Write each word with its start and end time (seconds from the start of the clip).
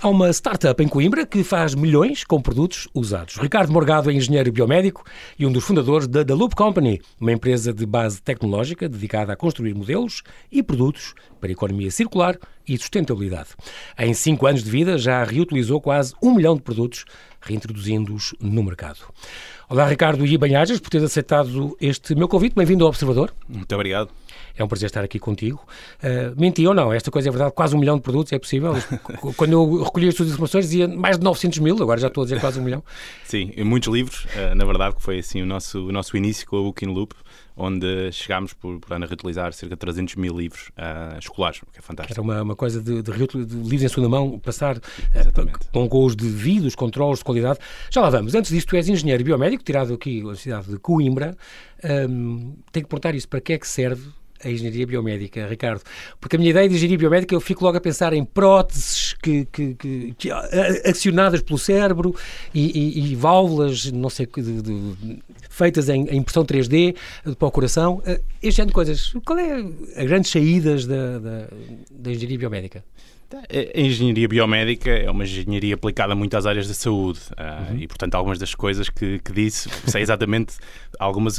Há 0.00 0.08
uma 0.08 0.30
startup 0.32 0.80
em 0.80 0.86
Coimbra 0.86 1.26
que 1.26 1.42
faz 1.42 1.74
milhões 1.74 2.22
com 2.22 2.40
produtos 2.40 2.86
usados. 2.94 3.34
Ricardo 3.34 3.72
Morgado 3.72 4.08
é 4.08 4.14
engenheiro 4.14 4.52
biomédico 4.52 5.02
e 5.36 5.44
um 5.44 5.50
dos 5.50 5.64
fundadores 5.64 6.06
da 6.06 6.24
The 6.24 6.34
Loop 6.34 6.54
Company, 6.54 7.02
uma 7.20 7.32
empresa 7.32 7.72
de 7.72 7.84
base 7.84 8.22
tecnológica 8.22 8.88
dedicada 8.88 9.32
a 9.32 9.36
construir 9.36 9.74
modelos 9.74 10.22
e 10.52 10.62
produtos 10.62 11.14
para 11.40 11.50
economia 11.50 11.90
circular 11.90 12.38
e 12.68 12.78
sustentabilidade. 12.78 13.48
Em 13.98 14.14
cinco 14.14 14.46
anos 14.46 14.62
de 14.62 14.70
vida 14.70 14.96
já 14.96 15.24
reutilizou 15.24 15.80
quase 15.80 16.14
um 16.22 16.32
milhão 16.32 16.54
de 16.54 16.62
produtos, 16.62 17.04
reintroduzindo-os 17.40 18.36
no 18.40 18.62
mercado. 18.62 19.00
Olá, 19.68 19.84
Ricardo 19.84 20.24
e 20.24 20.38
Banhajas, 20.38 20.78
por 20.78 20.90
ter 20.90 21.02
aceitado 21.02 21.76
este 21.80 22.14
meu 22.14 22.28
convite. 22.28 22.54
Bem-vindo 22.54 22.84
ao 22.84 22.90
Observador. 22.90 23.34
Muito 23.48 23.74
obrigado. 23.74 24.10
É 24.58 24.64
um 24.64 24.68
prazer 24.68 24.86
estar 24.88 25.04
aqui 25.04 25.20
contigo. 25.20 25.64
Uh, 26.02 26.38
menti 26.38 26.66
ou 26.66 26.74
não? 26.74 26.92
Esta 26.92 27.10
coisa 27.10 27.28
é 27.28 27.30
verdade, 27.30 27.52
quase 27.54 27.76
um 27.76 27.78
milhão 27.78 27.96
de 27.96 28.02
produtos, 28.02 28.32
é 28.32 28.38
possível? 28.38 28.74
Quando 29.36 29.52
eu 29.52 29.84
recolhi 29.84 30.08
as 30.08 30.16
suas 30.16 30.30
informações 30.30 30.64
dizia 30.64 30.88
mais 30.88 31.16
de 31.16 31.24
900 31.24 31.60
mil, 31.60 31.80
agora 31.80 32.00
já 32.00 32.08
estou 32.08 32.22
a 32.22 32.24
dizer 32.24 32.40
quase 32.40 32.58
um 32.58 32.64
milhão. 32.64 32.82
Sim, 33.24 33.52
muitos 33.64 33.92
livros, 33.92 34.24
uh, 34.24 34.54
na 34.56 34.64
verdade, 34.64 34.96
que 34.96 35.02
foi 35.02 35.20
assim 35.20 35.40
o 35.40 35.46
nosso, 35.46 35.86
o 35.86 35.92
nosso 35.92 36.16
início 36.16 36.44
com 36.46 36.58
a 36.58 36.62
Booking 36.62 36.86
Loop, 36.86 37.14
onde 37.58 38.10
chegámos 38.12 38.52
por, 38.52 38.78
por 38.78 38.92
ano 38.92 39.04
a 39.04 39.08
reutilizar 39.08 39.52
cerca 39.52 39.74
de 39.74 39.80
300 39.80 40.14
mil 40.14 40.36
livros 40.36 40.70
uh, 40.70 41.18
escolares, 41.18 41.60
o 41.62 41.66
que 41.66 41.78
é 41.78 41.82
fantástico. 41.82 42.14
Era 42.14 42.22
uma, 42.22 42.42
uma 42.42 42.56
coisa 42.56 42.80
de, 42.80 43.02
de, 43.02 43.12
de 43.12 43.56
livros 43.56 43.82
em 43.82 43.88
segunda 43.88 44.08
mão, 44.08 44.38
passar 44.38 44.76
uh, 44.76 45.70
com, 45.72 45.88
com 45.88 46.04
os 46.04 46.14
devidos 46.14 46.74
controles 46.74 47.18
de 47.18 47.24
qualidade. 47.24 47.58
Já 47.90 48.00
lá 48.00 48.10
vamos. 48.10 48.34
Antes 48.34 48.50
disso, 48.50 48.66
tu 48.66 48.76
és 48.76 48.88
engenheiro 48.88 49.22
biomédico, 49.24 49.62
tirado 49.62 49.92
aqui 49.92 50.22
da 50.22 50.36
cidade 50.36 50.68
de 50.68 50.78
Coimbra. 50.78 51.36
Um, 51.84 52.56
tenho 52.72 52.84
que 52.84 52.90
perguntar 52.90 53.14
isso, 53.14 53.28
para 53.28 53.40
que 53.40 53.52
é 53.52 53.58
que 53.58 53.66
serve 53.66 54.08
a 54.44 54.50
engenharia 54.50 54.86
biomédica, 54.86 55.46
Ricardo? 55.46 55.82
Porque 56.20 56.36
a 56.36 56.38
minha 56.38 56.50
ideia 56.50 56.68
de 56.68 56.74
engenharia 56.74 56.98
biomédica, 56.98 57.34
eu 57.34 57.40
fico 57.40 57.64
logo 57.64 57.76
a 57.76 57.80
pensar 57.80 58.12
em 58.12 58.24
próteses 58.24 59.14
que, 59.22 59.46
que, 59.46 59.74
que, 59.74 60.14
que 60.18 60.30
acionadas 60.88 61.42
pelo 61.42 61.58
cérebro 61.58 62.14
e, 62.54 63.00
e, 63.00 63.12
e 63.12 63.14
válvulas, 63.14 63.90
não 63.90 64.10
sei, 64.10 64.26
de, 64.26 64.62
de, 64.62 65.18
feitas 65.48 65.88
em, 65.88 66.06
em, 66.08 66.18
impressão 66.18 66.44
3D 66.44 66.96
para 67.38 67.48
o 67.48 67.50
coração. 67.50 68.02
Eh, 68.06 68.20
este 68.42 68.58
género 68.58 68.68
de 68.68 68.74
coisas. 68.74 69.12
Qual 69.24 69.38
é 69.38 69.64
as 69.96 70.06
grandes 70.06 70.30
saídas 70.30 70.86
da, 70.86 71.18
da, 71.18 71.48
da 71.90 72.10
engenharia 72.10 72.38
biomédica? 72.38 72.84
A 73.30 73.80
engenharia 73.80 74.26
biomédica 74.26 74.90
é 74.90 75.10
uma 75.10 75.22
engenharia 75.22 75.74
aplicada 75.74 76.14
muito 76.14 76.34
às 76.34 76.46
áreas 76.46 76.66
da 76.66 76.72
saúde 76.72 77.20
uh, 77.32 77.72
uhum. 77.72 77.78
e, 77.78 77.86
portanto, 77.86 78.14
algumas 78.14 78.38
das 78.38 78.54
coisas 78.54 78.88
que, 78.88 79.18
que 79.18 79.32
disse, 79.32 79.68
sei 79.86 80.00
exatamente 80.00 80.56
algumas 80.98 81.38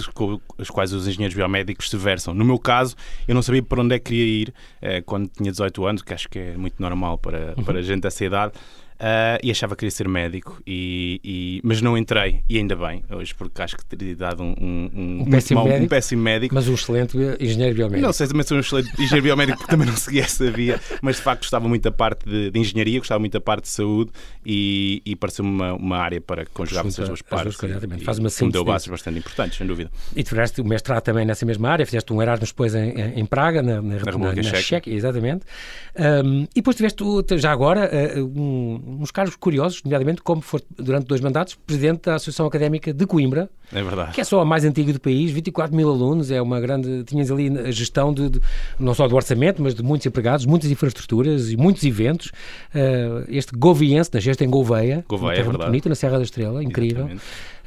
as 0.60 0.70
quais 0.70 0.94
os 0.94 1.08
engenheiros 1.08 1.36
biomédicos 1.36 1.90
se 1.90 1.98
versam. 1.98 2.36
No 2.36 2.46
meu 2.46 2.60
caso, 2.60 2.96
eu 3.28 3.34
não 3.34 3.42
sabia 3.42 3.64
para 3.64 3.82
onde 3.82 3.96
é 3.96 4.00
que 4.00 4.12
queria 4.12 4.24
ir 4.24 4.50
uh, 4.50 5.04
quando 5.04 5.30
tinha 5.30 5.50
18 5.50 5.86
anos, 5.86 6.02
que 6.04 6.14
acho 6.14 6.30
que 6.30 6.38
é 6.38 6.58
muito 6.58 6.80
normal 6.80 7.18
para, 7.18 7.56
uhum. 7.58 7.64
para 7.64 7.82
gente 7.82 8.02
dessa 8.02 8.24
idade. 8.24 8.54
Uh, 9.00 9.40
e 9.42 9.50
achava 9.50 9.76
que 9.76 9.80
queria 9.80 9.92
ser 9.92 10.10
médico, 10.10 10.62
e, 10.68 11.22
e, 11.24 11.62
mas 11.64 11.82
não 11.82 11.98
entrei, 11.98 12.44
e 12.50 12.58
ainda 12.58 12.76
bem, 12.76 13.02
hoje, 13.10 13.34
porque 13.34 13.62
acho 13.62 13.78
que 13.78 13.86
teria 13.86 14.14
dado 14.14 14.44
um, 14.44 14.54
um, 14.60 15.22
um, 15.22 15.26
péssimo, 15.26 15.62
mal, 15.62 15.68
médico, 15.68 15.86
um 15.86 15.88
péssimo 15.88 16.22
médico. 16.22 16.56
Mas 16.56 16.68
um 16.68 16.74
excelente 16.74 17.18
engenheiro 17.40 17.76
biomédico. 17.76 18.06
Não 18.06 18.12
sei 18.12 18.28
se 18.28 18.34
também 18.34 18.46
sou 18.46 18.58
um 18.58 18.60
excelente 18.60 18.92
engenheiro 19.02 19.24
biomédico, 19.24 19.58
porque 19.58 19.72
também 19.72 19.88
não 19.88 19.96
seguia 19.96 20.24
essa 20.24 20.52
via, 20.52 20.82
mas 21.02 21.16
de 21.16 21.22
facto 21.22 21.44
gostava 21.44 21.70
muito 21.70 21.84
da 21.84 21.92
parte 21.92 22.30
de, 22.30 22.52
de 22.52 22.60
engenharia, 22.60 23.00
gostava 23.00 23.20
muito 23.20 23.32
da 23.32 23.40
parte 23.40 23.64
de 23.64 23.70
saúde, 23.70 24.12
e, 24.46 25.02
e 25.06 25.16
pareceu-me 25.16 25.50
uma, 25.50 25.74
uma 25.74 25.98
área 25.98 26.20
para 26.20 26.46
conjugar 26.48 26.86
essas 26.86 27.08
duas 27.08 27.22
partes. 27.22 27.58
Duas, 27.58 28.04
Faz 28.04 28.20
uma 28.20 28.30
síntese. 28.30 28.52
deu 28.52 28.66
bases 28.66 28.88
bastante 28.90 29.18
importantes, 29.20 29.58
sem 29.58 29.66
dúvida. 29.66 29.90
E 30.14 30.24
tu 30.24 30.30
fizeste 30.30 30.60
o 30.60 30.66
mestrado 30.66 31.04
também 31.04 31.26
nessa 31.26 31.46
mesma 31.46 31.70
área, 31.70 31.86
fizeste 31.86 32.12
um 32.12 32.22
Erasmus 32.22 32.50
depois 32.50 32.76
em, 32.76 33.00
em 33.16 33.26
Praga, 33.26 33.62
na, 33.62 33.76
na, 33.76 33.82
na 33.82 33.98
República 33.98 34.42
na, 34.42 34.62
Checa. 34.62 34.90
Exatamente. 34.90 35.46
Um, 35.98 36.44
e 36.44 36.56
depois 36.56 36.76
tiveste, 36.76 37.04
já 37.38 37.52
agora, 37.52 37.90
uh, 38.18 38.24
um, 38.24 38.89
uns 39.00 39.12
cargos 39.12 39.36
curiosos 39.36 39.84
nomeadamente 39.84 40.22
como 40.22 40.42
for 40.42 40.62
durante 40.78 41.06
dois 41.08 41.22
mandatos 41.22 41.56
presidente 41.56 42.04
da 42.04 42.16
Associação 42.16 42.46
Académica 42.46 42.94
de 42.94 43.06
Coimbra. 43.06 43.50
É 43.72 43.84
verdade. 43.84 44.14
Que 44.14 44.22
é 44.22 44.24
só 44.24 44.40
a 44.42 44.46
mais 44.46 44.66
antiga 44.66 44.92
do 44.92 45.00
país, 45.00 45.32
24 45.32 45.76
mil 45.76 45.90
alunos, 45.90 46.32
é 46.32 46.42
uma 46.42 46.60
grande. 46.60 47.04
Tinhas 47.04 47.30
ali 47.30 47.50
a 47.60 47.72
gestão 47.72 48.14
de, 48.14 48.30
de 48.30 48.42
não 48.80 48.94
só 48.94 49.08
do 49.08 49.16
orçamento, 49.16 49.62
mas 49.62 49.76
de 49.76 49.84
muitos 49.84 50.08
empregados, 50.08 50.46
muitas 50.46 50.72
infraestruturas 50.72 51.52
e 51.52 51.58
muitos 51.58 51.84
eventos. 51.84 52.28
Uh, 52.74 53.26
este 53.28 53.56
Goviense, 53.56 54.10
nasceste 54.14 54.44
em 54.44 54.50
Gouveia, 54.50 55.06
Gouveia 55.08 55.40
é 55.40 55.44
muito 55.44 55.60
bonita, 55.60 55.88
na 55.88 55.96
Serra 55.96 56.18
da 56.18 56.24
Estrela, 56.24 56.64
incrível. 56.64 57.06
Um, 57.06 57.18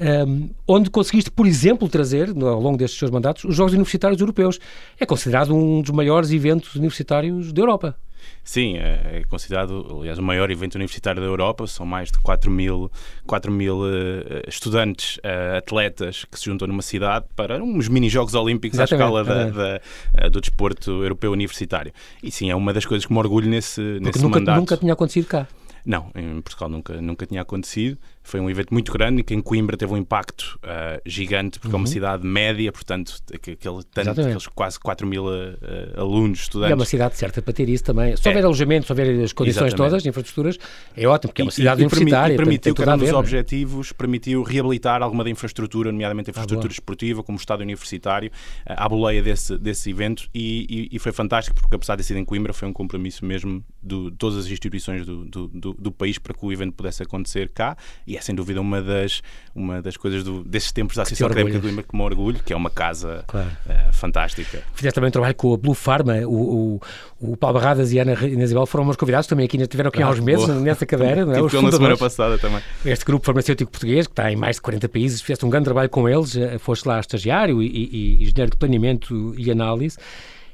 eh, 0.00 0.24
onde 0.66 0.90
conseguiste, 0.90 1.30
por 1.30 1.46
exemplo, 1.46 1.88
trazer, 1.88 2.30
ao 2.30 2.60
longo 2.60 2.76
destes 2.76 2.98
seus 2.98 3.10
mandatos, 3.10 3.44
os 3.44 3.54
Jogos 3.54 3.72
Universitários 3.72 4.20
Europeus. 4.20 4.58
É 4.98 5.06
considerado 5.06 5.54
um 5.54 5.80
dos 5.80 5.90
maiores 5.92 6.32
eventos 6.32 6.74
universitários 6.74 7.52
da 7.52 7.60
Europa. 7.60 7.96
Sim, 8.44 8.76
é, 8.76 9.20
é 9.20 9.24
considerado, 9.28 9.98
aliás, 10.00 10.18
o 10.18 10.22
maior 10.22 10.50
evento 10.50 10.74
universitário 10.74 11.20
da 11.20 11.26
Europa. 11.26 11.66
São 11.66 11.86
mais 11.86 12.10
de 12.10 12.18
4 12.20 12.50
mil, 12.50 12.90
4 13.26 13.52
mil 13.52 13.78
uh, 13.80 14.48
estudantes, 14.48 15.18
uh, 15.18 15.58
atletas 15.58 16.24
que 16.24 16.38
se 16.38 16.46
juntam 16.46 16.66
numa 16.66 16.82
cidade 16.82 17.26
para 17.36 17.62
uns 17.62 17.88
mini-jogos 17.88 18.34
olímpicos 18.34 18.78
Exatamente, 18.78 19.02
à 19.02 19.06
escala 19.06 19.24
da, 19.24 19.50
da, 19.50 20.26
uh, 20.26 20.30
do 20.30 20.40
desporto 20.40 21.02
europeu 21.02 21.32
universitário. 21.32 21.92
E 22.22 22.30
sim, 22.30 22.50
é 22.50 22.56
uma 22.56 22.72
das 22.72 22.84
coisas 22.84 23.06
que 23.06 23.12
me 23.12 23.18
orgulho 23.18 23.48
nesse, 23.48 23.80
Porque 23.80 24.06
nesse 24.06 24.22
nunca, 24.22 24.38
mandato. 24.38 24.58
nunca 24.58 24.76
tinha 24.76 24.92
acontecido 24.92 25.26
cá. 25.26 25.46
Não, 25.84 26.10
em 26.14 26.40
Portugal 26.40 26.68
nunca, 26.68 27.00
nunca 27.00 27.26
tinha 27.26 27.42
acontecido. 27.42 27.98
Foi 28.22 28.38
um 28.38 28.48
evento 28.48 28.72
muito 28.72 28.92
grande 28.92 29.20
e 29.20 29.24
que 29.24 29.34
em 29.34 29.40
Coimbra 29.40 29.76
teve 29.76 29.92
um 29.92 29.96
impacto 29.96 30.58
uh, 30.62 31.00
gigante, 31.04 31.58
porque 31.58 31.74
uhum. 31.74 31.80
é 31.80 31.82
uma 31.82 31.86
uhum. 31.86 31.92
cidade 31.92 32.24
média, 32.24 32.70
portanto, 32.70 33.20
aquele, 33.34 33.58
tanto, 33.92 34.20
aqueles 34.20 34.46
quase 34.46 34.78
4 34.78 35.04
mil 35.06 35.24
uh, 35.26 35.58
alunos, 35.96 36.42
estudantes. 36.42 36.70
E 36.70 36.72
é 36.72 36.74
uma 36.76 36.84
cidade 36.84 37.16
certa 37.16 37.42
para 37.42 37.52
ter 37.52 37.68
isso 37.68 37.82
também. 37.82 38.16
Se 38.16 38.28
houver 38.28 38.42
é. 38.42 38.44
alojamento, 38.44 38.86
se 38.86 38.92
houver 38.92 39.24
as 39.24 39.32
condições 39.32 39.68
Exatamente. 39.68 39.90
todas, 39.90 40.06
infraestruturas, 40.06 40.58
é 40.96 41.06
ótimo, 41.06 41.30
porque 41.30 41.42
é 41.42 41.44
uma 41.44 41.50
cidade 41.50 41.82
e, 41.82 41.84
universitária. 41.84 42.34
E 42.34 42.36
permitiu, 42.36 42.74
que 42.74 42.82
um 42.82 42.98
dos 42.98 43.12
objetivos, 43.12 43.92
permitiu 43.92 44.42
reabilitar 44.44 45.02
alguma 45.02 45.24
da 45.24 45.30
infraestrutura, 45.30 45.90
nomeadamente 45.90 46.30
a 46.30 46.30
ah, 46.30 46.32
infraestrutura 46.32 46.70
ah, 46.70 46.72
esportiva, 46.72 47.24
como 47.24 47.36
o 47.36 47.40
estádio 47.40 47.64
universitário, 47.64 48.30
uh, 48.30 48.74
à 48.76 48.88
boleia 48.88 49.20
desse, 49.20 49.58
desse 49.58 49.90
evento, 49.90 50.28
e, 50.32 50.88
e, 50.92 50.96
e, 50.96 50.98
foi 51.00 51.10
fantástico, 51.10 51.60
porque 51.60 51.74
apesar 51.74 51.96
de 51.96 52.04
ser 52.04 52.16
em 52.16 52.24
Coimbra, 52.24 52.52
foi 52.52 52.68
um 52.68 52.72
compromisso 52.72 53.24
mesmo 53.24 53.64
de 53.82 54.12
todas 54.16 54.38
as 54.38 54.46
instituições 54.46 55.04
do, 55.04 55.24
do, 55.24 55.48
do, 55.48 55.71
do 55.78 55.90
país 55.90 56.18
para 56.18 56.34
que 56.34 56.44
o 56.44 56.52
evento 56.52 56.74
pudesse 56.74 57.02
acontecer 57.02 57.48
cá, 57.48 57.76
e 58.06 58.16
é 58.16 58.20
sem 58.20 58.34
dúvida 58.34 58.60
uma 58.60 58.80
das, 58.80 59.22
uma 59.54 59.82
das 59.82 59.96
coisas 59.96 60.24
do, 60.24 60.42
desses 60.44 60.72
tempos 60.72 60.96
da 60.96 61.02
Associação 61.02 61.26
Académica 61.26 61.58
do 61.58 61.62
Coimbra 61.62 61.82
que 61.82 61.96
me 61.96 62.02
orgulho, 62.02 62.40
que 62.44 62.52
é 62.52 62.56
uma 62.56 62.70
casa 62.70 63.24
claro. 63.26 63.48
uh, 63.66 63.92
fantástica. 63.92 64.62
Fizeste 64.74 64.94
também 64.94 65.08
um 65.08 65.12
trabalho 65.12 65.34
com 65.34 65.54
a 65.54 65.56
Blue 65.56 65.74
Pharma, 65.74 66.14
o, 66.26 66.80
o, 67.20 67.32
o 67.32 67.36
Paulo 67.36 67.58
Barradas 67.58 67.92
e 67.92 67.98
a 67.98 68.02
Ana 68.02 68.14
Isabel 68.26 68.66
foram 68.66 68.84
meus 68.84 68.96
convidados, 68.96 69.26
também 69.26 69.46
aqui 69.46 69.56
estiveram 69.56 69.88
aqui 69.88 70.02
há 70.02 70.08
uns 70.08 70.20
meses 70.20 70.46
boa. 70.46 70.60
nessa 70.60 70.86
cadeira. 70.86 71.24
não 71.24 71.34
é? 71.34 71.42
Os 71.42 71.52
na 71.52 71.72
semana 71.72 71.96
passada 71.96 72.38
também. 72.38 72.60
Este 72.84 73.04
grupo 73.04 73.24
farmacêutico 73.24 73.70
português, 73.70 74.06
que 74.06 74.12
está 74.12 74.30
em 74.30 74.36
mais 74.36 74.56
de 74.56 74.62
40 74.62 74.88
países, 74.88 75.20
fizeste 75.20 75.44
um 75.44 75.50
grande 75.50 75.64
trabalho 75.64 75.88
com 75.88 76.08
eles, 76.08 76.36
eh, 76.36 76.58
foste 76.58 76.86
lá 76.86 77.00
estagiário 77.00 77.62
e, 77.62 77.66
e, 77.66 77.90
e 77.92 78.14
engenheiro 78.24 78.50
de 78.50 78.56
planeamento 78.56 79.34
e 79.36 79.50
análise. 79.50 79.98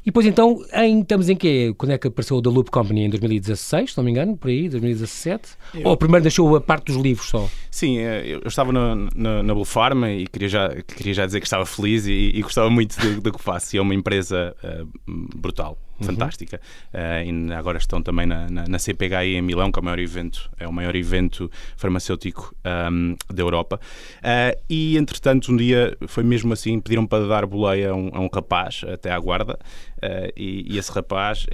E 0.09 0.11
depois 0.11 0.25
então, 0.25 0.65
em, 0.73 1.03
estamos 1.03 1.29
em 1.29 1.37
quê? 1.37 1.75
Quando 1.77 1.93
é 1.93 1.99
que 1.99 2.09
apareceu 2.09 2.39
o 2.39 2.41
The 2.41 2.49
Loop 2.49 2.71
Company? 2.71 3.03
Em 3.03 3.11
2016, 3.11 3.91
se 3.91 3.97
não 3.99 4.03
me 4.03 4.11
engano, 4.11 4.39
por 4.39 4.49
aí, 4.49 4.67
2017? 4.67 5.51
Eu... 5.75 5.83
Ou 5.85 5.99
primeiro 5.99 6.23
deixou 6.23 6.57
a 6.57 6.63
parte 6.63 6.87
dos 6.87 6.97
livros 6.97 7.29
só? 7.29 7.47
Sim, 7.71 7.99
é, 7.99 8.27
eu 8.27 8.41
estava 8.47 8.73
na, 8.73 8.97
na, 9.15 9.43
na 9.43 9.53
Blue 9.53 9.67
Pharma 9.67 10.11
e 10.11 10.27
queria 10.27 10.49
já, 10.49 10.75
queria 10.97 11.13
já 11.13 11.27
dizer 11.27 11.41
que 11.41 11.47
estava 11.47 11.67
feliz 11.67 12.07
e, 12.07 12.31
e 12.35 12.41
gostava 12.41 12.71
muito 12.71 12.99
do, 12.99 13.21
do, 13.21 13.31
que 13.31 13.39
faço. 13.39 13.77
E 13.77 13.79
é 13.79 13.83
uma 13.83 13.95
empresa 13.95 14.57
uh, 14.65 14.89
brutal 15.37 15.77
uhum. 16.01 16.07
fantástica. 16.07 16.61
Uh, 16.93 17.49
e 17.49 17.53
agora 17.53 17.79
estão 17.79 18.03
também 18.03 18.27
na, 18.27 18.49
na, 18.49 18.67
na, 18.67 18.79
CPHI 18.79 19.37
em 19.37 19.43
Milão, 19.43 19.71
que 19.71 19.79
é 19.79 19.83
o 19.83 19.85
maior 19.85 19.99
evento, 19.99 20.51
é 20.59 20.69
o 20.69 20.73
maior 20.73 20.95
evento 20.97 21.51
farmacêutico 21.77 22.55
um, 22.91 23.17
da 23.33 23.43
Europa. 23.43 23.81
Uh, 24.19 24.59
e 24.69 24.97
entretanto, 24.97 25.53
um 25.53 25.57
dia 25.57 25.97
foi 26.07 26.25
mesmo 26.25 26.53
assim, 26.53 26.81
pediram 26.81 27.07
para 27.07 27.27
dar 27.27 27.47
boleia 27.47 27.91
a 27.91 27.95
um, 27.95 28.11
a 28.13 28.21
um 28.21 28.29
rapaz 28.33 28.83
até 28.93 29.11
à 29.11 29.19
guarda, 29.19 29.59
uh, 30.03 30.33
e, 30.37 30.75
e, 30.75 30.79
esse 30.79 30.93
rapaz 30.93 31.47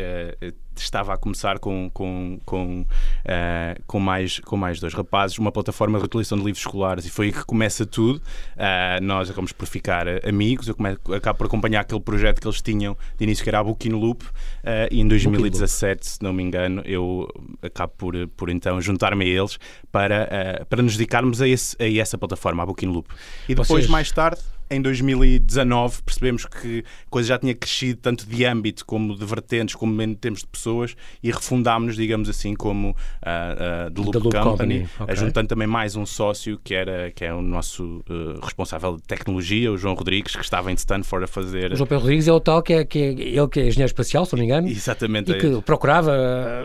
estava 0.82 1.14
a 1.14 1.16
começar 1.16 1.58
com, 1.58 1.90
com, 1.92 2.38
com, 2.44 2.80
uh, 2.80 3.82
com, 3.86 4.00
mais, 4.00 4.38
com 4.40 4.56
mais 4.56 4.80
dois 4.80 4.94
rapazes, 4.94 5.38
uma 5.38 5.52
plataforma 5.52 5.98
de 5.98 6.04
utilização 6.04 6.38
de 6.38 6.44
livros 6.44 6.60
escolares, 6.60 7.04
e 7.06 7.10
foi 7.10 7.26
aí 7.26 7.32
que 7.32 7.44
começa 7.44 7.86
tudo. 7.86 8.16
Uh, 8.16 9.02
nós 9.02 9.28
acabamos 9.28 9.52
por 9.52 9.66
ficar 9.66 10.06
amigos, 10.26 10.68
eu 10.68 10.74
come, 10.74 10.96
acabo 11.16 11.38
por 11.38 11.46
acompanhar 11.46 11.80
aquele 11.80 12.00
projeto 12.00 12.40
que 12.40 12.46
eles 12.46 12.60
tinham 12.60 12.96
de 13.16 13.24
início, 13.24 13.42
que 13.42 13.50
era 13.50 13.58
a 13.58 13.64
Booking 13.64 13.92
Loop, 13.92 14.24
uh, 14.24 14.30
e 14.90 15.00
em 15.00 15.08
2017, 15.08 16.06
se 16.06 16.22
não 16.22 16.32
me 16.32 16.42
engano, 16.42 16.82
eu 16.84 17.28
acabo 17.62 17.92
por, 17.96 18.28
por 18.28 18.50
então 18.50 18.80
juntar-me 18.80 19.24
a 19.24 19.28
eles 19.28 19.58
para, 19.90 20.66
para 20.68 20.82
nos 20.82 20.96
dedicarmos 20.96 21.40
a, 21.40 21.48
esse, 21.48 21.76
a 21.80 22.00
essa 22.00 22.18
plataforma, 22.18 22.62
a 22.62 22.66
Booking 22.66 22.86
Loop. 22.86 23.08
E 23.44 23.54
depois, 23.54 23.68
Vocês... 23.68 23.86
mais 23.86 24.10
tarde 24.10 24.40
em 24.74 24.82
2019 24.82 26.02
percebemos 26.02 26.44
que 26.44 26.84
a 27.06 27.10
coisa 27.10 27.28
já 27.28 27.38
tinha 27.38 27.54
crescido 27.54 28.00
tanto 28.00 28.26
de 28.26 28.44
âmbito 28.44 28.84
como 28.84 29.16
de 29.16 29.24
vertentes, 29.24 29.74
como 29.74 30.00
em 30.02 30.14
termos 30.14 30.40
de 30.40 30.46
pessoas, 30.46 30.96
e 31.22 31.30
refundámos-nos, 31.30 31.96
digamos 31.96 32.28
assim, 32.28 32.54
como 32.54 32.90
uh, 32.90 32.92
uh, 32.92 33.90
The 33.90 34.00
Loop, 34.00 34.12
The 34.12 34.18
Loop 34.18 34.36
Company, 34.36 34.80
Company. 34.80 34.88
Okay. 35.00 35.16
juntando 35.16 35.48
também 35.48 35.66
mais 35.66 35.96
um 35.96 36.06
sócio 36.06 36.58
que, 36.62 36.74
era, 36.74 37.10
que 37.10 37.24
é 37.24 37.32
o 37.32 37.42
nosso 37.42 38.04
uh, 38.08 38.40
responsável 38.42 38.96
de 38.96 39.02
tecnologia, 39.02 39.72
o 39.72 39.76
João 39.76 39.94
Rodrigues, 39.94 40.34
que 40.34 40.42
estava 40.42 40.70
em 40.70 40.74
Stanford 40.74 41.24
a 41.24 41.28
fazer. 41.28 41.72
O 41.72 41.76
João 41.76 41.86
Pedro 41.86 42.02
Rodrigues 42.02 42.28
é 42.28 42.32
o 42.32 42.40
tal 42.40 42.62
que 42.62 42.72
é, 42.72 42.84
que 42.84 42.98
é 42.98 43.08
ele 43.12 43.48
que 43.48 43.60
é 43.60 43.68
engenheiro 43.68 43.90
espacial, 43.90 44.24
se 44.26 44.32
não 44.32 44.40
me 44.40 44.46
engano. 44.46 44.68
Exatamente. 44.68 45.32
E 45.32 45.38
que 45.38 45.46
é. 45.46 45.60
procurava 45.60 46.12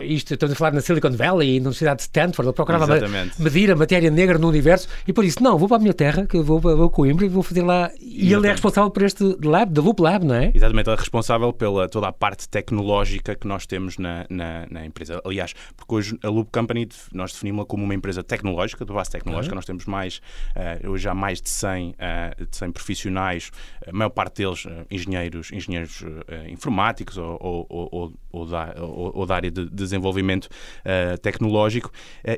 isto, 0.02 0.34
estamos 0.34 0.52
a 0.52 0.56
falar 0.56 0.72
na 0.72 0.80
Silicon 0.80 1.10
Valley 1.10 1.56
e 1.56 1.60
na 1.60 1.68
Universidade 1.68 1.98
de 1.98 2.02
Stanford, 2.02 2.48
ele 2.48 2.54
procurava 2.54 2.96
Exatamente. 2.96 3.40
medir 3.40 3.70
a 3.70 3.76
matéria 3.76 4.10
negra 4.10 4.38
no 4.38 4.48
universo 4.48 4.88
e 5.06 5.12
por 5.12 5.24
isso, 5.24 5.42
não, 5.42 5.58
vou 5.58 5.68
para 5.68 5.76
a 5.76 5.80
minha 5.80 5.94
terra, 5.94 6.26
que 6.26 6.36
eu 6.36 6.44
vou, 6.44 6.60
vou 6.60 6.84
a 6.84 6.90
Coimbra 6.90 7.26
e 7.26 7.28
vou 7.28 7.42
fazer 7.42 7.62
lá. 7.62 7.90
E 8.02 8.32
ele 8.32 8.46
é 8.46 8.50
responsável 8.50 8.90
por 8.90 9.02
este 9.02 9.22
lab, 9.44 9.72
da 9.72 9.82
Loop 9.82 10.00
Lab, 10.00 10.24
não 10.24 10.34
é? 10.34 10.50
Exatamente, 10.54 10.88
ele 10.88 10.96
é 10.96 10.98
responsável 10.98 11.52
pela 11.52 11.86
toda 11.86 12.08
a 12.08 12.12
parte 12.12 12.48
tecnológica 12.48 13.34
que 13.34 13.46
nós 13.46 13.66
temos 13.66 13.98
na, 13.98 14.24
na, 14.30 14.66
na 14.70 14.86
empresa. 14.86 15.20
Aliás, 15.24 15.54
porque 15.76 15.94
hoje 15.94 16.18
a 16.22 16.28
Loop 16.28 16.50
Company 16.50 16.88
nós 17.12 17.32
definimos-la 17.32 17.66
como 17.66 17.84
uma 17.84 17.94
empresa 17.94 18.22
tecnológica, 18.22 18.86
de 18.86 18.92
base 18.92 19.10
tecnológica. 19.10 19.52
Uhum. 19.52 19.56
Nós 19.56 19.66
temos 19.66 19.84
mais, 19.84 20.20
uh, 20.56 20.90
hoje 20.90 21.08
há 21.08 21.14
mais 21.14 21.42
de 21.42 21.50
100, 21.50 21.90
uh, 21.90 22.44
de 22.44 22.56
100 22.56 22.72
profissionais, 22.72 23.50
a 23.86 23.92
maior 23.92 24.10
parte 24.10 24.36
deles 24.36 24.64
uh, 24.64 24.86
engenheiros, 24.90 25.52
engenheiros 25.52 26.02
informáticos 26.48 27.18
ou, 27.18 27.36
ou, 27.40 27.66
ou, 27.68 28.12
ou, 28.32 28.46
da, 28.46 28.74
ou, 28.78 29.26
da 29.26 29.34
área 29.34 29.50
de 29.50 29.68
desenvolvimento 29.68 30.48
tecnológico, 31.22 31.90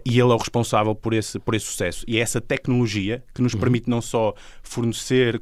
e 0.04 0.18
ele 0.18 0.30
é 0.30 0.34
o 0.34 0.36
responsável 0.36 0.94
por 0.94 1.12
esse, 1.12 1.38
por 1.38 1.54
esse 1.54 1.66
sucesso. 1.66 2.04
E 2.08 2.16
é 2.16 2.20
essa 2.20 2.40
tecnologia 2.40 3.22
que 3.34 3.42
nos 3.42 3.54
uhum. 3.54 3.60
permite 3.60 3.88
não 3.88 4.00
só 4.00 4.34
fornecer 4.62 5.41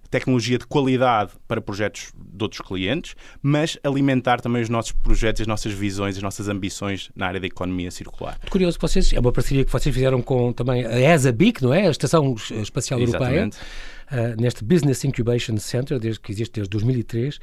tecnologia 0.11 0.57
de 0.57 0.67
qualidade 0.67 1.31
para 1.47 1.61
projetos 1.61 2.11
de 2.15 2.43
outros 2.43 2.61
clientes, 2.61 3.15
mas 3.41 3.79
alimentar 3.83 4.41
também 4.41 4.61
os 4.61 4.69
nossos 4.69 4.91
projetos, 4.91 5.41
as 5.41 5.47
nossas 5.47 5.71
visões, 5.71 6.17
as 6.17 6.21
nossas 6.21 6.49
ambições 6.49 7.09
na 7.15 7.27
área 7.27 7.39
da 7.39 7.47
economia 7.47 7.89
circular. 7.89 8.37
Muito 8.39 8.51
curioso, 8.51 8.77
vocês, 8.79 9.13
é 9.13 9.19
uma 9.19 9.31
parceria 9.31 9.63
que 9.63 9.71
vocês 9.71 9.95
fizeram 9.95 10.21
com 10.21 10.51
também 10.51 10.85
a 10.85 10.99
ESA-BIC, 10.99 11.63
não 11.63 11.73
é? 11.73 11.87
A 11.87 11.91
Estação 11.91 12.35
Espacial 12.51 12.99
Exatamente. 12.99 13.57
Europeia 13.57 14.01
uh, 14.11 14.41
neste 14.41 14.63
Business 14.63 15.03
Incubation 15.03 15.57
Center, 15.57 15.99
desde, 15.99 16.19
que 16.19 16.31
existe 16.31 16.53
desde 16.53 16.69
2003, 16.69 17.39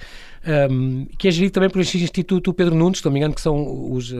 um, 0.71 1.06
que 1.17 1.29
é 1.29 1.31
gerido 1.31 1.53
também 1.53 1.71
por 1.71 1.81
este 1.81 1.99
Instituto 1.99 2.53
Pedro 2.53 2.75
Nunes, 2.75 2.99
se 2.99 3.05
não 3.05 3.12
me 3.12 3.19
engano, 3.19 3.35
que 3.35 3.41
são 3.41 3.93
os 3.93 4.12
uh, 4.12 4.17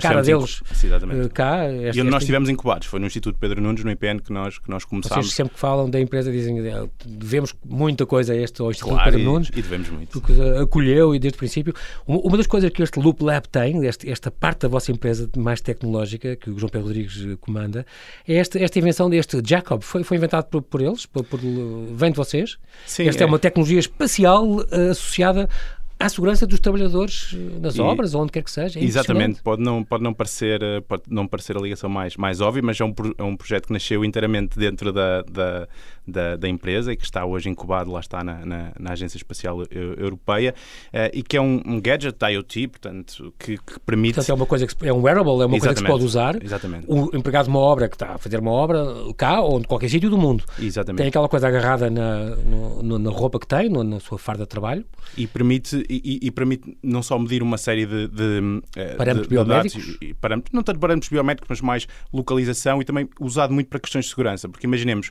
cara 0.00 0.22
deles 0.22 0.60
uh, 0.60 1.30
cá. 1.32 1.70
E 1.70 2.00
onde 2.00 2.10
nós 2.10 2.22
estivemos 2.22 2.48
incubados, 2.48 2.86
foi 2.88 3.00
no 3.00 3.06
Instituto 3.06 3.38
Pedro 3.38 3.60
Nunes, 3.60 3.84
no 3.84 3.90
IPN, 3.90 4.20
que 4.20 4.32
nós, 4.32 4.58
que 4.58 4.68
nós 4.68 4.84
começámos. 4.84 5.26
Vocês 5.26 5.34
sempre 5.34 5.54
que 5.54 5.60
falam 5.60 5.88
da 5.88 6.00
empresa 6.00 6.30
dizem 6.30 6.56
que 6.98 7.08
devemos 7.08 7.54
muita 7.76 8.06
coisa 8.06 8.32
a 8.32 8.36
este 8.36 8.62
Instituto 8.62 8.94
claro, 8.94 9.04
Pedro 9.04 9.20
e, 9.20 9.24
Nunes. 9.24 9.48
E 9.48 9.62
devemos 9.62 9.88
muito. 9.90 10.10
Porque 10.10 10.32
acolheu 10.60 11.14
e 11.14 11.18
desde 11.18 11.36
o 11.36 11.38
princípio. 11.38 11.74
Uma 12.06 12.36
das 12.36 12.46
coisas 12.46 12.70
que 12.70 12.82
este 12.82 12.98
Loop 12.98 13.22
Lab 13.22 13.48
tem, 13.48 13.84
este, 13.86 14.10
esta 14.10 14.30
parte 14.30 14.62
da 14.62 14.68
vossa 14.68 14.90
empresa 14.90 15.28
mais 15.36 15.60
tecnológica, 15.60 16.36
que 16.36 16.50
o 16.50 16.58
João 16.58 16.70
Pedro 16.70 16.88
Rodrigues 16.88 17.36
comanda, 17.40 17.84
é 18.26 18.34
esta, 18.34 18.58
esta 18.58 18.78
invenção 18.78 19.10
deste 19.10 19.40
Jacob. 19.44 19.82
Foi, 19.82 20.02
foi 20.02 20.16
inventado 20.16 20.46
por, 20.46 20.62
por 20.62 20.80
eles, 20.80 21.06
por, 21.06 21.24
por, 21.24 21.38
vem 21.38 22.10
de 22.10 22.16
vocês. 22.16 22.56
Sim, 22.86 23.08
Esta 23.08 23.22
é. 23.22 23.24
é 23.24 23.26
uma 23.26 23.38
tecnologia 23.38 23.78
espacial 23.78 24.46
uh, 24.46 24.90
associada 24.90 25.48
à 25.98 26.08
segurança 26.08 26.46
dos 26.46 26.60
trabalhadores 26.60 27.34
eh, 27.34 27.58
nas 27.58 27.76
e, 27.76 27.80
obras, 27.80 28.14
ou 28.14 28.22
onde 28.22 28.32
quer 28.32 28.42
que 28.42 28.50
seja. 28.50 28.78
É 28.78 28.84
exatamente, 28.84 29.42
pode 29.42 29.62
não, 29.62 29.82
pode, 29.82 30.02
não 30.02 30.12
parecer, 30.12 30.62
eh, 30.62 30.80
pode 30.80 31.04
não 31.08 31.26
parecer 31.26 31.56
a 31.56 31.60
ligação 31.60 31.88
mais, 31.88 32.16
mais 32.16 32.40
óbvia, 32.40 32.62
mas 32.62 32.78
é 32.80 32.84
um, 32.84 32.94
é 33.16 33.22
um 33.22 33.36
projeto 33.36 33.66
que 33.68 33.72
nasceu 33.72 34.04
inteiramente 34.04 34.58
dentro 34.58 34.92
da, 34.92 35.22
da, 35.22 35.68
da, 36.06 36.36
da 36.36 36.48
empresa 36.48 36.92
e 36.92 36.96
que 36.96 37.04
está 37.04 37.24
hoje 37.24 37.48
incubado, 37.48 37.90
lá 37.90 38.00
está, 38.00 38.22
na, 38.22 38.44
na, 38.44 38.72
na 38.78 38.92
Agência 38.92 39.16
Espacial 39.16 39.62
Europeia 39.70 40.54
uh, 40.88 41.10
e 41.12 41.22
que 41.22 41.36
é 41.36 41.40
um, 41.40 41.62
um 41.66 41.80
gadget 41.80 42.16
IoT, 42.22 42.68
portanto, 42.68 43.32
que, 43.38 43.56
que, 43.56 43.80
permite. 43.80 44.16
Portanto, 44.16 44.30
é 44.30 44.34
uma 44.34 44.46
coisa 44.46 44.66
que 44.66 44.88
é 44.88 44.92
um 44.92 45.02
wearable, 45.02 45.30
é 45.30 45.46
uma 45.46 45.56
exatamente, 45.56 45.60
coisa 45.60 45.74
que 45.74 45.80
se 45.80 45.86
pode 45.86 46.04
usar. 46.04 46.42
Exatamente. 46.42 46.84
O 46.88 47.16
empregado 47.16 47.44
de 47.44 47.50
uma 47.50 47.60
obra 47.60 47.88
que 47.88 47.96
está 47.96 48.14
a 48.14 48.18
fazer 48.18 48.38
uma 48.38 48.50
obra 48.50 48.84
cá 49.16 49.40
ou 49.40 49.58
em 49.58 49.62
qualquer 49.62 49.88
sítio 49.88 50.10
do 50.10 50.18
mundo. 50.18 50.44
Exatamente. 50.58 50.98
Tem 50.98 51.08
aquela 51.08 51.28
coisa 51.28 51.48
agarrada 51.48 51.88
na, 51.88 52.36
no, 52.36 52.98
na 52.98 53.10
roupa 53.10 53.38
que 53.38 53.46
tem, 53.46 53.68
na 53.70 53.98
sua 53.98 54.18
farda 54.18 54.44
de 54.44 54.48
trabalho. 54.48 54.84
E 55.16 55.26
permite, 55.26 55.85
e, 55.88 56.18
e 56.22 56.30
permite 56.30 56.76
não 56.82 57.02
só 57.02 57.18
medir 57.18 57.42
uma 57.42 57.58
série 57.58 57.86
de, 57.86 58.08
de 58.08 58.62
eh, 58.76 58.94
parâmetros 58.94 59.28
de, 59.28 59.34
biomédicos, 59.34 59.98
de 59.98 60.14
parâmetros, 60.14 60.52
não 60.52 60.62
tanto 60.62 60.78
parâmetros 60.78 61.10
biomédicos, 61.10 61.48
mas 61.48 61.60
mais 61.60 61.88
localização 62.12 62.80
e 62.80 62.84
também 62.84 63.08
usado 63.20 63.52
muito 63.52 63.68
para 63.68 63.78
questões 63.78 64.04
de 64.04 64.10
segurança, 64.10 64.48
porque 64.48 64.66
imaginemos 64.66 65.10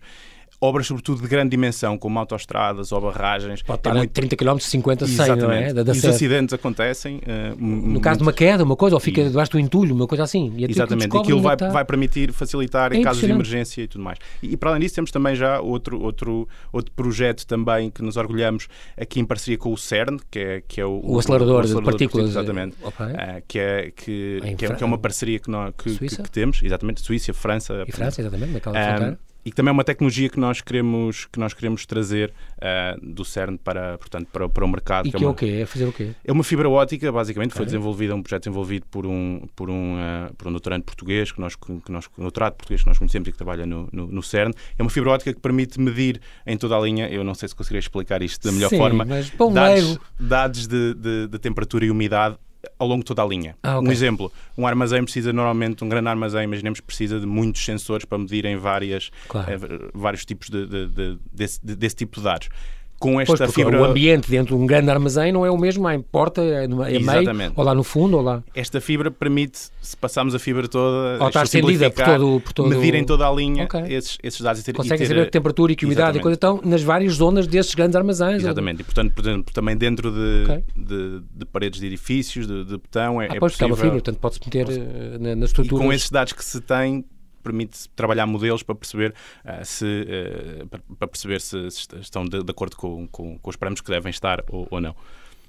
obras, 0.66 0.88
sobretudo 0.88 1.22
de 1.22 1.28
grande 1.28 1.52
dimensão, 1.52 1.98
como 1.98 2.18
autoestradas 2.20 2.92
ou 2.92 3.02
barragens. 3.02 3.62
Pode 3.62 3.80
estar 3.80 3.92
é 3.92 3.98
muito... 4.00 4.12
30 4.12 4.36
km, 4.36 4.58
50, 4.60 5.08
100, 5.08 5.36
não 5.36 5.52
é? 5.52 5.74
Da, 5.74 5.84
da 5.84 5.94
e 5.94 5.98
os 5.98 6.06
acidentes 6.06 6.54
acontecem. 6.54 7.18
Uh, 7.18 7.66
no 7.66 8.00
caso 8.02 8.20
de 8.20 8.24
uma 8.24 8.34
queda, 8.34 8.64
uma 8.64 8.76
coisa, 8.76 8.96
ou 8.96 9.00
fica 9.00 9.22
e... 9.22 9.30
debaixo 9.30 9.52
do 9.52 9.60
entulho, 9.60 9.96
uma 9.96 10.08
coisa 10.08 10.24
assim. 10.24 10.54
E 10.58 10.66
Exatamente, 10.66 11.16
e 11.16 11.20
aquilo 11.20 11.42
vai, 11.42 11.56
está... 11.56 11.70
vai 11.70 11.86
permitir 11.86 12.32
facilitar 12.32 12.94
é 12.94 12.98
em 12.98 13.02
casos 13.02 13.22
de 13.22 13.32
emergência 13.32 13.82
e 13.82 13.88
tudo 13.88 14.04
mais. 14.04 14.18
E, 14.42 14.54
e, 14.54 14.58
para 14.58 14.72
além 14.72 14.82
disso, 14.82 14.96
temos 14.96 15.12
também 15.12 15.36
já 15.36 15.60
outro, 15.60 16.02
outro, 16.02 16.48
outro 16.72 16.92
projeto 16.94 17.46
também 17.46 17.90
que 17.90 18.02
nos 18.02 18.18
orgulhamos 18.18 18.68
aqui 18.98 19.20
em 19.20 19.26
parceria 19.26 19.58
com 19.58 19.72
o 19.72 19.78
CERN, 19.78 20.18
que 20.30 20.40
é, 20.40 20.62
que 20.68 20.82
é 20.82 20.86
o, 20.86 21.02
o, 21.04 21.20
acelerador, 21.20 21.56
o 21.56 21.60
acelerador 21.60 21.82
de 21.82 21.86
partículas. 21.86 22.30
Exatamente. 22.30 22.76
Okay. 22.82 23.06
Uh, 23.06 23.44
que, 23.48 23.60
é, 23.60 23.92
que, 23.92 23.92
que, 23.96 24.66
é, 24.66 24.76
que, 24.76 24.84
é, 24.84 24.86
uma 24.86 24.98
parceria 24.98 25.40
que, 25.40 25.50
nós, 25.50 25.74
que, 25.78 25.98
que, 25.98 26.24
que 26.24 26.32
temos, 26.32 26.62
exatamente, 26.64 27.02
Suíça, 27.02 27.34
França. 27.34 27.84
E 27.88 27.92
França, 27.92 28.22
exatamente, 28.22 28.54
naquela 28.54 29.12
uh, 29.12 29.18
e 29.46 29.52
que 29.52 29.56
também 29.56 29.70
é 29.70 29.72
uma 29.72 29.84
tecnologia 29.84 30.28
que 30.28 30.40
nós 30.40 30.60
queremos, 30.60 31.28
que 31.32 31.40
nós 31.40 31.54
queremos 31.54 31.86
trazer 31.86 32.34
uh, 32.58 33.14
do 33.14 33.24
CERN 33.24 33.58
para, 33.58 33.96
portanto, 34.00 34.28
para, 34.34 34.50
para 34.50 34.66
o 34.66 34.68
mercado. 34.68 35.08
E 35.08 35.12
que, 35.12 35.18
é, 35.18 35.20
uma, 35.20 35.28
é 35.28 35.30
o 35.30 35.36
quê? 35.36 35.60
É 35.62 35.66
fazer 35.68 35.86
o 35.86 35.94
quê? 35.94 36.10
É 36.26 36.32
uma 36.32 36.44
fibra 36.44 36.68
ótica, 36.68 37.12
basicamente, 37.12 37.54
foi 37.54 37.64
desenvolvida, 37.64 38.14
é 38.14 38.16
um 38.16 38.24
projeto 38.24 38.44
desenvolvido 38.44 38.88
por 38.90 39.06
um, 39.06 39.48
por 39.56 39.70
um, 39.70 39.98
uh, 39.98 40.34
por 40.36 40.48
um 40.48 40.52
doutorante 40.52 40.84
português, 40.84 41.32
que 41.32 41.40
nós, 41.40 41.56
que 41.56 41.92
nós, 41.92 42.10
um 42.18 42.24
doutorado 42.24 42.54
português 42.54 42.82
que 42.82 42.88
nós 42.88 42.98
conhecemos 42.98 43.28
e 43.28 43.32
que 43.32 43.38
trabalha 43.38 43.68
no, 43.68 43.88
no, 43.92 44.08
no, 44.08 44.24
CERN. 44.24 44.52
É 44.80 44.82
uma 44.82 44.90
fibra 44.90 45.12
ótica 45.12 45.32
que 45.32 45.40
permite 45.40 45.80
medir 45.80 46.20
em 46.48 46.58
toda 46.58 46.76
a 46.76 46.80
linha, 46.80 47.08
eu 47.08 47.24
não 47.24 47.36
sei 47.36 47.48
se 47.48 47.56
conseguirei 47.56 47.80
explicar 47.80 48.24
isto 48.24 48.44
da 48.44 48.52
melhor 48.52 48.70
Sim, 48.70 48.78
forma, 48.78 49.06
dados, 49.54 50.00
dados 50.20 50.68
de, 50.68 50.96
de, 50.96 51.28
de 51.28 51.38
temperatura 51.38 51.86
e 51.86 51.92
umidade 51.92 52.36
ao 52.78 52.88
longo 52.88 53.00
de 53.00 53.06
toda 53.06 53.24
a 53.24 53.26
linha. 53.26 53.56
Ah, 53.64 53.78
okay. 53.78 53.90
Um 53.90 53.92
exemplo, 53.92 54.32
um 54.58 54.66
armazém 54.66 55.04
precisa 55.04 55.32
normalmente, 55.34 55.84
um 55.84 55.90
grande 55.90 56.08
armazém, 56.08 56.44
imaginemos, 56.44 56.80
precisa 56.80 57.20
de 57.20 57.26
muitos 57.26 57.64
sensores 57.64 58.06
para 58.06 58.18
medirem 58.18 58.58
várias, 58.58 59.10
claro. 59.28 59.52
eh, 59.52 59.90
vários 59.94 60.26
tipos 60.26 60.50
de, 60.50 60.66
de, 60.66 60.88
de, 60.88 61.20
desse, 61.32 61.66
desse 61.66 61.96
tipo 61.96 62.18
de 62.18 62.24
dados 62.24 62.50
com 63.00 63.20
esta 63.20 63.38
pois, 63.38 63.54
fibra. 63.54 63.82
O 63.82 63.86
ambiente 63.86 64.30
dentro 64.30 64.56
de 64.56 64.62
um 64.62 64.66
grande 64.66 64.90
armazém 64.90 65.32
não 65.32 65.46
é 65.46 65.52
o 65.52 65.58
mesmo 65.58 65.90
em 65.90 66.02
porta, 66.02 66.42
é, 66.42 66.64
é 66.64 66.68
meio, 66.68 67.54
ou 67.56 67.64
lá 67.64 67.74
no 67.74 67.84
fundo, 67.84 68.18
ou 68.18 68.24
lá. 68.24 68.44
Esta 68.54 68.80
fibra 68.80 69.12
permite, 69.12 69.70
se 69.82 69.98
passarmos 69.98 70.34
a 70.34 70.40
fibra 70.40 70.68
toda, 70.68 71.22
ou 71.22 71.28
está 71.28 71.44
estendida 71.44 71.90
por 71.90 72.06
todo, 72.06 72.42
por 72.42 72.54
todo... 72.54 72.70
medir 72.70 72.96
em 72.96 73.06
toda 73.06 73.28
a 73.28 73.32
linha 73.32 73.66
okay. 73.66 73.94
esses, 73.94 74.18
esses 74.24 74.42
dados. 74.42 74.62
E 74.62 74.66
ter, 74.66 74.74
Conseguem 74.74 75.06
saber 75.06 75.22
a 75.22 75.30
temperatura 75.30 75.74
e 75.74 75.76
que 75.76 75.86
umidade 75.86 76.18
e 76.18 76.22
coisa 76.22 76.36
então 76.36 76.60
nas 76.64 76.82
várias 76.82 77.14
zonas 77.14 77.48
desses 77.48 77.76
grandes 77.76 77.96
armazéns. 77.96 78.44
Exatamente, 78.44 78.78
ou... 78.78 78.82
e 78.82 78.84
portanto, 78.84 79.14
por 79.14 79.22
exemplo, 79.22 79.54
também 79.54 79.78
dentro 79.78 80.12
de, 80.12 80.44
okay. 80.44 80.64
de, 80.76 81.22
de, 81.34 81.46
paredes 81.46 81.80
de 81.80 81.88
edifícios, 81.88 82.48
de, 82.48 82.64
de 82.64 82.78
betão, 82.78 83.22
é, 83.22 83.28
ah, 83.30 83.36
é 83.36 83.40
pois, 83.40 83.54
possível... 83.54 83.76
fibra, 83.76 83.92
portanto 83.92 84.18
pode-se 84.20 84.40
meter 84.46 84.66
Posso... 84.66 84.80
Eh, 84.80 85.18
na, 85.20 85.36
nas 85.36 85.50
estruturas. 85.50 85.84
E 85.84 85.86
com 85.86 85.94
esses 85.94 86.10
dados 86.10 86.34
que 86.34 86.44
se 86.44 86.62
tem, 86.62 87.06
permite 87.46 87.88
trabalhar 87.96 88.26
modelos 88.26 88.64
para 88.64 88.76
perceber 88.76 89.14
uh, 89.46 89.64
se, 89.64 89.86
uh, 89.86 90.96
para 90.96 91.08
perceber 91.08 91.40
se, 91.40 91.68
estão 92.02 92.26
de, 92.26 92.44
de 92.44 92.52
acordo 92.52 92.76
com, 92.76 93.08
com, 93.08 93.38
com, 93.38 93.50
os 93.50 93.56
parâmetros 93.56 93.86
que 93.86 93.92
devem 93.92 94.10
estar 94.10 94.44
ou, 94.50 94.68
ou 94.72 94.82
não. 94.82 94.96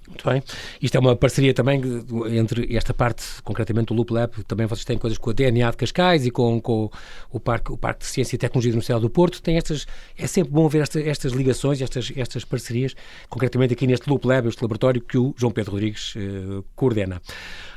Muito 0.08 0.28
bem. 0.28 0.42
Isto 0.80 0.96
é 0.96 1.00
uma 1.00 1.16
parceria 1.16 1.52
também 1.52 1.82
entre 2.30 2.74
esta 2.76 2.94
parte, 2.94 3.24
concretamente 3.42 3.92
o 3.92 3.96
Loop 3.96 4.12
Lab, 4.12 4.44
também 4.44 4.66
vocês 4.66 4.84
têm 4.84 4.96
coisas 4.96 5.18
com 5.18 5.30
a 5.30 5.32
DNA 5.32 5.68
de 5.70 5.76
Cascais 5.76 6.24
e 6.24 6.30
com, 6.30 6.60
com 6.60 6.88
o, 7.30 7.40
Parque, 7.40 7.72
o 7.72 7.76
Parque 7.76 8.00
de 8.00 8.06
Ciência 8.06 8.36
e 8.36 8.38
Tecnologia 8.38 8.70
da 8.70 8.74
Universidade 8.76 9.02
do 9.02 9.10
Porto. 9.10 9.42
Tem 9.42 9.56
estas, 9.56 9.86
é 10.16 10.26
sempre 10.28 10.52
bom 10.52 10.68
ver 10.68 10.82
esta, 10.82 11.00
estas 11.00 11.32
ligações, 11.32 11.82
estas, 11.82 12.12
estas 12.16 12.44
parcerias, 12.44 12.94
concretamente 13.28 13.74
aqui 13.74 13.86
neste 13.86 14.08
Loop 14.08 14.26
Lab, 14.26 14.46
este 14.46 14.62
laboratório 14.62 15.00
que 15.00 15.18
o 15.18 15.34
João 15.36 15.52
Pedro 15.52 15.72
Rodrigues 15.72 16.14
uh, 16.14 16.64
coordena. 16.76 17.20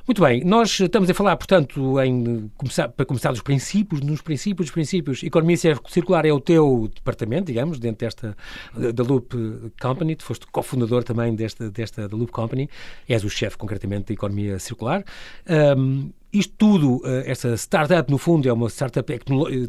Muito 0.09 0.23
bem, 0.23 0.43
nós 0.43 0.79
estamos 0.79 1.07
a 1.07 1.13
falar, 1.13 1.37
portanto, 1.37 2.01
em 2.01 2.51
começar, 2.57 2.89
para 2.89 3.05
começar 3.05 3.29
dos 3.29 3.43
princípios, 3.43 4.01
nos 4.01 4.23
princípios, 4.23 4.65
dos 4.65 4.73
princípios. 4.73 5.21
Economia 5.21 5.55
circular 5.55 6.25
é 6.25 6.33
o 6.33 6.39
teu 6.39 6.89
departamento, 6.95 7.45
digamos, 7.45 7.77
dentro 7.77 8.07
desta 8.07 8.35
da 8.73 9.03
Loop 9.03 9.35
Company. 9.79 10.15
Tu 10.15 10.23
foste 10.23 10.47
cofundador 10.47 11.03
também 11.03 11.35
desta, 11.35 11.69
desta 11.69 12.07
da 12.07 12.17
Loop 12.17 12.31
Company. 12.31 12.67
És 13.07 13.23
o 13.23 13.29
chefe, 13.29 13.55
concretamente, 13.55 14.07
da 14.07 14.13
economia 14.15 14.57
circular. 14.57 15.05
Um, 15.77 16.09
isto 16.31 16.53
tudo, 16.57 17.01
esta 17.25 17.55
startup, 17.57 18.11
no 18.11 18.17
fundo, 18.17 18.47
é 18.47 18.53
uma 18.53 18.69
startup 18.69 19.11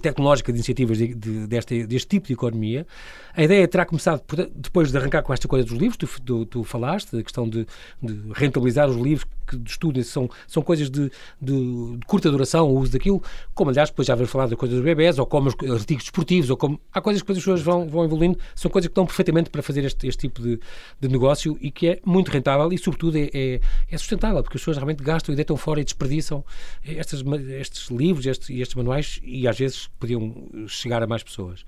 tecnológica 0.00 0.52
de 0.52 0.58
iniciativas 0.58 0.98
de, 0.98 1.14
de, 1.14 1.46
deste, 1.46 1.86
deste 1.86 2.08
tipo 2.08 2.26
de 2.26 2.34
economia. 2.34 2.86
A 3.34 3.42
ideia 3.42 3.66
terá 3.66 3.86
começado 3.86 4.22
depois 4.54 4.90
de 4.90 4.98
arrancar 4.98 5.22
com 5.22 5.32
esta 5.32 5.48
coisa 5.48 5.66
dos 5.66 5.76
livros, 5.76 5.96
tu, 5.96 6.06
tu, 6.22 6.44
tu 6.46 6.64
falaste, 6.64 7.16
a 7.16 7.22
questão 7.22 7.48
de, 7.48 7.66
de, 8.02 8.20
rentabilizar 8.34 8.88
os 8.88 8.96
livros 8.96 9.26
que 9.46 9.56
de 9.56 9.70
estudo 9.70 10.02
são, 10.04 10.28
são 10.46 10.62
coisas 10.62 10.90
de, 10.90 11.10
de, 11.40 11.98
curta 12.06 12.30
duração, 12.30 12.70
o 12.70 12.78
uso 12.78 12.92
daquilo, 12.92 13.22
como 13.54 13.70
aliás 13.70 13.90
depois 13.90 14.06
já 14.06 14.14
haver 14.14 14.26
falado 14.26 14.50
da 14.50 14.56
coisa 14.56 14.74
dos 14.74 14.84
bebés, 14.84 15.18
ou 15.18 15.26
como 15.26 15.48
os 15.48 15.70
artigos 15.70 16.04
desportivos, 16.04 16.50
ou 16.50 16.56
como 16.56 16.80
há 16.92 17.00
coisas 17.00 17.22
que 17.22 17.32
as 17.32 17.38
pessoas 17.38 17.62
vão, 17.62 17.88
vão 17.88 18.04
evoluindo, 18.04 18.38
são 18.54 18.70
coisas 18.70 18.88
que 18.88 18.92
estão 18.92 19.06
perfeitamente 19.06 19.50
para 19.50 19.62
fazer 19.62 19.84
este, 19.84 20.06
este 20.06 20.28
tipo 20.28 20.42
de, 20.42 20.60
de 21.00 21.08
negócio 21.08 21.56
e 21.60 21.70
que 21.70 21.88
é 21.88 22.00
muito 22.04 22.30
rentável 22.30 22.72
e, 22.72 22.78
sobretudo, 22.78 23.16
é, 23.16 23.30
é, 23.32 23.60
é 23.90 23.98
sustentável, 23.98 24.42
porque 24.42 24.56
as 24.56 24.60
pessoas 24.60 24.76
realmente 24.76 25.02
gastam 25.02 25.32
e 25.32 25.36
deitam 25.36 25.56
fora 25.56 25.80
e 25.80 25.84
desperdiçam 25.84 26.44
estes, 26.84 27.22
estes 27.50 27.88
livros 27.88 28.26
estes, 28.26 28.50
estes 28.50 28.74
manuais 28.74 29.20
e 29.22 29.46
às 29.46 29.58
vezes 29.58 29.88
podiam 29.98 30.48
chegar 30.66 31.02
a 31.02 31.06
mais 31.06 31.22
pessoas. 31.22 31.64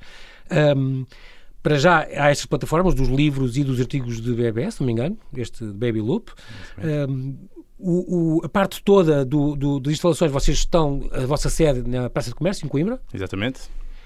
Um, 0.76 1.06
para 1.62 1.78
já 1.78 2.00
há 2.00 2.30
estas 2.30 2.46
plataformas 2.46 2.94
dos 2.94 3.08
livros 3.08 3.56
e 3.56 3.62
dos 3.62 3.80
artigos 3.80 4.20
de 4.20 4.34
bebê, 4.34 4.68
se 4.70 4.80
não 4.80 4.86
me 4.86 4.92
engano, 4.92 5.16
este 5.36 5.64
Baby 5.64 6.00
Loop. 6.00 6.32
Um, 7.08 7.36
o, 7.78 8.38
o, 8.38 8.44
a 8.44 8.48
parte 8.48 8.82
toda 8.82 9.24
do, 9.24 9.56
do, 9.56 9.80
das 9.80 9.92
instalações, 9.92 10.30
vocês 10.30 10.58
estão, 10.58 11.08
a 11.12 11.26
vossa 11.26 11.48
sede 11.48 11.88
na 11.88 12.08
Praça 12.10 12.30
de 12.30 12.34
Comércio, 12.34 12.64
em 12.64 12.68
Coimbra? 12.68 13.00
Exatamente 13.12 13.60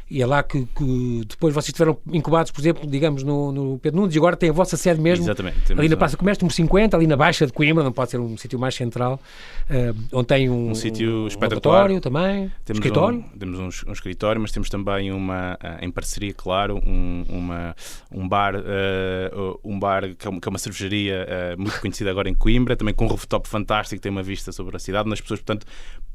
e 0.09 0.23
é 0.23 0.27
lá 0.27 0.43
que, 0.43 0.67
que, 0.67 1.23
depois 1.27 1.53
vocês 1.53 1.69
estiveram 1.69 1.99
incubados, 2.13 2.53
por 2.53 2.61
exemplo, 2.61 2.89
digamos, 2.89 3.25
no, 3.25 3.51
no 3.51 3.79
Pedro 3.79 4.01
Nunes, 4.01 4.15
e 4.15 4.19
agora 4.19 4.37
tem 4.37 4.51
a 4.51 4.53
vossa 4.53 4.77
sede 4.77 5.01
mesmo 5.01 5.25
Exatamente, 5.25 5.73
ali 5.73 5.89
na 5.89 5.97
Praça 5.97 6.17
Comércio, 6.17 6.45
número 6.45 6.55
50, 6.55 6.97
ali 6.97 7.07
na 7.09 7.17
Baixa 7.17 7.45
de 7.45 7.53
Coimbra, 7.53 7.83
não 7.83 7.93
pode 7.93 8.13
ser 8.13 8.21
um 8.21 8.37
sítio 8.37 8.57
mais 8.57 8.75
central, 8.75 9.21
uh, 9.69 9.97
onde 10.13 10.27
tem 10.29 10.49
um, 10.49 10.71
um 10.71 10.75
sítio 10.75 11.25
um 11.25 11.27
espetacular. 11.27 11.89
também, 12.01 12.53
temos 12.65 12.79
escritório. 12.79 13.19
Um, 13.19 13.39
temos 13.39 13.59
um, 13.59 13.91
um, 13.91 13.93
escritório, 13.93 14.41
mas 14.41 14.53
temos 14.53 14.69
também 14.69 15.11
uma, 15.11 15.55
uh, 15.55 15.85
em 15.85 15.91
parceria, 15.91 16.33
claro, 16.33 16.81
um, 16.87 17.25
uma, 17.29 17.75
um 18.13 18.29
bar, 18.29 18.55
uh, 18.55 19.61
um 19.65 19.77
bar 19.79 20.15
que 20.17 20.27
é 20.27 20.31
uma, 20.31 20.41
que 20.41 20.49
é 20.49 20.51
uma 20.51 20.59
cervejaria 20.59 21.27
muito 21.59 21.81
conhecida 21.81 22.11
agora 22.11 22.29
em 22.29 22.35
Coimbra, 22.35 22.77
também 22.77 22.95
com 22.95 23.07
um 23.07 23.09
rooftop 23.09 23.49
fantástico, 23.49 24.01
tem 24.01 24.13
uma 24.13 24.23
vista 24.23 24.53
sobre 24.53 24.77
a 24.77 24.79
cidade, 24.79 25.07
onde 25.07 25.15
as 25.15 25.21
pessoas, 25.21 25.41
portanto, 25.41 25.67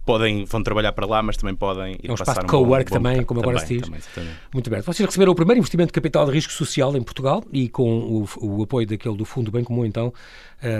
podem, 0.05 0.45
vão 0.45 0.63
trabalhar 0.63 0.91
para 0.93 1.05
lá, 1.05 1.21
mas 1.21 1.37
também 1.37 1.55
podem 1.55 1.93
ir 1.93 2.09
É 2.09 2.11
um 2.11 2.15
espaço 2.15 2.41
de 2.41 2.47
co-work 2.47 2.91
um 2.91 2.95
também, 2.95 3.23
como 3.23 3.39
agora 3.39 3.59
se 3.59 3.77
diz. 3.77 4.09
Também, 4.13 4.31
Muito 4.53 4.69
bem. 4.69 4.81
Vocês 4.81 5.05
receberam 5.05 5.31
o 5.31 5.35
primeiro 5.35 5.59
investimento 5.59 5.87
de 5.87 5.93
capital 5.93 6.25
de 6.25 6.31
risco 6.31 6.51
social 6.51 6.95
em 6.95 7.01
Portugal 7.01 7.43
e 7.51 7.69
com 7.69 7.99
o, 7.99 8.27
o 8.41 8.63
apoio 8.63 8.87
daquele 8.87 9.15
do 9.15 9.25
Fundo 9.25 9.51
Bem 9.51 9.63
Comum, 9.63 9.85
então, 9.85 10.13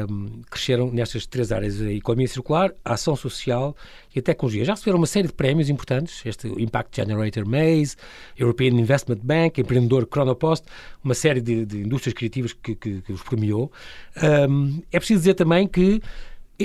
um, 0.10 0.42
cresceram 0.50 0.92
nestas 0.92 1.26
três 1.26 1.52
áreas, 1.52 1.82
a 1.82 1.92
economia 1.92 2.28
circular, 2.28 2.72
a 2.84 2.94
ação 2.94 3.16
social 3.16 3.76
e 4.16 4.20
a 4.20 4.22
tecnologia. 4.22 4.66
Já 4.66 4.74
receberam 4.74 4.98
uma 4.98 5.08
série 5.08 5.28
de 5.28 5.34
prémios 5.34 5.70
importantes, 5.70 6.22
este 6.26 6.48
Impact 6.48 6.96
Generator 6.96 7.46
Maze, 7.46 7.96
European 8.38 8.70
Investment 8.70 9.20
Bank, 9.24 9.60
Empreendedor 9.60 10.08
Chronopost, 10.12 10.66
uma 11.04 11.14
série 11.14 11.42
de, 11.42 11.66
de 11.66 11.78
indústrias 11.80 12.14
criativas 12.14 12.54
que, 12.54 12.76
que, 12.76 13.02
que 13.02 13.14
os 13.14 13.22
premiou. 13.22 13.72
Um, 14.50 14.82
é 14.92 15.00
preciso 15.00 15.22
dizer 15.22 15.34
também 15.34 15.68
que 15.68 16.02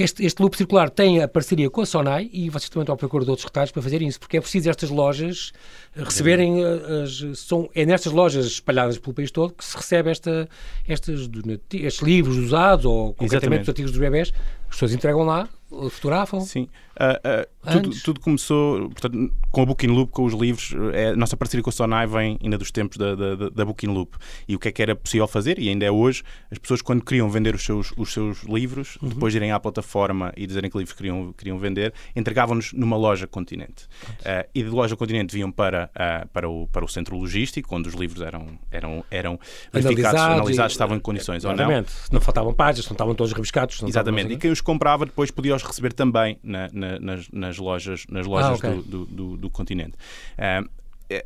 este, 0.02 0.24
este 0.24 0.40
loop 0.40 0.56
circular 0.56 0.90
tem 0.90 1.22
a 1.22 1.28
parceria 1.28 1.68
com 1.70 1.80
a 1.80 1.86
Sonai 1.86 2.30
e 2.32 2.48
vocês 2.50 2.68
também 2.68 2.82
estão 2.82 2.94
à 2.94 2.98
procura 2.98 3.24
de 3.24 3.30
outros 3.30 3.44
retalhos 3.44 3.70
para 3.70 3.82
fazerem 3.82 4.08
isso, 4.08 4.18
porque 4.18 4.36
é 4.36 4.40
preciso 4.40 4.68
estas 4.70 4.90
lojas 4.90 5.52
receberem 5.94 6.62
eh, 6.62 7.02
as. 7.02 7.38
São, 7.38 7.68
é 7.74 7.84
nestas 7.84 8.12
lojas 8.12 8.46
espalhadas 8.46 8.98
pelo 8.98 9.14
país 9.14 9.30
todo 9.30 9.52
que 9.52 9.64
se 9.64 9.76
recebe 9.76 10.10
esta, 10.10 10.48
estes, 10.86 11.28
estes 11.72 12.02
livros 12.02 12.36
usados 12.36 12.84
ou 12.84 13.14
concretamente 13.14 13.62
os 13.62 13.68
artigos 13.68 13.90
dos 13.90 14.00
bebés. 14.00 14.32
As 14.68 14.74
pessoas 14.74 14.92
entregam 14.92 15.22
lá, 15.22 15.48
fotografam. 15.90 16.40
Sim. 16.40 16.68
Uh, 16.96 17.42
uh, 17.68 17.72
tudo, 17.72 18.02
tudo, 18.02 18.20
começou 18.20 18.88
portanto, 18.88 19.30
com 19.50 19.62
a 19.62 19.66
Booking 19.66 19.88
Loop, 19.88 20.12
com 20.12 20.24
os 20.24 20.32
livros. 20.32 20.74
É, 20.94 21.08
a 21.08 21.16
nossa 21.16 21.36
parceria 21.36 21.62
com 21.62 21.68
a 21.68 21.72
Sonai 21.72 22.06
vem 22.06 22.38
ainda 22.42 22.56
dos 22.56 22.70
tempos 22.70 22.96
da, 22.96 23.14
da, 23.14 23.50
da, 23.50 23.64
Booking 23.64 23.88
Loop. 23.88 24.16
E 24.48 24.54
o 24.54 24.58
que 24.58 24.68
é 24.68 24.72
que 24.72 24.80
era 24.80 24.94
possível 24.94 25.26
fazer, 25.26 25.58
e 25.58 25.68
ainda 25.68 25.84
é 25.84 25.90
hoje, 25.90 26.22
as 26.50 26.58
pessoas 26.58 26.80
quando 26.80 27.04
queriam 27.04 27.28
vender 27.28 27.54
os 27.54 27.62
seus, 27.62 27.92
os 27.96 28.12
seus 28.12 28.44
livros, 28.44 28.96
uhum. 29.02 29.08
depois 29.10 29.32
de 29.32 29.38
irem 29.38 29.52
à 29.52 29.60
plataforma 29.60 30.32
e 30.36 30.46
dizerem 30.46 30.70
que 30.70 30.78
livros 30.78 30.96
queriam, 30.96 31.32
queriam 31.32 31.58
vender, 31.58 31.92
entregavam-nos 32.14 32.72
numa 32.72 32.96
loja 32.96 33.26
continente. 33.26 33.84
Uh, 34.20 34.48
e 34.54 34.62
de 34.62 34.70
loja 34.70 34.96
continente 34.96 35.34
vinham 35.34 35.50
para, 35.50 35.90
para, 36.32 36.48
o, 36.48 36.66
para 36.68 36.84
o 36.84 36.88
centro 36.88 37.16
logístico, 37.16 37.74
onde 37.74 37.88
os 37.88 37.94
livros 37.94 38.22
eram, 38.22 38.58
eram, 38.70 39.04
eram 39.10 39.40
verificados, 39.72 40.20
analisados, 40.20 40.36
analisados 40.38 40.72
estavam 40.72 40.96
em 40.96 41.00
condições 41.00 41.44
ou 41.44 41.54
não. 41.54 41.84
Não 42.12 42.20
faltavam 42.20 42.54
páginas, 42.54 42.86
não 42.86 42.94
estavam 42.94 43.14
todos 43.14 43.32
rabiscados. 43.32 43.82
Exatamente. 43.82 44.32
E 44.32 44.36
quem 44.38 44.50
os 44.50 44.60
comprava 44.60 45.04
depois 45.04 45.30
podia 45.30 45.55
os 45.56 45.62
receber 45.62 45.92
também 45.92 46.38
na, 46.42 46.68
na 46.72 46.98
nas, 46.98 47.28
nas, 47.30 47.58
lojas, 47.58 48.04
nas 48.08 48.26
lojas 48.26 48.50
ah, 48.50 48.54
okay. 48.54 48.82
do, 48.82 49.06
do, 49.06 49.36
do, 49.36 49.50
continente. 49.50 49.96
Uh, 50.38 50.68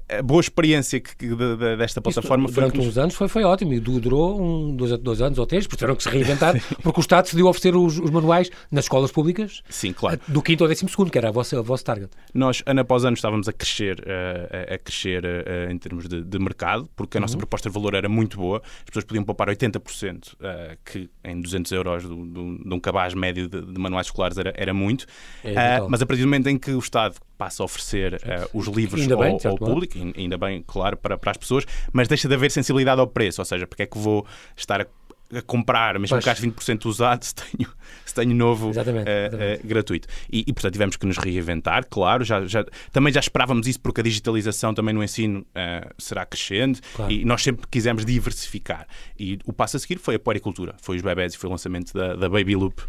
a 0.09 0.23
boa 0.23 0.41
experiência 0.41 1.01
que, 1.01 1.17
que 1.17 1.35
de, 1.35 1.77
desta 1.77 2.01
plataforma 2.01 2.47
durante 2.49 2.55
foi. 2.55 2.79
Durante 2.79 2.89
uns 2.89 2.99
anos 2.99 3.15
foi, 3.15 3.29
foi 3.29 3.45
ótimo 3.45 3.73
e 3.73 3.81
durou 3.81 4.41
um, 4.41 4.77
dois, 4.77 4.99
dois 4.99 5.23
anos 5.23 5.39
ou 5.39 5.47
três, 5.47 5.67
porque 5.67 5.79
tiveram 5.79 5.97
que 5.97 6.03
se 6.03 6.09
reinventar, 6.11 6.55
porque 6.83 7.01
o 7.01 7.03
Estado 7.03 7.25
decidiu 7.25 7.47
oferecer 7.47 7.75
os, 7.75 7.99
os, 7.99 8.11
manuais 8.11 8.51
nas 8.71 8.85
escolas 8.85 9.11
públicas 9.11 9.63
Sim, 9.69 9.93
claro. 9.93 10.21
do 10.29 10.43
quinto 10.43 10.65
ao 10.65 10.69
décimo 10.69 10.91
segundo, 10.91 11.11
que 11.11 11.17
era 11.17 11.29
a 11.29 11.33
vossa, 11.33 11.59
a 11.59 11.63
vossa 11.63 11.85
target. 11.85 12.11
Nós, 12.35 12.63
ano 12.67 12.81
após 12.81 13.05
ano, 13.05 13.15
estávamos 13.15 13.49
a 13.49 13.53
crescer, 13.53 14.01
uh, 14.01 14.75
a, 14.75 14.79
crescer 14.79 15.25
uh, 15.25 15.71
em 15.71 15.79
termos 15.79 16.07
de, 16.07 16.23
de, 16.23 16.39
mercado, 16.39 16.89
porque 16.95 17.17
a 17.17 17.21
nossa 17.21 17.35
uhum. 17.35 17.39
proposta 17.39 17.71
de 17.71 17.75
valor 17.75 17.95
era 17.95 18.09
muito 18.09 18.37
boa, 18.37 18.63
as 18.65 18.85
pessoas 18.85 19.05
podiam 19.05 19.25
poupar 19.25 19.49
80%, 19.49 20.35
uh, 20.35 20.77
que 20.85 21.09
em 21.25 21.41
200 21.41 21.73
euros 21.73 22.03
do, 22.03 22.27
do, 22.27 22.59
de 22.59 22.75
um 22.75 22.81
cabaz 22.81 23.15
médio 23.15 23.49
de, 23.49 23.61
de 23.61 23.81
manuais 23.81 24.09
escolares 24.09 24.37
era, 24.37 24.53
era 24.57 24.75
muito, 24.75 25.07
é 25.43 25.81
mas 25.89 26.03
a 26.03 26.07
partir 26.07 26.23
do 26.23 26.27
momento 26.27 26.49
em 26.49 26.59
que 26.59 26.73
o 26.73 26.79
Estado 26.79 27.17
passa 27.41 27.63
a 27.63 27.65
oferecer 27.65 28.17
uh, 28.17 28.59
os 28.59 28.67
livros 28.67 29.11
ao, 29.11 29.19
bem, 29.19 29.39
ao 29.43 29.57
público, 29.57 29.97
ainda 30.15 30.37
bem, 30.37 30.63
claro, 30.67 30.95
para, 30.95 31.17
para 31.17 31.31
as 31.31 31.39
pessoas, 31.39 31.65
mas 31.91 32.07
deixa 32.07 32.29
de 32.29 32.35
haver 32.35 32.51
sensibilidade 32.51 33.01
ao 33.01 33.07
preço, 33.07 33.41
ou 33.41 33.47
seja, 33.47 33.67
porque 33.67 33.85
é 33.85 33.87
que 33.87 33.97
vou 33.97 34.27
estar 34.55 34.83
a 34.83 34.87
a 35.33 35.41
comprar, 35.43 35.97
mesmo 35.99 36.17
pois. 36.17 36.25
que 36.25 36.31
ache 36.31 36.43
20% 36.45 36.87
usado, 36.87 37.23
se 37.25 37.35
tenho, 37.35 37.71
se 38.05 38.15
tenho 38.15 38.35
novo 38.35 38.71
exatamente, 38.71 39.09
uh, 39.09 39.27
exatamente. 39.27 39.65
Uh, 39.65 39.69
gratuito. 39.69 40.09
E, 40.31 40.41
e, 40.41 40.53
portanto, 40.53 40.73
tivemos 40.73 40.97
que 40.97 41.07
nos 41.07 41.19
reinventar, 41.19 41.87
claro. 41.89 42.25
Já, 42.25 42.45
já, 42.45 42.65
também 42.93 43.13
já 43.13 43.21
esperávamos 43.21 43.67
isso 43.67 43.81
porque 43.81 44.01
a 44.01 44.05
digitalização 44.05 44.75
também 44.75 44.93
no 44.93 45.05
ensino 45.05 45.41
uh, 45.41 45.89
será 45.97 46.27
crescente 46.27 46.81
claro. 46.95 47.13
e 47.13 47.25
nós 47.25 47.43
sempre 47.43 47.65
quisemos 47.71 48.05
diversificar. 48.05 48.87
E 49.17 49.39
o 49.45 49.53
passo 49.53 49.77
a 49.77 49.81
seguir 49.81 49.99
foi 49.99 50.17
a 50.17 50.19
puericultura, 50.19 50.75
foi 50.83 50.97
os 50.97 51.03
bebés 51.03 51.35
e 51.35 51.39
foi 51.39 51.49
o 51.49 51.53
lançamento 51.53 51.95
da, 51.95 52.17
da 52.17 52.29
Baby 52.29 52.57
Loop 52.57 52.83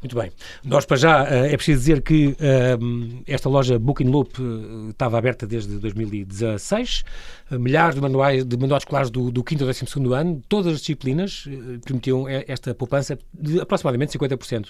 muito 0.00 0.14
bem. 0.16 0.30
Nós, 0.64 0.86
para 0.86 0.96
já, 0.96 1.26
eh, 1.28 1.52
é 1.52 1.56
preciso 1.56 1.80
dizer 1.80 2.02
que 2.02 2.28
uh, 2.28 3.22
esta 3.26 3.48
loja 3.48 3.78
Booking 3.78 4.08
Loop 4.08 4.40
uh, 4.40 4.90
estava 4.90 5.18
aberta 5.18 5.46
desde 5.46 5.76
2016. 5.78 7.02
Uh, 7.50 7.58
milhares 7.58 7.96
de 7.96 8.00
manuais, 8.00 8.44
de 8.44 8.56
manuais 8.56 8.82
escolares 8.82 9.10
do, 9.10 9.30
do 9.30 9.44
5 9.46 9.64
ao 9.64 9.66
12 9.66 10.14
ano, 10.14 10.42
todas 10.48 10.74
as 10.74 10.80
disciplinas, 10.80 11.48
permitiam 11.84 12.26
esta 12.28 12.74
poupança 12.74 13.18
de 13.34 13.60
aproximadamente 13.60 14.16
50%. 14.16 14.68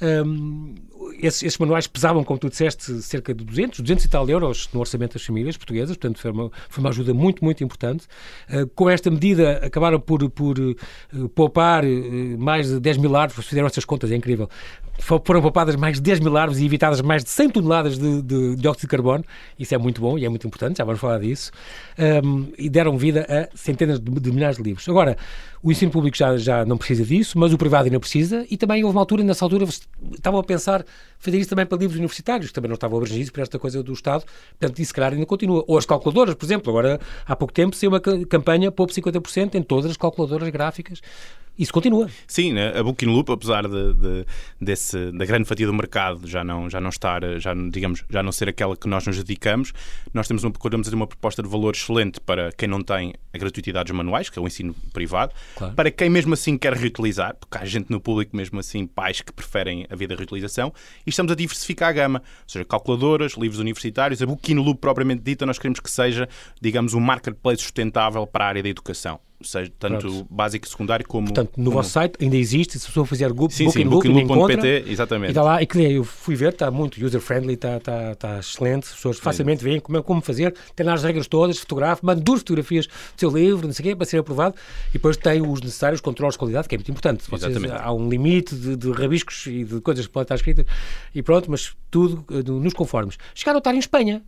Um, 0.00 0.74
esses, 1.18 1.42
esses, 1.42 1.58
manuais 1.58 1.86
pesavam, 1.86 2.22
como 2.22 2.38
tu 2.38 2.50
disseste, 2.50 3.00
cerca 3.02 3.32
de 3.32 3.44
200, 3.44 3.80
200 3.80 4.04
e 4.04 4.08
tal 4.08 4.28
euros 4.28 4.68
no 4.72 4.80
orçamento 4.80 5.14
das 5.14 5.24
famílias 5.24 5.56
portuguesas, 5.56 5.96
portanto 5.96 6.20
foi 6.20 6.30
uma, 6.30 6.50
foi 6.68 6.82
uma 6.82 6.90
ajuda 6.90 7.14
muito, 7.14 7.42
muito 7.42 7.64
importante. 7.64 8.06
Uh, 8.50 8.66
com 8.68 8.90
esta 8.90 9.10
medida 9.10 9.58
acabaram 9.64 9.98
por, 9.98 10.28
por 10.30 10.58
uh, 10.58 11.28
poupar 11.30 11.84
uh, 11.84 12.38
mais 12.38 12.68
de 12.68 12.78
10 12.80 12.98
mil 12.98 13.16
árvores, 13.16 13.46
fizeram 13.46 13.66
estas 13.66 13.84
contas, 13.84 14.10
é 14.10 14.16
incrível. 14.16 14.48
Foram 14.98 15.42
poupadas 15.42 15.76
mais 15.76 15.96
de 15.96 16.02
10 16.02 16.20
mil 16.20 16.36
árvores 16.36 16.60
e 16.60 16.64
evitadas 16.64 17.00
mais 17.00 17.22
de 17.22 17.30
100 17.30 17.50
toneladas 17.50 17.98
de, 17.98 18.22
de 18.22 18.56
dióxido 18.56 18.82
de 18.82 18.88
carbono. 18.88 19.24
Isso 19.58 19.74
é 19.74 19.78
muito 19.78 20.00
bom 20.00 20.18
e 20.18 20.24
é 20.24 20.28
muito 20.28 20.46
importante, 20.46 20.78
já 20.78 20.84
vamos 20.84 21.00
falar 21.00 21.20
disso. 21.20 21.50
Um, 22.24 22.52
e 22.58 22.68
deram 22.68 22.96
vida 22.96 23.26
a 23.28 23.56
centenas 23.56 24.00
de, 24.00 24.10
de 24.20 24.32
milhares 24.32 24.56
de 24.56 24.62
livros. 24.62 24.88
Agora, 24.88 25.16
o 25.62 25.70
ensino 25.70 25.90
público 25.90 26.16
já, 26.16 26.36
já 26.36 26.64
não 26.64 26.78
precisa 26.78 27.04
disso, 27.04 27.38
mas 27.38 27.52
o 27.52 27.58
privado 27.58 27.84
ainda 27.86 27.98
precisa, 27.98 28.46
e 28.50 28.56
também 28.56 28.84
houve 28.84 28.96
uma 28.96 29.02
altura, 29.02 29.24
nessa 29.24 29.44
altura, 29.44 29.64
estavam 30.12 30.40
a 30.40 30.44
pensar 30.44 30.84
fazer 31.18 31.38
isso 31.38 31.50
também 31.50 31.66
para 31.66 31.78
livros 31.78 31.98
universitários, 31.98 32.48
que 32.48 32.54
também 32.54 32.68
não 32.68 32.74
estavam 32.74 32.98
abrangidos 32.98 33.30
por 33.30 33.40
esta 33.40 33.58
coisa 33.58 33.82
do 33.82 33.92
Estado, 33.92 34.24
portanto, 34.58 34.78
isso 34.78 34.88
se 34.88 34.94
calhar 34.94 35.12
ainda 35.12 35.26
continua. 35.26 35.64
Ou 35.66 35.76
as 35.76 35.84
calculadoras, 35.84 36.34
por 36.34 36.44
exemplo, 36.44 36.70
agora 36.70 37.00
há 37.26 37.34
pouco 37.34 37.52
tempo 37.52 37.74
saiu 37.74 37.90
uma 37.90 38.00
campanha 38.00 38.70
Poupe 38.70 38.92
50% 38.92 39.54
em 39.54 39.62
todas 39.62 39.90
as 39.90 39.96
calculadoras 39.96 40.48
gráficas 40.50 41.00
isso 41.58 41.72
continua. 41.72 42.08
Sim, 42.26 42.52
né? 42.52 42.78
a 42.78 42.82
Booking 42.82 43.06
Loop, 43.06 43.30
apesar 43.32 43.66
de, 43.66 43.94
de, 43.94 44.26
desse, 44.60 45.10
da 45.12 45.24
grande 45.24 45.46
fatia 45.46 45.66
do 45.66 45.72
mercado 45.72 46.26
já 46.26 46.44
não, 46.44 46.68
já 46.68 46.80
não 46.80 46.90
estar, 46.90 47.22
já, 47.38 47.54
digamos, 47.70 48.04
já 48.08 48.22
não 48.22 48.32
ser 48.32 48.48
aquela 48.48 48.76
que 48.76 48.88
nós 48.88 49.06
nos 49.06 49.16
dedicamos, 49.16 49.72
nós 50.12 50.28
temos 50.28 50.44
uma, 50.44 50.50
procuramos 50.50 50.88
uma 50.88 51.06
proposta 51.06 51.42
de 51.42 51.48
valor 51.48 51.74
excelente 51.74 52.20
para 52.20 52.52
quem 52.52 52.68
não 52.68 52.82
tem 52.82 53.14
a 53.32 53.38
gratuidade 53.38 53.86
dos 53.90 53.96
manuais, 53.96 54.28
que 54.28 54.38
é 54.38 54.42
o 54.42 54.46
ensino 54.46 54.74
privado, 54.92 55.32
claro. 55.56 55.74
para 55.74 55.90
quem 55.90 56.10
mesmo 56.10 56.34
assim 56.34 56.58
quer 56.58 56.74
reutilizar, 56.74 57.34
porque 57.38 57.58
há 57.58 57.64
gente 57.64 57.90
no 57.90 58.00
público 58.00 58.36
mesmo 58.36 58.58
assim, 58.60 58.86
pais 58.86 59.20
que 59.20 59.32
preferem 59.32 59.86
a 59.90 59.96
vida 59.96 60.14
da 60.14 60.18
reutilização, 60.18 60.72
e 61.06 61.10
estamos 61.10 61.32
a 61.32 61.34
diversificar 61.34 61.90
a 61.90 61.92
gama, 61.92 62.22
ou 62.22 62.48
seja, 62.48 62.64
calculadoras, 62.64 63.32
livros 63.32 63.60
universitários, 63.60 64.22
a 64.22 64.26
Booking 64.26 64.56
Loop 64.56 64.80
propriamente 64.80 65.22
dita, 65.22 65.46
nós 65.46 65.58
queremos 65.58 65.80
que 65.80 65.90
seja, 65.90 66.28
digamos, 66.60 66.94
um 66.94 67.00
marketplace 67.00 67.62
sustentável 67.62 68.26
para 68.26 68.44
a 68.44 68.48
área 68.48 68.62
da 68.62 68.68
educação 68.68 69.20
seja, 69.44 69.70
tanto 69.78 70.00
Pronto. 70.00 70.26
básico 70.30 70.66
e 70.66 70.70
secundário 70.70 71.06
como. 71.06 71.26
Portanto, 71.26 71.52
no 71.56 71.64
como... 71.64 71.70
vosso 71.76 71.90
site 71.90 72.14
ainda 72.20 72.36
existe, 72.36 72.78
se 72.78 72.86
a 72.86 72.88
pessoa 72.88 73.06
fizer 73.06 73.28
Google, 73.28 73.50
sim, 73.50 73.68
sim, 73.70 73.86
bookingloop.pt, 73.86 74.84
exatamente. 74.86 75.28
E 75.28 75.32
está 75.32 75.42
lá, 75.42 75.62
e 75.62 75.66
que 75.66 75.78
eu 75.78 76.04
fui 76.04 76.34
ver, 76.34 76.52
está 76.52 76.70
muito 76.70 77.04
user-friendly, 77.04 77.54
está, 77.54 77.76
está, 77.76 78.12
está 78.12 78.38
excelente, 78.38 78.84
as 78.84 78.94
pessoas 78.94 79.18
facilmente 79.18 79.62
veem 79.62 79.80
como, 79.80 80.02
como 80.02 80.20
fazer, 80.20 80.54
tem 80.74 80.86
lá 80.86 80.94
as 80.94 81.02
regras 81.02 81.26
todas, 81.26 81.58
fotografa, 81.58 82.00
manda 82.04 82.20
duas 82.20 82.40
fotografias 82.40 82.86
do 82.86 82.92
seu 83.18 83.30
livro, 83.30 83.66
não 83.66 83.74
sei 83.74 83.84
o 83.84 83.88
quê, 83.88 83.96
para 83.96 84.06
ser 84.06 84.18
aprovado, 84.18 84.54
e 84.90 84.92
depois 84.94 85.16
tem 85.16 85.42
os 85.42 85.60
necessários 85.60 86.00
controles 86.00 86.34
de 86.34 86.38
qualidade, 86.38 86.68
que 86.68 86.74
é 86.74 86.78
muito 86.78 86.90
importante. 86.90 87.24
Vocês, 87.28 87.56
há 87.72 87.92
um 87.92 88.08
limite 88.08 88.54
de, 88.54 88.76
de, 88.76 88.90
rabiscos 88.92 89.46
e 89.46 89.64
de 89.64 89.80
coisas 89.80 90.06
que 90.06 90.12
podem 90.12 90.24
estar 90.24 90.34
escritas, 90.36 90.64
e 91.14 91.22
pronto, 91.22 91.50
mas 91.50 91.74
tudo 91.90 92.24
uh, 92.30 92.52
nos 92.52 92.72
conformes. 92.72 93.16
Chegaram 93.34 93.58
a 93.58 93.60
estar 93.60 93.74
em 93.74 93.78
Espanha, 93.78 94.22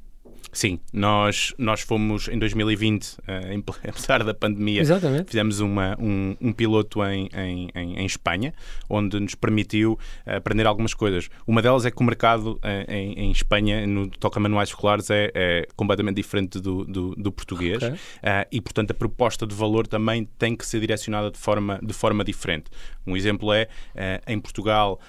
Sim, 0.53 0.81
nós, 0.93 1.55
nós 1.59 1.81
fomos 1.83 2.29
em 2.29 2.39
2020, 2.39 3.05
uh, 3.05 3.23
eh, 3.29 3.63
apesar 3.89 4.25
da 4.25 4.33
pandemia, 4.33 4.81
Exatamente. 4.81 5.27
fizemos 5.27 5.61
uma, 5.61 5.97
um, 6.01 6.37
um 6.41 6.53
piloto 6.53 7.05
em, 7.05 7.29
em, 7.35 7.71
em, 7.75 8.07
Espanha, 8.07 8.55
onde 8.89 9.21
nos 9.21 9.35
permitiu 9.35 9.93
uh, 10.27 10.37
aprender 10.37 10.67
algumas 10.67 10.95
coisas. 10.95 11.29
Uma 11.47 11.63
delas 11.63 11.85
é 11.85 11.91
que 11.91 12.01
o 12.01 12.05
mercado 12.05 12.53
uh, 12.55 12.91
em, 12.93 13.13
em, 13.15 13.31
Espanha, 13.31 13.87
no 13.87 14.09
toca 14.09 14.41
manuais 14.41 14.71
escolares, 14.71 15.11
é, 15.11 15.31
é 15.35 15.69
completamente 15.77 16.17
diferente 16.17 16.61
do, 16.61 16.85
do, 16.85 17.15
do 17.15 17.33
português 17.33 17.83
okay. 17.83 17.99
e, 18.51 18.61
portanto, 18.61 18.91
a 18.91 18.95
proposta 18.95 19.47
de 19.47 19.55
valor 19.55 19.87
também 19.87 20.29
tem 20.39 20.57
que 20.57 20.67
ser 20.67 20.81
direcionada 20.81 21.31
de 21.31 21.39
forma, 21.39 21.79
de 21.83 21.93
forma 21.93 22.25
diferente. 22.25 22.71
Um 23.07 23.17
exemplo 23.17 23.53
é, 23.53 23.69
em 24.27 24.39
Portugal, 24.39 25.01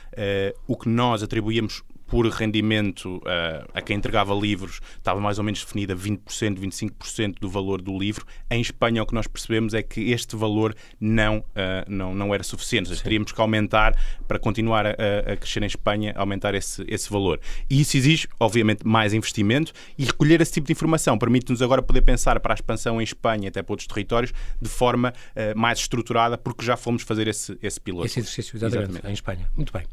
o 0.67 0.77
que 0.77 0.87
nós 0.87 1.23
atribuímos 1.23 1.83
por 2.09 2.27
rendimento 2.27 3.17
uh, 3.17 3.69
a 3.73 3.81
quem 3.81 3.95
entregava 3.95 4.33
livros 4.33 4.81
estava 4.97 5.19
mais 5.19 5.37
ou 5.37 5.43
menos 5.43 5.63
definida 5.63 5.95
20%, 5.95 6.59
25% 6.59 7.35
do 7.39 7.47
valor 7.47 7.81
do 7.81 7.97
livro. 7.97 8.25
Em 8.49 8.59
Espanha, 8.59 9.03
o 9.03 9.05
que 9.05 9.13
nós 9.13 9.27
percebemos 9.27 9.75
é 9.75 9.83
que 9.83 10.11
este 10.11 10.35
valor 10.35 10.75
não, 10.99 11.37
uh, 11.37 11.43
não, 11.87 12.15
não 12.15 12.33
era 12.33 12.43
suficiente. 12.43 12.89
Seja, 12.89 13.03
teríamos 13.03 13.31
que 13.31 13.39
aumentar, 13.39 13.95
para 14.27 14.39
continuar 14.39 14.87
a, 14.87 14.91
a, 14.91 15.37
crescer 15.37 15.61
em 15.61 15.67
Espanha, 15.67 16.13
aumentar 16.15 16.55
esse, 16.55 16.83
esse 16.87 17.09
valor. 17.09 17.39
E 17.69 17.79
isso 17.79 17.95
exige, 17.95 18.27
obviamente, 18.39 18.85
mais 18.85 19.13
investimento 19.13 19.71
e 19.97 20.05
recolher 20.05 20.41
esse 20.41 20.53
tipo 20.53 20.65
de 20.65 20.73
informação 20.73 21.17
permite-nos 21.17 21.61
agora 21.61 21.81
poder 21.81 22.01
pensar 22.01 22.39
para 22.39 22.53
a 22.53 22.55
expansão 22.55 22.99
em 22.99 23.03
Espanha, 23.03 23.49
até 23.49 23.61
para 23.61 23.73
outros 23.73 23.87
territórios, 23.87 24.33
de 24.59 24.69
forma 24.69 25.13
uh, 25.35 25.57
mais 25.57 25.79
estruturada, 25.79 26.37
porque 26.37 26.65
já 26.65 26.75
fomos 26.75 27.03
fazer 27.03 27.27
esse, 27.27 27.55
esse 27.61 27.79
piloto. 27.79 28.07
Esse 28.07 28.19
exercício, 28.19 28.57
exatamente, 28.57 28.89
exatamente. 28.89 29.07
em 29.07 29.13
Espanha. 29.13 29.49
Muito 29.55 29.71
bem. 29.71 29.83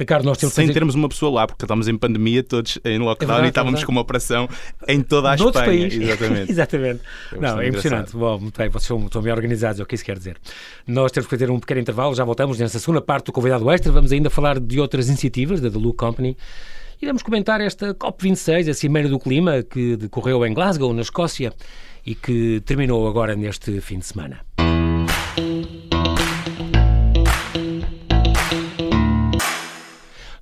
Ricardo, 0.00 0.24
nós 0.24 0.38
temos 0.38 0.54
Sem 0.54 0.64
fazer... 0.64 0.72
termos 0.72 0.94
uma 0.94 1.10
pessoa 1.10 1.30
lá, 1.30 1.46
porque 1.46 1.62
estávamos 1.62 1.86
em 1.86 1.94
pandemia, 1.94 2.42
todos 2.42 2.78
em 2.86 2.98
lockdown 2.98 3.12
é 3.12 3.16
verdade, 3.26 3.46
e 3.46 3.48
estávamos 3.50 3.82
é 3.82 3.84
com 3.84 3.92
uma 3.92 4.00
operação 4.00 4.48
em 4.88 5.02
toda 5.02 5.32
a 5.32 5.34
Espanha. 5.34 5.52
País. 5.52 5.94
Exatamente. 5.94 6.48
Exatamente. 6.50 7.00
É 7.32 7.38
Não, 7.38 7.60
é 7.60 7.68
impressionante. 7.68 8.16
Bom, 8.16 8.38
muito 8.38 8.56
bem, 8.56 8.70
vocês 8.70 8.86
são, 8.86 9.10
são 9.12 9.20
bem 9.20 9.30
organizados, 9.30 9.78
é 9.78 9.82
o 9.82 9.86
que 9.86 9.94
isso 9.94 10.04
quer 10.04 10.16
dizer. 10.16 10.38
Nós 10.86 11.12
temos 11.12 11.26
que 11.26 11.36
fazer 11.36 11.50
um 11.50 11.60
pequeno 11.60 11.82
intervalo, 11.82 12.14
já 12.14 12.24
voltamos 12.24 12.58
nessa 12.58 12.78
segunda 12.78 13.02
parte 13.02 13.26
do 13.26 13.32
convidado 13.32 13.70
extra. 13.70 13.92
Vamos 13.92 14.10
ainda 14.10 14.30
falar 14.30 14.58
de 14.58 14.80
outras 14.80 15.08
iniciativas 15.08 15.60
da 15.60 15.70
The 15.70 15.78
Look 15.78 15.98
Company. 15.98 16.34
E 17.02 17.04
vamos 17.04 17.22
comentar 17.22 17.60
esta 17.60 17.94
COP26, 17.94 18.70
a 18.70 18.74
Cimeira 18.74 19.08
do 19.08 19.18
Clima, 19.18 19.62
que 19.62 19.96
decorreu 19.96 20.46
em 20.46 20.54
Glasgow, 20.54 20.94
na 20.94 21.02
Escócia, 21.02 21.52
e 22.06 22.14
que 22.14 22.62
terminou 22.64 23.06
agora 23.06 23.36
neste 23.36 23.82
fim 23.82 23.98
de 23.98 24.06
semana. 24.06 24.40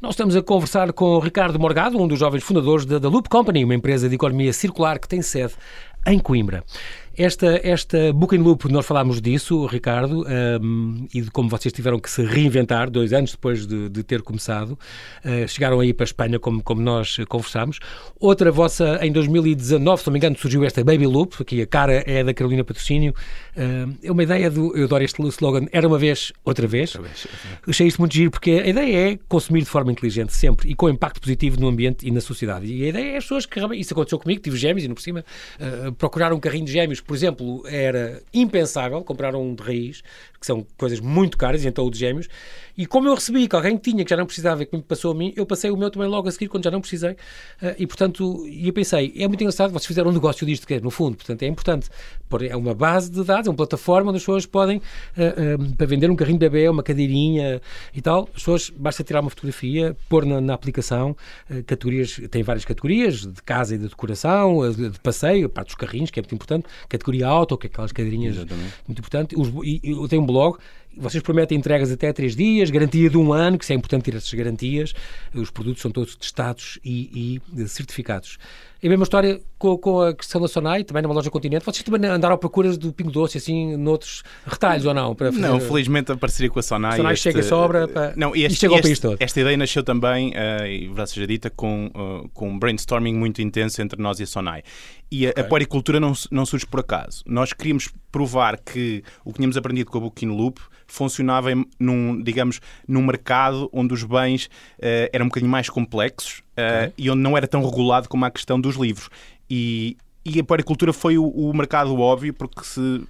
Nós 0.00 0.12
estamos 0.12 0.36
a 0.36 0.42
conversar 0.42 0.92
com 0.92 1.18
Ricardo 1.18 1.58
Morgado, 1.58 2.00
um 2.00 2.06
dos 2.06 2.20
jovens 2.20 2.44
fundadores 2.44 2.86
da, 2.86 3.00
da 3.00 3.08
Loop 3.08 3.28
Company, 3.28 3.64
uma 3.64 3.74
empresa 3.74 4.08
de 4.08 4.14
economia 4.14 4.52
circular 4.52 4.96
que 5.00 5.08
tem 5.08 5.20
sede 5.20 5.54
em 6.06 6.20
Coimbra. 6.20 6.62
Esta, 7.18 7.60
esta 7.64 8.12
Book 8.12 8.37
and 8.37 8.42
Loop, 8.42 8.70
nós 8.70 8.87
falámos 8.87 9.20
disso, 9.20 9.66
Ricardo, 9.66 10.25
um, 10.62 11.04
e 11.12 11.20
de 11.20 11.32
como 11.32 11.48
vocês 11.48 11.72
tiveram 11.72 11.98
que 11.98 12.08
se 12.08 12.22
reinventar 12.22 12.88
dois 12.88 13.12
anos 13.12 13.32
depois 13.32 13.66
de, 13.66 13.88
de 13.88 14.04
ter 14.04 14.22
começado. 14.22 14.78
Uh, 15.25 15.48
chegaram 15.48 15.80
aí 15.80 15.92
para 15.92 16.04
a 16.04 16.06
Espanha, 16.06 16.38
como, 16.38 16.62
como 16.62 16.80
nós 16.80 17.16
conversámos. 17.28 17.80
Outra 18.20 18.52
vossa, 18.52 19.00
em 19.02 19.10
2019, 19.10 20.00
se 20.00 20.06
não 20.06 20.12
me 20.12 20.18
engano, 20.20 20.38
surgiu 20.38 20.62
esta 20.62 20.84
Baby 20.84 21.08
Loop, 21.08 21.42
aqui 21.42 21.60
a 21.60 21.66
cara 21.66 22.04
é 22.06 22.22
da 22.22 22.32
Carolina 22.32 22.62
Patrocínio. 22.62 23.12
Uh, 23.56 23.92
é 24.00 24.12
uma 24.12 24.22
ideia 24.22 24.48
do, 24.48 24.76
eu 24.76 24.84
adoro 24.84 25.02
este 25.02 25.20
slogan, 25.20 25.66
era 25.72 25.88
uma 25.88 25.98
vez, 25.98 26.32
outra 26.44 26.68
vez. 26.68 26.94
Outra 26.94 27.10
vez. 27.10 27.26
Achei 27.66 27.88
isto 27.88 27.98
muito 27.98 28.14
giro, 28.14 28.30
porque 28.30 28.62
a 28.64 28.68
ideia 28.68 29.10
é 29.10 29.18
consumir 29.28 29.62
de 29.62 29.68
forma 29.68 29.90
inteligente, 29.90 30.32
sempre, 30.32 30.70
e 30.70 30.75
com 30.76 30.88
impacto 30.88 31.20
positivo 31.20 31.60
no 31.60 31.66
ambiente 31.66 32.06
e 32.06 32.12
na 32.12 32.20
sociedade. 32.20 32.72
E 32.72 32.84
a 32.84 32.88
ideia 32.90 33.14
é 33.14 33.16
as 33.16 33.25
pessoas 33.25 33.44
que, 33.44 33.58
isso 33.75 33.92
aconteceu 33.92 34.20
comigo, 34.20 34.40
tive 34.40 34.56
gêmeos 34.56 34.84
e, 34.84 34.88
no 34.88 34.94
por 34.94 35.02
cima, 35.02 35.25
uh, 35.58 35.90
procurar 35.94 36.32
um 36.32 36.38
carrinho 36.38 36.64
de 36.64 36.70
gêmeos 36.70 37.00
por 37.08 37.16
exemplo, 37.16 37.66
era 37.66 38.22
impensável 38.34 39.02
comprar 39.02 39.34
um 39.34 39.54
de 39.54 39.62
raiz, 39.62 40.02
que 40.38 40.44
são 40.44 40.64
coisas 40.76 41.00
muito 41.00 41.38
caras, 41.38 41.64
então 41.64 41.86
o 41.86 41.90
de 41.90 41.98
gêmeos, 41.98 42.28
e 42.78 42.87
como 42.87 43.08
eu 43.08 43.14
recebi 43.16 43.49
que 43.49 43.56
alguém 43.56 43.76
tinha, 43.76 44.04
que 44.04 44.11
já 44.11 44.16
não 44.16 44.25
precisava 44.25 44.62
e 44.62 44.66
que 44.66 44.76
me 44.76 44.82
passou 44.85 45.11
a 45.11 45.14
mim, 45.14 45.32
eu 45.35 45.44
passei 45.44 45.68
o 45.68 45.76
meu 45.76 45.90
também 45.90 46.08
logo 46.08 46.28
a 46.28 46.30
seguir, 46.30 46.47
quando 46.47 46.62
já 46.62 46.70
não 46.70 46.80
precisei, 46.80 47.11
uh, 47.11 47.75
e 47.76 47.85
portanto, 47.88 48.47
e 48.47 48.68
eu 48.68 48.73
pensei, 48.73 49.12
é 49.16 49.26
muito 49.26 49.40
engraçado, 49.40 49.73
vocês 49.73 49.87
fizeram 49.87 50.11
um 50.11 50.14
negócio 50.14 50.47
disto, 50.47 50.64
que 50.64 50.75
é, 50.75 50.80
no 50.80 50.88
fundo, 50.88 51.16
portanto, 51.16 51.42
é 51.42 51.49
importante, 51.49 51.88
é 52.49 52.56
uma 52.56 52.75
base 52.75 53.11
de 53.11 53.25
dados, 53.25 53.49
é 53.49 53.50
uma 53.50 53.56
plataforma 53.56 54.11
onde 54.11 54.18
as 54.18 54.23
pessoas 54.23 54.47
podem, 54.47 54.78
uh, 54.78 55.61
uh, 55.61 55.76
para 55.76 55.87
vender 55.88 56.08
um 56.08 56.14
carrinho 56.14 56.38
de 56.38 56.49
bebê, 56.49 56.68
uma 56.68 56.85
cadeirinha 56.85 57.61
e 57.92 58.00
tal, 58.00 58.29
as 58.33 58.42
pessoas, 58.42 58.70
basta 58.70 59.02
tirar 59.02 59.22
uma 59.22 59.31
fotografia, 59.31 59.96
pôr 60.09 60.24
na, 60.24 60.40
na 60.40 60.55
aplicação, 60.55 61.16
categorias, 61.66 62.20
tem 62.31 62.44
várias 62.44 62.64
categorias, 62.64 63.26
de 63.26 63.42
casa 63.42 63.74
e 63.74 63.79
de 63.79 63.88
decoração, 63.88 64.70
de, 64.70 65.00
passeio, 65.00 65.48
parte 65.48 65.68
dos 65.68 65.74
carrinhos, 65.74 66.12
que 66.12 66.20
é 66.20 66.22
muito 66.22 66.35
importante, 66.37 66.66
categoria 66.88 67.26
auto, 67.26 67.59
que 67.59 67.66
é 67.66 67.70
aquelas 67.70 67.90
cadeirinhas 67.90 68.37
Exatamente. 68.37 68.74
muito 68.87 68.98
importante, 69.00 69.35
Os, 69.37 69.48
e, 69.64 69.81
e, 69.83 70.09
tem 70.09 70.20
um 70.20 70.26
blog 70.26 70.59
vocês 70.96 71.22
prometem 71.22 71.59
entregas 71.59 71.92
até 71.92 72.12
3 72.12 72.35
dias, 72.35 72.70
garantia 72.70 73.09
de 73.09 73.16
um 73.16 73.33
ano, 73.33 73.59
que 73.59 73.64
isso 73.64 73.72
é 73.72 73.77
importante 73.77 74.05
ter 74.05 74.16
essas 74.16 74.33
garantias. 74.33 74.92
Os 75.35 75.51
produtos 75.51 75.83
são 75.83 75.90
todos 75.90 76.16
testados 76.16 76.79
e, 76.85 77.40
e 77.57 77.68
certificados. 77.68 78.38
A 78.80 78.88
mesma 78.88 79.02
história 79.02 79.40
com, 79.58 79.76
com, 79.76 80.00
a 80.02 80.14
questão 80.14 80.40
da 80.40 80.46
Sonai, 80.46 80.84
também 80.84 81.02
numa 81.02 81.12
loja 81.12 81.28
Continente. 81.30 81.64
Vocês 81.64 81.82
também 81.82 82.08
andaram 82.08 82.36
à 82.36 82.38
procura 82.38 82.76
do 82.76 82.92
Pingo 82.92 83.10
Doce, 83.10 83.36
assim, 83.36 83.76
noutros 83.76 84.22
retalhos 84.46 84.86
ou 84.86 84.94
não? 84.94 85.16
Para 85.16 85.32
fazer... 85.32 85.48
Não, 85.48 85.58
felizmente 85.58 86.12
a 86.12 86.16
parceria 86.16 86.48
com 86.48 86.60
a 86.60 86.62
Sonai. 86.62 86.92
A 86.92 86.96
Sonai 86.96 87.14
este... 87.14 87.22
chega 87.24 87.40
e 87.40 87.42
sobra 87.42 87.88
para... 87.88 88.12
não, 88.14 88.36
este, 88.36 88.52
e 88.52 88.54
chega 88.54 88.74
ao 88.74 88.80
país 88.80 89.00
todo. 89.00 89.16
Esta 89.18 89.40
ideia 89.40 89.56
nasceu 89.56 89.82
também, 89.82 90.30
uh, 90.30 90.64
e 90.64 90.86
verdade 90.86 91.10
seja 91.10 91.26
dita, 91.26 91.50
com, 91.50 91.86
uh, 91.86 92.28
com 92.28 92.50
um 92.50 92.58
brainstorming 92.58 93.14
muito 93.14 93.42
intenso 93.42 93.82
entre 93.82 94.00
nós 94.00 94.20
e 94.20 94.22
a 94.22 94.26
Sonai. 94.28 94.62
E 95.10 95.26
a, 95.26 95.30
okay. 95.30 95.42
a 95.42 95.46
puericultura 95.46 95.98
não, 95.98 96.12
não 96.30 96.46
surge 96.46 96.64
por 96.64 96.78
acaso. 96.78 97.24
Nós 97.26 97.52
queríamos 97.52 97.88
provar 98.12 98.58
que 98.58 99.02
o 99.24 99.32
que 99.32 99.38
tínhamos 99.38 99.56
aprendido 99.56 99.90
com 99.90 99.98
a 99.98 100.00
Booking 100.02 100.28
Loop 100.28 100.60
funcionava 100.86 101.50
em, 101.50 101.66
num, 101.80 102.22
digamos, 102.22 102.60
num 102.86 103.04
mercado 103.04 103.68
onde 103.72 103.92
os 103.92 104.04
bens 104.04 104.46
uh, 104.78 105.10
eram 105.12 105.24
um 105.24 105.28
bocadinho 105.28 105.50
mais 105.50 105.68
complexos 105.68 106.42
uh, 106.59 106.92
e 106.99 107.09
onde 107.11 107.23
não 107.23 107.37
era 107.37 107.47
tão 107.47 107.64
regulado 107.64 108.09
como 108.09 108.25
a 108.25 108.31
questão 108.31 108.61
dos 108.61 108.77
livros. 108.77 109.09
E, 109.49 109.97
e 110.24 110.40
a 110.40 110.44
puericultura 110.44 110.92
foi 110.92 111.16
o, 111.16 111.26
o, 111.26 111.54
mercado 111.54 111.98
óbvio, 111.98 112.35
porque 112.35 112.62
se 112.64 113.02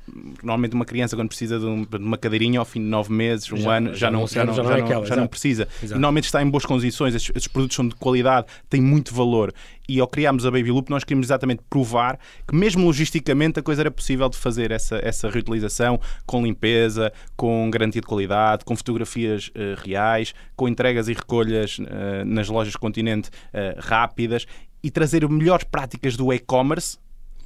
normalmente 0.42 0.75
uma 0.75 0.85
criança, 0.85 1.16
quando 1.16 1.29
precisa 1.29 1.59
de, 1.59 1.66
um, 1.66 1.83
de 1.85 1.97
uma 1.97 2.18
cadeirinha 2.18 2.61
ao 2.61 2.64
fim 2.64 2.81
de 2.81 2.87
nove 2.87 3.12
meses, 3.12 3.51
um 3.51 3.57
já, 3.57 3.77
ano, 3.77 3.88
já, 3.88 3.94
já, 3.94 4.11
não, 4.11 4.27
já, 4.27 4.44
não, 4.44 4.55
já, 4.55 4.62
não, 4.62 4.73
é 4.73 4.81
aquela, 4.81 5.07
já 5.07 5.16
não 5.16 5.27
precisa. 5.27 5.66
Exato. 5.83 5.87
E 5.87 5.88
normalmente 5.94 6.25
está 6.25 6.42
em 6.42 6.49
boas 6.49 6.64
condições, 6.64 7.14
estes, 7.14 7.35
estes, 7.35 7.49
produtos 7.49 7.75
são 7.75 7.88
de 7.88 7.94
qualidade, 7.97 8.47
têm 8.68 8.81
muito 8.81 9.14
valor. 9.14 9.53
E 9.88 9.99
ao 10.01 10.07
criarmos 10.07 10.44
a 10.44 10.51
Baby 10.51 10.71
Loop, 10.71 10.90
nós 10.90 11.03
queríamos 11.03 11.27
exatamente 11.29 11.62
provar 11.68 12.18
que, 12.47 12.55
mesmo 12.55 12.85
logisticamente, 12.85 13.59
a 13.59 13.62
coisa 13.62 13.83
era 13.83 13.90
possível 13.90 14.29
de 14.29 14.37
fazer 14.37 14.71
essa, 14.71 15.01
essa 15.03 15.31
reutilização 15.31 15.99
com 16.27 16.42
limpeza, 16.42 17.11
com 17.35 17.71
garantia 17.71 18.03
de 18.03 18.07
qualidade, 18.07 18.66
com 18.66 18.77
fotografias 18.77 19.49
uh, 19.49 19.81
reais, 19.83 20.35
com 20.55 20.68
entregas 20.68 21.09
e 21.09 21.14
recolhas 21.14 21.79
uh, 21.79 21.85
nas 22.27 22.49
lojas 22.49 22.77
continente 22.77 23.31
uh, 23.31 23.81
rápidas 23.81 24.47
e 24.83 24.91
trazer 24.91 25.29
melhores 25.29 25.64
práticas 25.64 26.17
do 26.17 26.33
e-commerce 26.33 26.99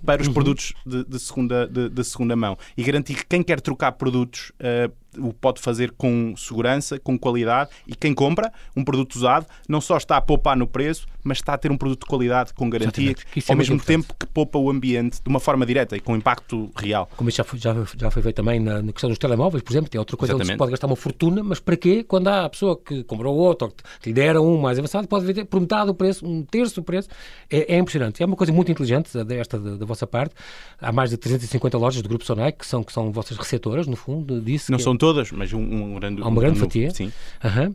para 0.04 0.20
os 0.20 0.28
uhum. 0.28 0.34
produtos 0.34 0.74
de, 0.84 1.04
de 1.04 1.18
segunda, 1.18 1.66
de, 1.66 1.88
de, 1.88 2.04
segunda 2.04 2.34
mão 2.34 2.58
e 2.76 2.82
garantir 2.82 3.14
que 3.14 3.26
quem 3.26 3.42
quer 3.42 3.60
trocar 3.60 3.92
produtos 3.92 4.50
uh, 4.60 4.92
o 5.18 5.32
pode 5.32 5.60
fazer 5.60 5.92
com 5.92 6.34
segurança, 6.36 6.98
com 6.98 7.18
qualidade 7.18 7.70
e 7.86 7.94
quem 7.94 8.14
compra 8.14 8.52
um 8.76 8.84
produto 8.84 9.14
usado 9.14 9.46
não 9.68 9.80
só 9.80 9.96
está 9.96 10.16
a 10.16 10.20
poupar 10.20 10.56
no 10.56 10.66
preço, 10.66 11.06
mas 11.22 11.38
está 11.38 11.54
a 11.54 11.58
ter 11.58 11.70
um 11.70 11.76
produto 11.76 12.00
de 12.00 12.06
qualidade 12.06 12.52
com 12.54 12.68
garantia, 12.68 13.14
ao 13.48 13.54
é 13.54 13.56
mesmo 13.56 13.80
tempo 13.80 14.14
que 14.18 14.26
poupa 14.26 14.58
o 14.58 14.70
ambiente 14.70 15.22
de 15.22 15.28
uma 15.28 15.40
forma 15.40 15.64
direta 15.64 15.96
e 15.96 16.00
com 16.00 16.16
impacto 16.16 16.70
real. 16.76 17.08
Como 17.16 17.28
isso 17.28 17.36
já 17.36 17.44
foi, 17.44 17.58
já, 17.58 17.74
já 17.96 18.10
foi 18.10 18.22
feito 18.22 18.36
também 18.36 18.58
na, 18.60 18.82
na 18.82 18.92
questão 18.92 19.08
dos 19.08 19.18
telemóveis, 19.18 19.62
por 19.62 19.72
exemplo, 19.72 19.88
tem 19.88 19.98
outra 19.98 20.16
coisa 20.16 20.32
Exatamente. 20.32 20.50
onde 20.50 20.54
se 20.54 20.58
pode 20.58 20.70
gastar 20.70 20.86
uma 20.86 20.96
fortuna, 20.96 21.42
mas 21.42 21.60
para 21.60 21.76
quê? 21.76 22.04
Quando 22.04 22.28
há 22.28 22.44
a 22.44 22.48
pessoa 22.48 22.76
que 22.76 23.04
comprou 23.04 23.34
outro, 23.36 23.68
ou 23.68 23.72
que 23.72 24.08
lhe 24.08 24.12
deram 24.12 24.46
um 24.46 24.60
mais 24.60 24.78
avançado, 24.78 25.06
pode 25.06 25.24
vender 25.24 25.44
por 25.44 25.60
metade 25.60 25.90
o 25.90 25.94
preço, 25.94 26.26
um 26.26 26.42
terço 26.42 26.76
do 26.76 26.82
preço. 26.82 27.08
É, 27.50 27.74
é 27.74 27.78
impressionante. 27.78 28.22
É 28.22 28.26
uma 28.26 28.36
coisa 28.36 28.52
muito 28.52 28.70
inteligente 28.70 29.10
esta 29.38 29.58
da, 29.58 29.76
da, 29.76 29.86
vossa 29.86 30.06
parte. 30.06 30.34
Há 30.80 30.92
mais 30.92 31.10
de 31.10 31.16
350 31.16 31.78
lojas 31.78 32.02
do 32.02 32.08
Grupo 32.08 32.24
Sonai 32.24 32.52
que 32.52 32.66
são, 32.66 32.82
que 32.82 32.92
são 32.92 33.12
vossas 33.12 33.36
receptoras, 33.36 33.86
no 33.86 33.96
fundo, 33.96 34.40
disso. 34.40 34.70
Não 34.72 34.78
são 34.78 34.96
todas, 35.02 35.32
mas 35.32 35.52
um, 35.52 35.58
um 35.58 35.94
grande. 35.98 36.22
Há 36.22 36.28
uma 36.28 36.40
grande 36.40 36.58
um, 36.58 36.60
fatia. 36.60 36.92
Sim. 36.92 37.10
Uhum. 37.42 37.74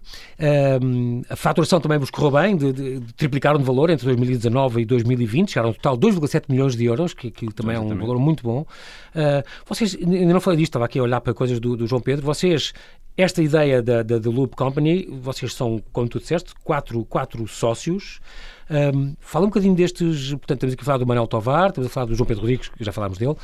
Um, 0.82 1.22
a 1.30 1.36
faturação 1.36 1.82
também 1.82 1.98
vos 1.98 2.10
correu 2.10 2.32
bem, 2.32 2.56
de, 2.56 2.72
de, 2.72 3.00
de, 3.02 3.14
triplicaram 3.16 3.60
de 3.60 3.66
valor 3.66 3.90
entre 3.90 4.06
2019 4.06 4.82
e 4.82 4.86
2020, 4.86 5.52
chegaram 5.52 5.68
a 5.68 5.72
um 5.72 5.74
total 5.74 5.98
de 5.98 6.08
2,7 6.08 6.44
milhões 6.48 6.74
de 6.78 6.86
euros, 6.86 7.14
que, 7.14 7.30
que 7.30 7.48
também 7.48 7.74
Exatamente. 7.74 8.00
é 8.00 8.04
um 8.04 8.08
valor 8.08 8.18
muito 8.18 8.44
bom. 8.44 8.62
Uh, 8.62 9.44
vocês, 9.66 9.98
ainda 10.02 10.32
não 10.32 10.40
falei 10.40 10.58
disto, 10.58 10.70
estava 10.70 10.86
aqui 10.86 11.00
a 11.00 11.04
olhar 11.04 11.20
para 11.20 11.34
coisas 11.34 11.60
do, 11.60 11.76
do 11.76 11.86
João 11.86 12.02
Pedro, 12.02 12.26
vocês 12.26 12.72
esta 13.18 13.42
ideia 13.42 13.82
da, 13.82 14.04
da, 14.04 14.20
da, 14.20 14.30
Loop 14.30 14.56
Company, 14.56 15.08
vocês 15.22 15.52
são, 15.54 15.82
como 15.92 16.08
tu 16.08 16.20
disseste, 16.20 16.54
quatro, 16.64 17.04
quatro 17.04 17.48
sócios. 17.48 18.22
Um, 18.70 19.16
fala 19.20 19.46
um 19.46 19.48
bocadinho 19.48 19.74
destes, 19.74 20.32
portanto, 20.32 20.58
estamos 20.58 20.74
aqui 20.74 20.82
a 20.84 20.86
falar 20.86 20.98
do 21.00 21.08
Manuel 21.08 21.26
Tovar, 21.26 21.70
estamos 21.70 21.90
a 21.90 21.94
falar 21.94 22.06
do 22.06 22.14
João 22.14 22.28
Pedro 22.28 22.42
Rodrigues, 22.42 22.68
que 22.68 22.84
já 22.84 22.92
falámos 22.92 23.18
dele, 23.18 23.36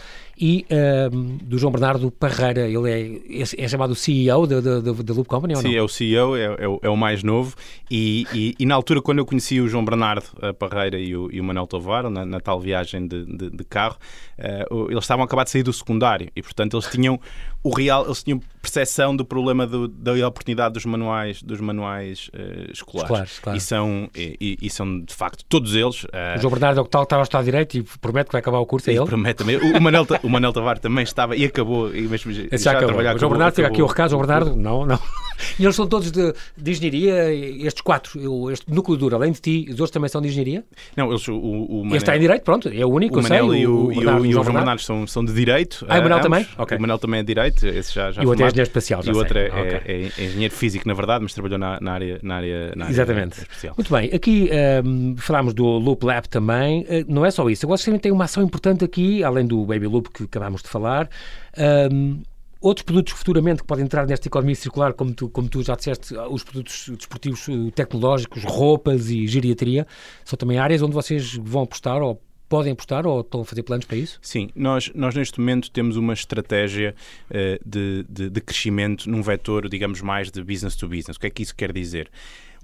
e 0.46 0.66
um, 1.10 1.38
do 1.42 1.58
João 1.58 1.72
Bernardo 1.72 2.12
Parreira. 2.12 2.68
Ele 2.68 3.24
é, 3.32 3.44
é, 3.58 3.68
chamado 3.70 3.96
CEO 3.96 4.46
da, 4.46 4.60
da, 4.60 4.82
da, 4.82 5.14
Loop 5.14 5.26
Company, 5.26 5.56
ou 5.56 5.62
Sim, 5.62 5.70
não? 5.70 5.78
é 5.78 5.82
o 5.82 5.88
CEO, 5.88 6.36
é, 6.36 6.44
é, 6.60 6.68
o, 6.68 6.80
é 6.82 6.90
o 6.90 6.98
mais 6.98 7.24
novo, 7.24 7.56
e, 7.90 8.28
e, 8.34 8.54
e, 8.60 8.66
na 8.66 8.76
altura, 8.76 9.02
quando 9.02 9.20
eu 9.20 9.26
conheci 9.26 9.62
o 9.62 9.70
João 9.70 9.86
Bernardo 9.86 10.26
Parreira 10.60 11.00
e 11.00 11.16
o, 11.16 11.32
e 11.32 11.40
o 11.40 11.44
Manuel 11.46 11.66
Tovar, 11.66 12.10
na, 12.10 12.26
na 12.26 12.42
tal 12.42 12.60
viagem 12.60 13.08
de, 13.08 13.26
de, 13.26 13.50
de 13.52 13.64
carro, 13.64 13.96
uh, 14.38 14.92
eles 14.92 15.06
estavam 15.06 15.24
a 15.24 15.26
acabar 15.26 15.46
de 15.46 15.52
sair 15.52 15.64
do 15.64 15.72
secundário, 15.72 16.30
e 16.36 16.42
portanto 16.42 16.76
eles 16.76 16.88
tinham 16.88 17.18
o 17.64 17.74
real, 17.74 18.04
eles 18.06 18.22
tinham 18.22 18.42
percepção 18.62 19.16
do 19.16 19.24
problema 19.24 19.66
do, 19.66 19.88
da 19.88 20.12
oportunidade 20.28 20.74
dos 20.74 20.86
manuais, 20.86 21.42
dos 21.42 21.62
manuais 21.62 22.30
uh, 22.34 22.72
escolares. 22.72 23.30
escolares 23.32 23.40
claro. 23.40 23.58
E 23.58 23.62
são, 23.62 24.10
e, 24.14 24.58
e, 24.62 24.70
são 24.70 25.00
de 25.00 25.14
facto 25.14 25.46
todos 25.48 25.74
eles. 25.74 26.04
Uh, 26.04 26.38
o 26.38 26.42
João 26.42 26.52
Bernardo 26.52 26.80
é 26.80 26.82
o 26.82 26.84
que 26.84 26.92
tal 26.92 27.04
estava 27.04 27.22
a 27.22 27.24
estar 27.24 27.42
direito 27.42 27.78
e 27.78 27.84
promete 28.02 28.28
que 28.28 28.34
vai 28.34 28.40
acabar 28.40 28.60
o 28.60 28.66
curso, 28.66 28.90
é 28.90 28.94
ele? 28.94 29.06
Promete 29.06 29.36
também. 29.36 29.56
O, 29.56 29.78
o, 29.78 29.82
Manel, 29.82 30.06
o 30.24 30.30
Manel 30.34 30.54
Tavar 30.54 30.78
também 30.80 31.04
estava 31.04 31.36
e 31.36 31.46
acabou. 31.46 31.94
E 31.94 32.02
mesmo, 32.02 32.32
já, 32.32 32.44
já 32.58 32.72
acabou. 32.72 33.00
O 33.00 33.18
João 33.18 33.30
Bernardo 33.32 33.56
fica 33.56 33.68
aqui 33.68 33.82
o 33.82 33.86
recado, 33.86 34.12
João 34.12 34.22
Bernardo, 34.22 34.56
não, 34.56 34.86
não. 34.86 35.00
E 35.60 35.64
eles 35.64 35.76
são 35.76 35.88
todos 35.88 36.12
de, 36.12 36.34
de 36.58 36.72
engenharia, 36.72 37.34
estes 37.34 37.82
quatro, 37.82 38.52
este 38.52 38.72
núcleo 38.72 38.98
duro, 38.98 39.16
além 39.16 39.32
de 39.32 39.42
ti, 39.42 39.66
os 39.70 39.80
outros 39.80 39.92
também 39.92 40.10
são 40.10 40.22
de 40.22 40.28
engenharia? 40.28 40.64
Não, 40.96 41.10
eles, 41.10 41.28
o, 41.28 41.36
o 41.36 41.78
Manel, 41.84 41.98
Este 41.98 41.98
está 41.98 42.16
em 42.16 42.20
direito, 42.20 42.44
pronto, 42.44 42.70
é 42.70 42.86
o 42.86 42.90
único, 42.90 43.20
o 43.20 43.24
Manel 43.24 43.50
sei, 43.50 43.62
e 43.62 43.68
o, 43.68 43.88
o, 43.88 44.26
e 44.26 44.30
o 44.30 44.32
João 44.32 44.46
Bernardo 44.46 44.82
são, 44.82 45.08
são 45.08 45.24
de 45.24 45.34
direito. 45.34 45.86
Ah, 45.88 46.00
o 46.00 46.04
Manel 46.04 46.20
também? 46.20 46.48
Okay. 46.58 46.78
O 46.78 46.82
Manel 46.82 46.98
também 46.98 47.20
é 47.20 47.24
de 47.24 47.28
direito, 47.28 47.68
esse 47.68 47.94
já, 47.94 48.12
já 48.12 48.22
E 48.22 48.26
o 48.26 48.30
outro 48.30 48.46
é 48.46 48.48
engenheiro 48.48 48.70
espacial, 48.70 49.04
já 49.04 49.12
E 49.12 49.16
o 49.16 49.18
outro 49.18 49.38
é, 49.38 49.48
okay. 49.48 49.82
é, 49.86 50.12
é, 50.18 50.26
engenheiro 50.26 50.54
físico, 50.54 50.88
na 50.88 50.94
verdade, 50.94 51.24
mas 51.24 51.34
trabalhou 51.34 51.58
na, 51.58 51.80
na 51.80 51.94
área, 51.94 52.20
na 52.22 52.36
área, 52.36 52.74
na 52.76 52.86
área 52.86 52.94
Exatamente. 52.94 53.40
especial. 53.40 53.74
Muito 53.78 53.94
bem, 53.94 54.10
aqui 54.14 54.50
um, 54.86 55.16
falámos 55.18 55.54
do 55.54 55.66
Loop 55.66 56.06
Lab 56.06 56.28
também, 56.30 56.82
uh, 56.82 57.06
não 57.08 57.26
é 57.26 57.32
só 57.32 57.50
isso, 57.50 57.66
agora 57.66 57.82
também 57.82 58.00
tem 58.00 58.12
uma 58.12 58.26
ação 58.26 58.44
importante 58.44 58.84
aqui, 58.84 59.24
além 59.24 59.46
do 59.46 59.66
Baby 59.66 59.88
Loop 59.88 60.10
que 60.14 60.24
acabámos 60.24 60.62
de 60.62 60.70
falar, 60.70 61.10
um, 61.92 62.22
outros 62.64 62.84
produtos 62.86 63.14
futuramente 63.14 63.62
que 63.62 63.68
podem 63.68 63.84
entrar 63.84 64.08
nesta 64.08 64.28
economia 64.28 64.56
circular, 64.56 64.94
como 64.94 65.14
tu, 65.14 65.28
como 65.30 65.50
tu 65.50 65.62
já 65.62 65.76
disseste, 65.76 66.16
os 66.16 66.44
produtos 66.44 66.90
desportivos 66.98 67.48
eh, 67.50 67.72
tecnológicos, 67.76 68.44
roupas 68.46 69.10
e 69.10 69.28
geriatria, 69.28 69.86
são 70.24 70.38
também 70.38 70.58
áreas 70.58 70.82
onde 70.82 70.94
vocês 70.94 71.36
vão 71.36 71.64
apostar 71.64 72.02
ou 72.02 72.22
podem 72.48 72.72
apostar 72.72 73.06
ou 73.06 73.22
estão 73.22 73.42
a 73.42 73.46
fazer 73.46 73.64
planos 73.64 73.86
para 73.86 73.98
isso? 73.98 74.20
Sim, 74.22 74.50
nós, 74.56 74.92
nós 74.94 75.16
neste 75.16 75.40
momento 75.40 75.72
temos 75.72 75.98
uma 75.98 76.14
estratégia 76.14 76.96
uh, 77.30 77.60
de, 77.68 78.06
de, 78.08 78.30
de, 78.30 78.42
crescimento 78.42 79.10
num 79.10 79.22
vetor, 79.22 79.68
digamos, 79.68 80.02
mais 80.02 80.32
de 80.32 80.44
business 80.44 80.76
to 80.76 80.88
business. 80.88 81.18
O 81.18 81.20
que 81.20 81.28
é 81.28 81.30
que 81.30 81.42
isso 81.42 81.56
quer 81.56 81.74
dizer? 81.74 82.10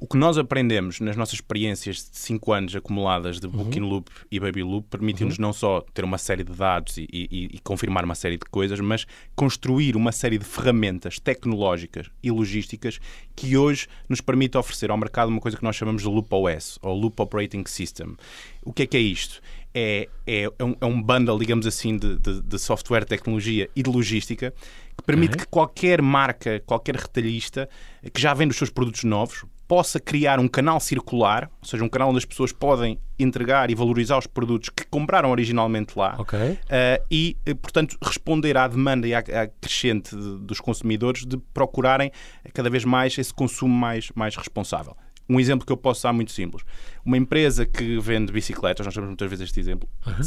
O 0.01 0.07
que 0.07 0.15
nós 0.15 0.37
aprendemos 0.37 1.01
nas 1.01 1.17
nossas 1.17 1.33
experiências 1.33 1.97
de 2.09 2.17
5 2.17 2.53
anos 2.53 2.73
acumuladas 2.73 3.37
de 3.37 3.49
Booking 3.49 3.81
uhum. 3.81 3.89
Loop 3.89 4.09
e 4.31 4.39
Baby 4.39 4.63
Loop 4.63 4.87
permitiu-nos 4.87 5.37
uhum. 5.37 5.41
não 5.41 5.51
só 5.51 5.81
ter 5.93 6.05
uma 6.05 6.17
série 6.17 6.41
de 6.41 6.53
dados 6.53 6.95
e, 6.97 7.05
e, 7.11 7.49
e, 7.55 7.59
confirmar 7.59 8.05
uma 8.05 8.15
série 8.15 8.37
de 8.37 8.45
coisas, 8.45 8.79
mas 8.79 9.05
construir 9.35 9.97
uma 9.97 10.13
série 10.13 10.37
de 10.37 10.45
ferramentas 10.45 11.19
tecnológicas 11.19 12.09
e 12.23 12.31
logísticas 12.31 12.97
que 13.35 13.57
hoje 13.57 13.87
nos 14.07 14.21
permite 14.21 14.57
oferecer 14.57 14.89
ao 14.89 14.97
mercado 14.97 15.27
uma 15.27 15.41
coisa 15.41 15.57
que 15.57 15.63
nós 15.65 15.75
chamamos 15.75 16.01
de 16.01 16.07
Loop 16.07 16.33
OS, 16.33 16.79
ou 16.81 16.97
Loop 16.97 17.21
Operating 17.21 17.65
System. 17.65 18.15
O 18.63 18.71
que 18.71 18.83
é 18.83 18.87
que 18.87 18.95
é 18.95 19.01
isto? 19.01 19.41
É, 19.73 20.07
é, 20.25 20.43
é, 20.57 20.63
um, 20.63 20.75
é 20.79 20.85
um 20.85 21.01
bundle, 21.01 21.37
digamos 21.37 21.67
assim, 21.67 21.97
de, 21.97 22.17
de, 22.17 22.41
de, 22.41 22.57
software, 22.57 23.03
tecnologia 23.03 23.69
e 23.75 23.83
de 23.83 23.89
logística 23.89 24.53
que 24.97 25.03
permite 25.03 25.33
okay. 25.33 25.45
que 25.45 25.51
qualquer 25.51 26.01
marca, 26.01 26.63
qualquer 26.65 26.95
retalhista 26.95 27.69
que 28.13 28.21
já 28.21 28.33
vende 28.33 28.51
os 28.51 28.57
seus 28.57 28.69
produtos 28.69 29.03
novos 29.03 29.43
possa 29.69 29.99
criar 29.99 30.39
um 30.39 30.47
canal 30.47 30.79
circular, 30.79 31.47
ou 31.61 31.67
seja, 31.67 31.83
um 31.83 31.87
canal 31.87 32.09
onde 32.09 32.17
as 32.17 32.25
pessoas 32.25 32.51
podem 32.51 32.97
entregar 33.19 33.69
e 33.69 33.75
valorizar 33.75 34.17
os 34.17 34.25
produtos 34.25 34.69
que 34.69 34.83
compraram 34.87 35.29
originalmente 35.29 35.93
lá 35.95 36.15
okay. 36.17 36.53
uh, 36.53 37.05
e, 37.11 37.37
eh, 37.45 37.53
portanto, 37.53 37.95
responder 38.01 38.57
à 38.57 38.67
demanda 38.67 39.07
e 39.07 39.13
à, 39.13 39.19
à 39.19 39.47
crescente 39.61 40.15
de, 40.15 40.39
dos 40.39 40.59
consumidores 40.59 41.23
de 41.23 41.37
procurarem 41.53 42.11
cada 42.51 42.67
vez 42.67 42.83
mais 42.83 43.15
esse 43.15 43.31
consumo 43.31 43.71
mais, 43.71 44.11
mais 44.15 44.35
responsável. 44.35 44.97
Um 45.29 45.39
exemplo 45.39 45.63
que 45.63 45.71
eu 45.71 45.77
posso 45.77 46.01
dar 46.01 46.13
muito 46.13 46.31
simples. 46.31 46.65
Uma 47.05 47.17
empresa 47.17 47.63
que 47.63 47.99
vende 47.99 48.33
bicicletas, 48.33 48.83
nós 48.83 48.95
temos 48.95 49.09
muitas 49.09 49.29
vezes 49.29 49.45
este 49.49 49.59
exemplo, 49.59 49.87
uhum. 50.07 50.23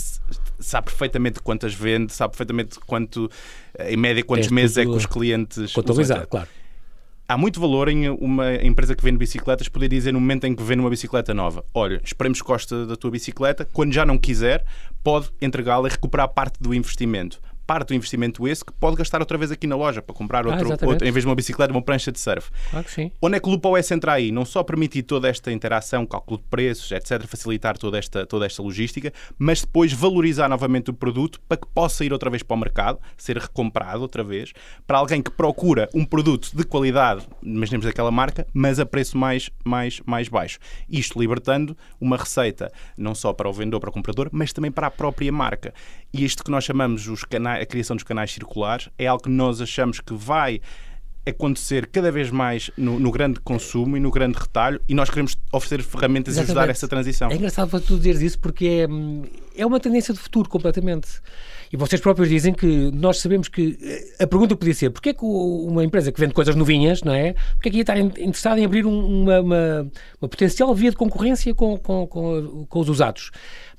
sabe 0.61 0.87
perfeitamente 0.87 1.43
quantas 1.43 1.75
vende, 1.75 2.13
sabe 2.13 2.31
perfeitamente 2.31 2.79
quanto, 2.87 3.29
em 3.81 3.97
média, 3.97 4.23
quantos 4.23 4.51
meses 4.51 4.77
é 4.77 4.85
que 4.85 4.91
os 4.91 5.05
clientes. 5.05 5.73
Contabilizar, 5.73 6.29
claro 6.29 6.49
há 7.33 7.39
muito 7.39 7.61
valor 7.61 7.89
em 7.89 8.11
uma 8.11 8.55
empresa 8.57 8.95
que 8.95 9.03
vende 9.03 9.19
bicicletas 9.19 9.69
poder 9.69 9.89
dizer 9.89 10.13
no 10.13 10.21
momento 10.21 10.45
em 10.45 10.55
que 10.55 10.63
vende 10.63 10.81
uma 10.81 10.91
bicicleta 10.91 11.33
nova: 11.33 11.65
olha, 11.73 12.01
esperemos 12.05 12.41
que 12.41 12.47
goste 12.47 12.75
da 12.87 12.97
tua 12.97 13.11
bicicleta, 13.11 13.67
quando 13.73 13.93
já 13.93 14.05
não 14.05 14.19
quiser, 14.19 14.65
pode 15.03 15.31
entregá-la 15.41 15.89
e 15.89 15.91
recuperar 15.91 16.29
parte 16.29 16.61
do 16.61 16.75
investimento 16.75 17.41
parte 17.73 17.89
do 17.89 17.95
investimento 17.95 18.47
esse 18.47 18.63
que 18.63 18.71
pode 18.71 18.97
gastar 18.97 19.21
outra 19.21 19.39
vez 19.39 19.51
aqui 19.51 19.67
na 19.67 19.75
loja 19.75 20.03
para 20.03 20.15
comprar 20.15 20.47
outro, 20.47 20.69
ah, 20.69 20.87
outro 20.87 21.09
em 21.09 21.11
vez 21.11 21.25
de 21.25 21.27
uma 21.27 21.35
bicicleta, 21.35 21.73
uma 21.73 21.81
prancha 21.81 22.13
de 22.13 22.21
surf. 22.21 22.51
Claro 22.71 22.85
que 22.85 22.93
sim. 22.93 23.11
Onde 23.23 23.37
é 23.39 23.41
que 23.41 23.49
o 23.49 23.51
Lupo 23.51 23.71
OS 23.71 23.91
entra 23.91 24.13
aí? 24.13 24.31
Não 24.31 24.45
só 24.45 24.63
permitir 24.63 25.05
toda 25.05 25.27
esta 25.27 25.51
interação, 25.51 26.05
cálculo 26.05 26.37
de 26.37 26.45
preços, 26.51 26.93
etc., 26.93 27.27
facilitar 27.27 27.79
toda 27.79 27.99
esta, 27.99 28.27
toda 28.27 28.45
esta 28.45 28.63
logística, 28.63 29.11
mas 29.39 29.63
depois 29.63 29.91
valorizar 29.91 30.51
novamente 30.51 30.91
o 30.91 30.93
produto 30.93 31.41
para 31.49 31.57
que 31.57 31.67
possa 31.67 32.05
ir 32.05 32.13
outra 32.13 32.29
vez 32.29 32.43
para 32.43 32.55
o 32.55 32.61
mercado, 32.61 32.99
ser 33.17 33.39
recomprado 33.39 34.03
outra 34.03 34.23
vez, 34.23 34.53
para 34.87 34.99
alguém 34.99 35.23
que 35.23 35.31
procura 35.31 35.89
um 35.95 36.05
produto 36.05 36.55
de 36.55 36.65
qualidade, 36.65 37.27
imaginemos 37.43 37.87
daquela 37.87 38.11
marca, 38.11 38.47
mas 38.53 38.79
a 38.79 38.85
preço 38.85 39.17
mais, 39.17 39.49
mais, 39.65 40.03
mais 40.05 40.29
baixo. 40.29 40.59
Isto 40.91 41.19
libertando 41.19 41.75
uma 41.99 42.19
receita 42.19 42.71
não 42.99 43.15
só 43.15 43.33
para 43.33 43.49
o 43.49 43.53
vendedor, 43.53 43.81
para 43.81 43.89
o 43.89 43.93
comprador, 43.95 44.29
mas 44.31 44.53
também 44.53 44.71
para 44.71 44.89
a 44.89 44.91
própria 44.91 45.33
marca. 45.33 45.73
E 46.13 46.23
isto 46.23 46.45
que 46.45 46.51
nós 46.51 46.65
chamamos 46.65 47.09
os 47.09 47.25
canais 47.25 47.62
a 47.63 47.67
criação 47.67 47.97
dos 47.97 48.05
canais 48.05 48.33
circulares 48.33 48.89
é 48.99 49.07
algo 49.07 49.23
que 49.23 49.31
nós 49.31 49.61
achamos 49.61 50.01
que 50.01 50.15
vai 50.15 50.61
acontecer 51.25 51.87
cada 51.87 52.11
vez 52.11 52.31
mais 52.31 52.71
no, 52.77 52.99
no, 52.99 53.11
grande 53.13 53.39
consumo 53.41 53.97
e 53.97 54.01
no 54.01 54.11
grande 54.11 54.37
retalho 54.39 54.81
e 54.89 54.95
nós 54.95 55.09
queremos 55.09 55.37
oferecer 55.53 55.83
ferramentas 55.85 56.35
Exatamente. 56.35 56.49
e 56.49 56.59
ajudar 56.59 56.71
essa 56.71 56.89
transição. 56.89 57.31
É 57.31 57.37
engraçado 57.37 57.81
tu 57.81 57.97
dizeres 57.97 58.21
isso 58.23 58.39
porque 58.41 58.67
é, 58.67 59.63
é 59.63 59.65
uma 59.65 59.79
tendência 59.79 60.13
de 60.13 60.19
futuro 60.19 60.49
completamente. 60.49 61.09
E 61.73 61.77
vocês 61.77 62.01
próprios 62.03 62.29
dizem 62.29 62.53
que 62.53 62.91
nós 62.93 63.19
sabemos 63.19 63.49
que 63.49 63.79
a 64.21 64.27
pergunta 64.27 64.55
podia 64.55 64.75
ser 64.75 64.91
porquê 64.91 65.11
é 65.11 65.15
que 65.15 65.25
uma 65.25 65.83
empresa 65.83 66.13
que 66.13 66.21
vende 66.21 66.35
coisas 66.35 66.55
novinhas, 66.55 67.03
não 67.03 67.15
é? 67.15 67.33
Porquê 67.55 67.69
é 67.69 67.71
que 67.71 67.77
ia 67.79 67.83
estar 67.83 67.99
interessada 67.99 68.61
em 68.61 68.65
abrir 68.65 68.85
uma, 68.85 69.41
uma, 69.41 69.91
uma 70.21 70.29
potencial 70.29 70.75
via 70.75 70.91
de 70.91 70.97
concorrência 70.97 71.55
com, 71.55 71.79
com, 71.79 72.07
com, 72.07 72.67
com, 72.69 72.81
os 72.81 72.89
usados? 72.91 73.31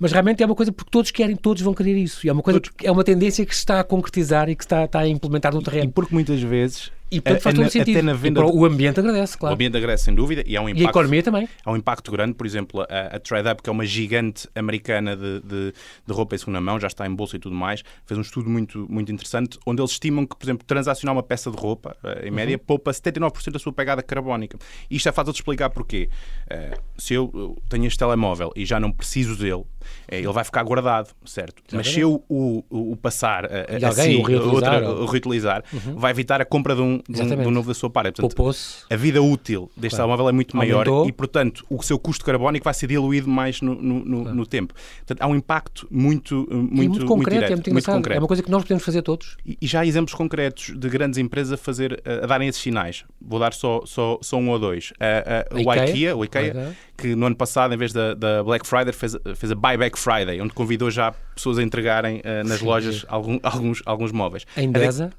Mas 0.03 0.11
realmente 0.11 0.43
é 0.43 0.45
uma 0.45 0.53
coisa 0.53 0.69
porque 0.69 0.91
todos 0.91 1.11
querem, 1.11 1.33
todos 1.33 1.61
vão 1.61 1.73
querer 1.73 1.95
isso. 1.95 2.27
E 2.27 2.29
é 2.29 2.33
uma 2.33 2.41
coisa, 2.41 2.59
é 2.83 2.91
uma 2.91 3.05
tendência 3.05 3.45
que 3.45 3.55
se 3.55 3.59
está 3.59 3.79
a 3.79 3.85
concretizar 3.85 4.49
e 4.49 4.55
que 4.55 4.61
está, 4.61 4.83
está 4.83 4.99
a 4.99 5.07
implementar 5.07 5.53
no 5.53 5.61
terreno. 5.61 5.85
E 5.85 5.93
porque 5.93 6.13
muitas 6.13 6.41
vezes 6.41 6.91
e 7.13 7.21
portanto 7.21 7.41
faz 7.43 7.55
todo 7.55 7.69
sentido. 7.69 7.97
Até 7.97 8.01
na 8.01 8.13
venda 8.13 8.43
o 8.43 8.65
ambiente 8.65 8.99
agradece, 8.99 9.37
claro. 9.37 9.53
O 9.53 9.55
ambiente 9.55 9.77
agradece, 9.77 10.05
sem 10.05 10.15
dúvida. 10.15 10.43
E, 10.47 10.57
há 10.57 10.61
um 10.61 10.67
impacto, 10.67 10.81
e 10.81 10.87
a 10.87 10.89
economia 10.89 11.23
também. 11.23 11.49
Há 11.63 11.71
um 11.71 11.77
impacto 11.77 12.11
grande, 12.11 12.33
por 12.33 12.47
exemplo, 12.47 12.81
a, 12.81 13.15
a 13.15 13.19
TradeUp, 13.19 13.61
que 13.61 13.69
é 13.69 13.71
uma 13.71 13.85
gigante 13.85 14.49
americana 14.55 15.15
de, 15.15 15.41
de, 15.41 15.73
de, 16.07 16.13
roupa 16.13 16.33
em 16.33 16.37
segunda 16.39 16.59
mão, 16.59 16.79
já 16.79 16.87
está 16.87 17.05
em 17.05 17.13
bolsa 17.13 17.35
e 17.35 17.39
tudo 17.39 17.55
mais, 17.55 17.83
fez 18.05 18.17
um 18.17 18.21
estudo 18.21 18.49
muito, 18.49 18.87
muito 18.89 19.11
interessante, 19.11 19.59
onde 19.65 19.81
eles 19.81 19.91
estimam 19.91 20.25
que, 20.25 20.35
por 20.35 20.43
exemplo, 20.43 20.65
transacionar 20.65 21.15
uma 21.15 21.23
peça 21.23 21.51
de 21.51 21.57
roupa, 21.57 21.95
eh, 22.03 22.27
em 22.27 22.31
média, 22.31 22.57
uhum. 22.57 22.65
poupa 22.65 22.91
79% 22.91 23.51
da 23.51 23.59
sua 23.59 23.71
pegada 23.71 24.01
carbónica. 24.01 24.57
E 24.89 24.95
isto 24.95 25.07
é 25.07 25.11
fácil 25.11 25.33
de 25.33 25.37
explicar 25.37 25.69
porquê. 25.69 26.09
Uh, 26.45 26.81
se 26.97 27.13
eu 27.13 27.55
tenho 27.69 27.85
este 27.85 27.99
telemóvel 27.99 28.51
e 28.55 28.65
já 28.65 28.79
não 28.79 28.91
preciso 28.91 29.35
dele, 29.35 29.63
é, 29.63 29.92
ele 30.08 30.32
vai 30.32 30.43
ficar 30.43 30.63
guardado, 30.63 31.10
certo? 31.25 31.62
Mas 31.71 31.88
se 31.89 31.99
eu 31.99 32.23
o, 32.29 32.63
o, 32.69 32.95
passar 32.95 33.45
a, 33.45 33.86
a, 33.86 33.89
assim, 33.89 34.17
o 34.17 34.23
reutilizar, 34.23 34.84
outra, 34.84 34.89
o 34.89 35.06
reutilizar 35.06 35.63
uhum. 35.73 35.95
vai 35.95 36.12
evitar 36.12 36.41
a 36.41 36.45
compra 36.45 36.75
de 36.75 36.82
um, 36.82 37.01
de 37.08 37.21
um, 37.21 37.27
de 37.27 37.47
um 37.47 37.51
novo 37.51 37.67
da 37.67 37.73
sua 37.73 37.89
parte. 37.89 38.21
Portanto, 38.21 38.56
a 38.89 38.95
vida 38.95 39.21
útil 39.21 39.69
deste 39.75 39.95
claro. 39.95 40.10
telemóvel 40.10 40.29
é 40.29 40.32
muito 40.32 40.56
maior 40.56 40.88
Aumentou. 40.88 41.08
e, 41.08 41.12
portanto, 41.12 41.65
o 41.69 41.82
seu 41.82 41.97
custo 41.97 42.23
carbónico 42.25 42.63
vai 42.63 42.73
ser 42.73 42.88
diluído 42.88 43.27
mais 43.27 43.62
no, 43.62 43.75
no, 43.75 44.06
no, 44.06 44.21
claro. 44.21 44.36
no 44.38 44.45
tempo. 44.45 44.73
Portanto, 44.97 45.21
há 45.21 45.27
um 45.27 45.36
impacto 45.36 45.88
muito, 45.89 46.47
muito, 46.51 46.73
muito 46.73 47.06
concreto, 47.06 47.39
muito, 47.39 47.51
é 47.51 47.56
muito, 47.56 47.73
muito 47.73 47.91
concreto. 47.91 48.17
É 48.17 48.21
uma 48.21 48.27
coisa 48.27 48.43
que 48.43 48.51
nós 48.51 48.63
podemos 48.63 48.84
fazer 48.84 49.01
todos. 49.01 49.38
E, 49.45 49.58
e 49.62 49.67
já 49.67 49.82
há 49.82 49.86
exemplos 49.86 50.13
concretos 50.13 50.73
de 50.77 50.89
grandes 50.89 51.17
empresas 51.17 51.53
a, 51.53 51.58
fazer, 51.58 52.01
a, 52.06 52.23
a 52.23 52.27
darem 52.27 52.47
esses 52.47 52.62
sinais. 52.62 53.03
Vou 53.21 53.39
dar 53.39 53.53
só, 53.53 53.82
só, 53.86 54.17
só 54.21 54.38
um 54.38 54.49
ou 54.49 54.60
dois. 54.60 54.93
A, 54.99 55.53
o 55.56 55.60
IKEA, 55.60 55.89
IKEA, 55.89 56.15
o 56.15 56.25
IKEA, 56.25 56.47
IKEA, 56.47 56.75
que 56.97 57.15
no 57.15 57.25
ano 57.25 57.36
passado, 57.36 57.73
em 57.73 57.77
vez 57.77 57.91
da, 57.91 58.13
da 58.13 58.43
Black 58.43 58.65
Friday, 58.67 58.93
fez, 58.93 59.15
fez 59.36 59.51
a 59.51 59.56
Buyback 59.56 59.97
Friday, 59.97 60.39
onde 60.41 60.53
convidou 60.53 60.91
já 60.91 61.13
pessoas 61.34 61.58
a 61.58 61.63
entregarem 61.63 62.19
uh, 62.19 62.47
nas 62.47 62.60
Sim, 62.60 62.65
lojas 62.65 63.06
algum, 63.08 63.39
alguns, 63.43 63.82
alguns 63.86 64.12
móveis. 64.12 64.45
A 64.56 64.62
Endesa? 64.62 65.12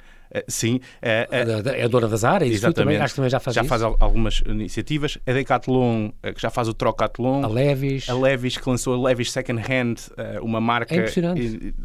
Sim. 0.48 0.80
é 1.02 1.84
a 1.84 1.88
dona 1.88 2.08
das 2.08 2.24
áreas, 2.24 2.54
isso 2.54 2.72
também, 2.72 2.96
acho 2.96 3.14
que 3.14 3.16
também 3.16 3.30
já 3.30 3.40
faz 3.40 3.54
Já 3.54 3.62
isso. 3.62 3.68
faz 3.68 3.82
algumas 3.82 4.42
iniciativas. 4.46 5.18
A 5.26 5.32
Decathlon, 5.32 6.10
que 6.34 6.40
já 6.40 6.50
faz 6.50 6.68
o 6.68 6.74
Trocathlon. 6.74 7.44
A 7.44 7.48
Levis. 7.48 8.08
A 8.08 8.14
Levis, 8.14 8.56
que 8.56 8.68
lançou 8.68 8.94
a 8.94 9.08
Levis 9.08 9.30
Second 9.30 9.60
Hand, 9.60 9.94
uma 10.42 10.60
marca 10.60 10.94
é 10.94 11.06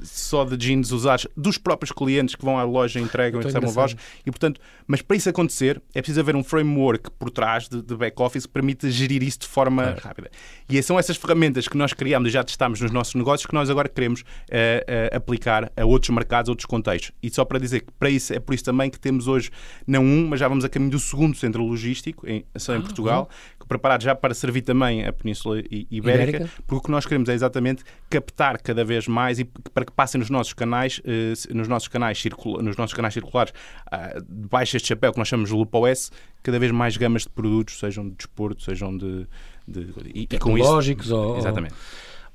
só 0.02 0.44
de 0.46 0.58
jeans 0.58 0.92
usados 0.92 1.28
dos 1.36 1.58
próprios 1.58 1.92
clientes 1.92 2.36
que 2.36 2.44
vão 2.44 2.58
à 2.58 2.64
loja, 2.64 3.00
entregam 3.00 3.42
e 3.42 3.44
recebem 3.44 3.70
voz. 3.72 3.96
E, 4.26 4.32
portanto, 4.32 4.60
mas 4.88 5.02
para 5.02 5.18
isso 5.18 5.30
acontecer, 5.30 5.82
é 5.94 6.02
preciso 6.02 6.20
haver 6.20 6.36
um 6.36 6.44
framework 6.44 7.12
por 7.12 7.30
trás 7.30 7.68
de, 7.68 7.82
de 7.82 7.96
back-office 7.96 8.46
que 8.46 8.52
permita 8.52 8.90
gerir 8.90 9.24
isso 9.24 9.40
de 9.40 9.48
forma 9.48 9.84
claro. 9.84 10.02
rápida. 10.02 10.32
E 10.68 10.82
são 10.82 10.98
essas 10.98 11.18
ferramentas 11.18 11.68
que 11.68 11.78
nós 11.78 11.94
criamos 11.94 12.30
e 12.30 12.32
já 12.32 12.44
testámos 12.44 12.82
nos 12.82 12.92
nossos 12.92 13.16
negócios 13.16 13.46
que 13.46 13.54
nós 13.54 13.70
agora 13.70 13.90
queremos 13.90 14.22
uh, 14.22 14.24
uh, 14.24 15.16
aplicar 15.16 15.72
a 15.76 15.86
outros 15.86 16.10
mercados, 16.10 16.50
a 16.50 16.52
outros 16.52 16.66
contextos. 16.66 17.12
E 17.22 17.30
só 17.30 17.46
para 17.46 17.60
dizer 17.60 17.82
que 17.82 17.92
para 17.98 18.10
isso, 18.10 18.34
é 18.34 18.39
por 18.40 18.54
isso 18.54 18.64
também 18.64 18.90
que 18.90 19.00
temos 19.00 19.28
hoje, 19.28 19.50
não 19.86 20.04
um, 20.04 20.28
mas 20.28 20.40
já 20.40 20.48
vamos 20.48 20.66
a 20.66 20.70
caminho 20.70 20.92
do 20.92 21.00
segundo 21.00 21.36
centro 21.36 21.64
logístico, 21.64 22.28
em, 22.28 22.44
só 22.58 22.74
em 22.74 22.80
ah, 22.80 22.82
Portugal, 22.82 23.30
preparado 23.70 24.02
já 24.02 24.16
para 24.16 24.34
servir 24.34 24.64
também 24.64 25.06
a 25.06 25.14
Península 25.14 25.60
Ibérica, 25.60 25.92
Ibérica, 25.92 26.50
porque 26.66 26.76
o 26.76 26.82
que 26.82 26.92
nós 26.92 27.06
queremos 27.06 27.30
é 27.30 27.34
exatamente 27.36 27.84
captar 28.10 28.60
cada 28.60 28.84
vez 28.84 29.08
mais 29.08 29.38
e 29.38 29.46
para 29.46 29.86
que 29.86 29.92
passem 29.92 30.18
nos 30.18 30.30
nossos 30.30 30.54
canais, 30.54 31.00
uh, 31.00 31.56
nos 31.56 31.68
nossos 31.68 31.88
canais, 31.88 32.20
circula, 32.20 32.64
nos 32.64 32.76
nossos 32.76 32.96
canais 32.96 33.14
circulares, 33.14 33.54
uh, 33.94 34.22
debaixo 34.28 34.74
deste 34.74 34.88
chapéu 34.88 35.14
que 35.14 35.20
nós 35.20 35.28
chamamos 35.28 35.52
de 35.52 35.56
Lupa 35.56 35.78
OS, 35.78 36.12
cada 36.42 36.58
vez 36.58 36.72
mais 36.72 36.98
gamas 36.98 37.22
de 37.22 37.30
produtos, 37.30 37.78
sejam 37.78 38.10
de 38.10 38.16
desporto, 38.16 38.64
sejam 38.64 38.98
de, 38.98 39.28
de 39.68 39.94
e, 40.16 40.26
tecnológicos 40.26 41.06
isso, 41.06 41.16
ou, 41.16 41.38
exatamente. 41.38 41.76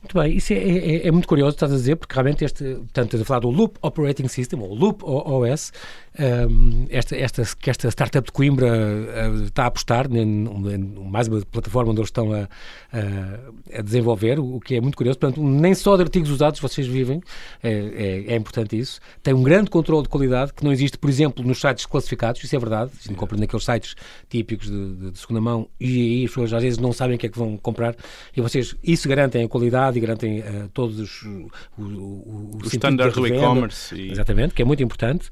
Muito 0.04 0.20
bem, 0.20 0.36
isso 0.36 0.52
é, 0.52 0.56
é, 0.56 1.06
é, 1.06 1.10
muito 1.10 1.26
curioso, 1.26 1.54
estás 1.54 1.72
a 1.72 1.76
dizer, 1.76 1.96
porque 1.96 2.12
realmente 2.12 2.44
este, 2.44 2.62
portanto, 2.62 3.06
estás 3.06 3.22
a 3.22 3.24
falar 3.24 3.40
do 3.40 3.48
Loop 3.48 3.78
Operating 3.80 4.28
System, 4.28 4.60
ou 4.60 4.74
Loop 4.74 5.02
OS, 5.02 5.72
um, 6.16 6.86
esta, 6.90 7.16
esta, 7.16 7.42
que 7.58 7.70
esta 7.70 7.90
startup 7.90 8.24
de 8.24 8.30
Coimbra 8.30 8.68
uh, 8.68 9.44
está 9.44 9.64
a 9.64 9.66
apostar 9.66 10.06
em, 10.12 10.44
em, 10.44 10.78
mais 11.10 11.26
uma 11.26 11.40
plataforma 11.40 11.90
onde 11.90 12.00
eles 12.00 12.08
estão 12.08 12.32
a, 12.32 12.48
a, 12.92 13.78
a, 13.78 13.82
desenvolver, 13.82 14.38
o 14.38 14.60
que 14.60 14.76
é 14.76 14.80
muito 14.80 14.96
curioso. 14.96 15.18
Portanto, 15.18 15.42
nem 15.42 15.74
só 15.74 15.96
de 15.96 16.02
artigos 16.02 16.30
usados 16.30 16.60
vocês 16.60 16.86
vivem, 16.86 17.20
é, 17.62 17.70
é, 17.72 18.32
é, 18.34 18.36
importante 18.36 18.78
isso. 18.78 19.00
Tem 19.22 19.34
um 19.34 19.42
grande 19.42 19.70
controle 19.70 20.04
de 20.04 20.08
qualidade 20.08 20.52
que 20.52 20.62
não 20.62 20.70
existe, 20.70 20.98
por 20.98 21.10
exemplo, 21.10 21.44
nos 21.44 21.60
sites 21.60 21.84
classificados, 21.84 22.44
isso 22.44 22.54
é 22.54 22.58
verdade. 22.58 22.92
Gente 23.00 23.16
compra 23.16 23.36
naqueles 23.36 23.64
sites 23.64 23.96
típicos 24.28 24.70
de, 24.70 24.94
de, 24.94 25.10
de, 25.10 25.18
segunda 25.18 25.40
mão 25.40 25.68
e 25.80 25.86
aí 25.86 26.24
as 26.24 26.30
pessoas 26.30 26.52
às 26.52 26.62
vezes 26.62 26.78
não 26.78 26.92
sabem 26.92 27.16
o 27.16 27.18
que 27.18 27.26
é 27.26 27.28
que 27.28 27.38
vão 27.38 27.56
comprar 27.56 27.96
e 28.36 28.40
vocês, 28.40 28.76
isso 28.84 29.08
garantem 29.08 29.44
a 29.44 29.48
qualidade 29.48 29.93
e 29.96 30.00
garantem 30.00 30.40
uh, 30.40 30.68
todos 30.72 30.98
os, 30.98 31.22
o, 31.22 31.50
o, 31.78 31.82
o, 31.82 32.58
o 32.62 32.66
standard 32.66 33.14
do 33.14 33.26
e-commerce. 33.26 33.94
E... 33.94 34.10
Exatamente, 34.10 34.54
que 34.54 34.62
é 34.62 34.64
muito 34.64 34.82
importante. 34.82 35.28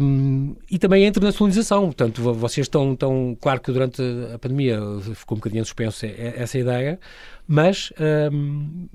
Um, 0.00 0.56
e 0.70 0.78
também 0.78 1.04
a 1.04 1.08
internacionalização. 1.08 1.86
Portanto, 1.86 2.20
vocês 2.34 2.64
estão, 2.64 2.92
estão, 2.92 3.36
claro 3.40 3.60
que 3.60 3.72
durante 3.72 4.02
a 4.34 4.38
pandemia 4.38 4.80
ficou 5.14 5.36
um 5.36 5.40
bocadinho 5.40 5.62
em 5.62 5.64
suspenso 5.64 6.06
essa 6.06 6.58
ideia, 6.58 6.98
mas 7.46 7.92
um, 8.32 8.88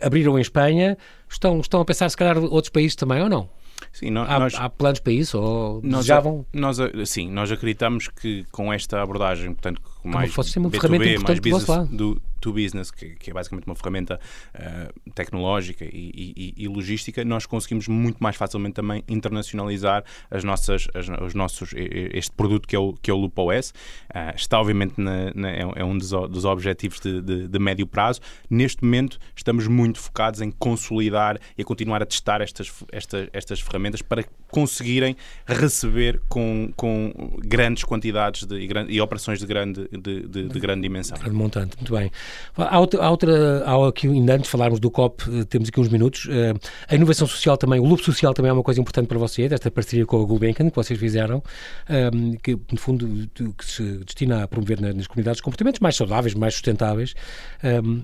abriram 0.00 0.38
em 0.38 0.42
Espanha, 0.42 0.96
estão, 1.28 1.60
estão 1.60 1.80
a 1.80 1.84
pensar 1.84 2.08
se 2.08 2.16
calhar 2.16 2.38
outros 2.38 2.70
países 2.70 2.96
também 2.96 3.22
ou 3.22 3.28
não? 3.28 3.48
Sim, 3.92 4.10
nós, 4.10 4.30
há, 4.30 4.38
nós, 4.38 4.54
há, 4.54 4.70
planos 4.70 5.00
para 5.00 5.12
isso? 5.12 5.38
Ou 5.38 5.80
nós, 5.82 6.06
desejavam? 6.06 6.46
Nós, 6.52 6.78
sim, 7.06 7.28
nós 7.30 7.50
acreditamos 7.50 8.08
que 8.08 8.44
com 8.50 8.72
esta 8.72 9.02
abordagem, 9.02 9.52
portanto, 9.52 9.80
com 10.02 10.08
mais 10.08 10.32
fosse 10.32 10.58
uma 10.58 10.68
B2B, 10.68 10.80
ferramenta 10.80 11.04
importante 11.04 11.28
mais 11.28 11.40
business, 11.40 11.88
do, 11.90 12.22
to 12.40 12.52
business, 12.52 12.90
que, 12.90 13.14
que, 13.14 13.30
é 13.30 13.32
basicamente 13.32 13.66
uma 13.66 13.74
ferramenta 13.74 14.18
uh, 14.54 15.10
tecnológica 15.12 15.84
e, 15.84 16.34
e, 16.36 16.54
e, 16.56 16.68
logística, 16.68 17.24
nós 17.24 17.46
conseguimos 17.46 17.86
muito 17.86 18.18
mais 18.22 18.36
facilmente 18.36 18.74
também 18.74 19.04
internacionalizar 19.08 20.04
as 20.30 20.42
nossas, 20.42 20.88
as, 20.94 21.08
os 21.08 21.34
nossos, 21.34 21.72
este 21.74 22.32
produto 22.32 22.66
que 22.66 22.74
é 22.74 22.78
o, 22.78 22.92
que 22.94 23.10
é 23.10 23.14
o 23.14 23.16
Loop 23.16 23.40
OS. 23.40 23.70
Uh, 23.70 23.72
eh, 24.14 24.34
está, 24.34 24.60
obviamente, 24.60 24.94
na, 25.00 25.32
na, 25.34 25.50
é, 25.50 25.60
é 25.76 25.84
um 25.84 25.96
dos, 25.96 26.10
dos 26.10 26.44
objetivos 26.44 27.00
de, 27.00 27.22
de, 27.22 27.48
de, 27.48 27.58
médio 27.58 27.86
prazo. 27.86 28.20
Neste 28.50 28.82
momento, 28.84 29.18
estamos 29.36 29.68
muito 29.68 30.00
focados 30.00 30.40
em 30.40 30.50
consolidar 30.50 31.38
e 31.56 31.62
a 31.62 31.64
continuar 31.64 32.02
a 32.02 32.06
testar 32.06 32.40
estas, 32.40 32.72
estas, 32.90 33.28
estas 33.32 33.60
ferramentas 33.60 34.02
para 34.02 34.24
conseguirem 34.52 35.16
receber 35.46 36.20
com, 36.28 36.70
com 36.76 37.10
grandes 37.42 37.84
quantidades 37.84 38.44
de, 38.44 38.54
e, 38.56 38.68
e 38.90 39.00
operações 39.00 39.38
de 39.38 39.46
grande, 39.46 39.88
de, 39.90 40.28
de, 40.28 40.48
de 40.48 40.60
grande 40.60 40.82
dimensão. 40.82 41.18
Grande 41.18 41.34
montante, 41.34 41.76
muito 41.78 41.92
bem. 41.92 42.10
Há 42.54 42.78
outra, 42.78 43.02
há 43.02 43.10
outra 43.10 43.64
há 43.64 43.88
aqui, 43.88 44.06
ainda 44.06 44.34
antes 44.34 44.44
de 44.44 44.50
falarmos 44.50 44.78
do 44.78 44.90
COP, 44.90 45.22
eh, 45.22 45.44
temos 45.44 45.70
aqui 45.70 45.80
uns 45.80 45.88
minutos. 45.88 46.28
Eh, 46.30 46.52
a 46.86 46.94
inovação 46.94 47.26
social 47.26 47.56
também, 47.56 47.80
o 47.80 47.84
loop 47.84 48.04
social 48.04 48.34
também 48.34 48.50
é 48.50 48.52
uma 48.52 48.62
coisa 48.62 48.78
importante 48.78 49.06
para 49.06 49.18
vocês, 49.18 49.50
esta 49.50 49.70
parceria 49.70 50.04
com 50.04 50.20
a 50.20 50.24
Gulbenkian 50.26 50.68
que 50.68 50.76
vocês 50.76 51.00
fizeram, 51.00 51.42
ehm, 51.88 52.34
que 52.42 52.52
no 52.70 52.78
fundo 52.78 53.08
que 53.56 53.64
se 53.64 53.82
destina 54.04 54.42
a 54.42 54.48
promover 54.48 54.82
nas 54.82 55.06
comunidades 55.06 55.40
comportamentos 55.40 55.80
mais 55.80 55.96
saudáveis, 55.96 56.34
mais 56.34 56.52
sustentáveis, 56.52 57.14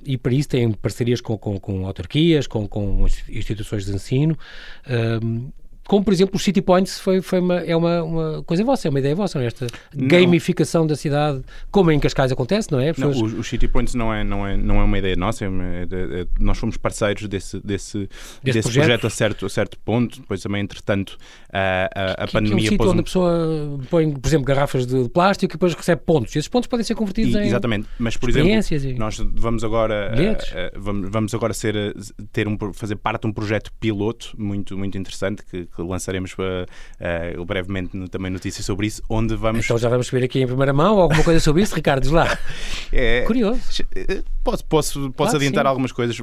e 0.04 0.16
para 0.16 0.32
isso 0.32 0.48
têm 0.48 0.72
parcerias 0.72 1.20
com, 1.20 1.36
com, 1.36 1.60
com 1.60 1.86
autarquias, 1.86 2.46
com, 2.46 2.66
com 2.66 3.06
instituições 3.28 3.84
de 3.84 3.94
ensino 3.94 4.38
como 5.88 6.04
por 6.04 6.12
exemplo 6.12 6.36
o 6.36 6.38
City 6.38 6.60
Points 6.60 7.00
foi, 7.00 7.22
foi 7.22 7.40
uma, 7.40 7.60
é 7.60 7.74
uma, 7.74 8.02
uma 8.02 8.42
coisa 8.42 8.62
vossa, 8.62 8.86
é 8.86 8.90
uma 8.90 8.98
ideia 8.98 9.14
vossa, 9.14 9.38
não 9.38 9.44
é? 9.44 9.46
esta 9.46 9.66
não. 9.94 10.06
gamificação 10.06 10.86
da 10.86 10.94
cidade, 10.94 11.42
como 11.70 11.90
em 11.90 11.98
Cascais 11.98 12.30
acontece, 12.30 12.70
não 12.70 12.78
é? 12.78 12.92
Pessoas... 12.92 13.16
Não, 13.16 13.24
o, 13.24 13.40
o, 13.40 13.42
City 13.42 13.66
Points 13.66 13.94
não 13.94 14.12
é, 14.12 14.22
não 14.22 14.46
é, 14.46 14.54
não 14.54 14.80
é 14.80 14.84
uma 14.84 14.98
ideia 14.98 15.16
nossa, 15.16 15.46
é 15.46 15.48
uma, 15.48 15.64
é, 15.64 15.82
é, 15.84 16.26
nós 16.38 16.58
fomos 16.58 16.76
parceiros 16.76 17.26
desse, 17.26 17.58
desse, 17.60 18.06
desse, 18.44 18.58
desse 18.58 18.70
projeto? 18.70 19.06
a 19.06 19.10
certo, 19.10 19.46
a 19.46 19.48
certo 19.48 19.78
ponto, 19.78 20.20
depois 20.20 20.42
também 20.42 20.62
entretanto 20.62 21.16
a, 21.50 21.88
a, 21.94 22.24
a 22.24 22.26
que, 22.26 22.32
pandemia... 22.34 22.58
Que 22.58 22.64
é 22.64 22.66
um 22.66 22.70
sítio 22.70 22.90
onde 22.90 23.00
a 23.00 23.04
pessoa 23.04 23.80
põe, 23.88 24.12
por 24.12 24.28
exemplo, 24.28 24.44
garrafas 24.44 24.84
de 24.84 25.08
plástico 25.08 25.52
e 25.52 25.56
depois 25.56 25.72
recebe 25.72 26.02
pontos, 26.04 26.36
e 26.36 26.38
esses 26.38 26.48
pontos 26.48 26.66
podem 26.66 26.84
ser 26.84 26.96
convertidos 26.96 27.34
e, 27.34 27.38
em 27.38 27.46
Exatamente, 27.46 27.88
mas 27.98 28.14
por 28.14 28.28
exemplo, 28.28 28.50
e... 28.50 28.94
nós 28.98 29.16
vamos 29.16 29.64
agora, 29.64 30.12
vamos, 30.76 31.08
vamos 31.10 31.34
agora 31.34 31.54
ser, 31.54 31.96
ter 32.30 32.46
um, 32.46 32.58
fazer 32.74 32.96
parte 32.96 33.22
de 33.22 33.28
um 33.28 33.32
projeto 33.32 33.72
piloto 33.80 34.34
muito, 34.36 34.76
muito 34.76 34.98
interessante 34.98 35.42
que, 35.46 35.66
que 35.84 35.90
lançaremos 35.90 36.34
para 36.34 36.66
uh, 37.36 37.44
brevemente 37.44 37.96
no, 37.96 38.08
também 38.08 38.30
notícias 38.30 38.64
sobre 38.64 38.86
isso, 38.86 39.02
onde 39.08 39.34
vamos. 39.34 39.64
Então 39.64 39.78
já 39.78 39.88
vamos 39.88 40.08
ver 40.10 40.24
aqui 40.24 40.40
em 40.40 40.46
primeira 40.46 40.72
mão 40.72 40.98
alguma 40.98 41.22
coisa 41.22 41.40
sobre 41.40 41.62
isso, 41.62 41.74
Ricardo, 41.74 42.02
diz 42.02 42.10
lá. 42.10 42.26
É, 42.90 43.22
Curioso. 43.22 43.60
Eh, 43.94 44.22
posso, 44.42 44.64
posso, 44.64 45.12
posso 45.12 45.36
adiantar 45.36 45.64
sim. 45.64 45.68
algumas 45.68 45.92
coisas. 45.92 46.16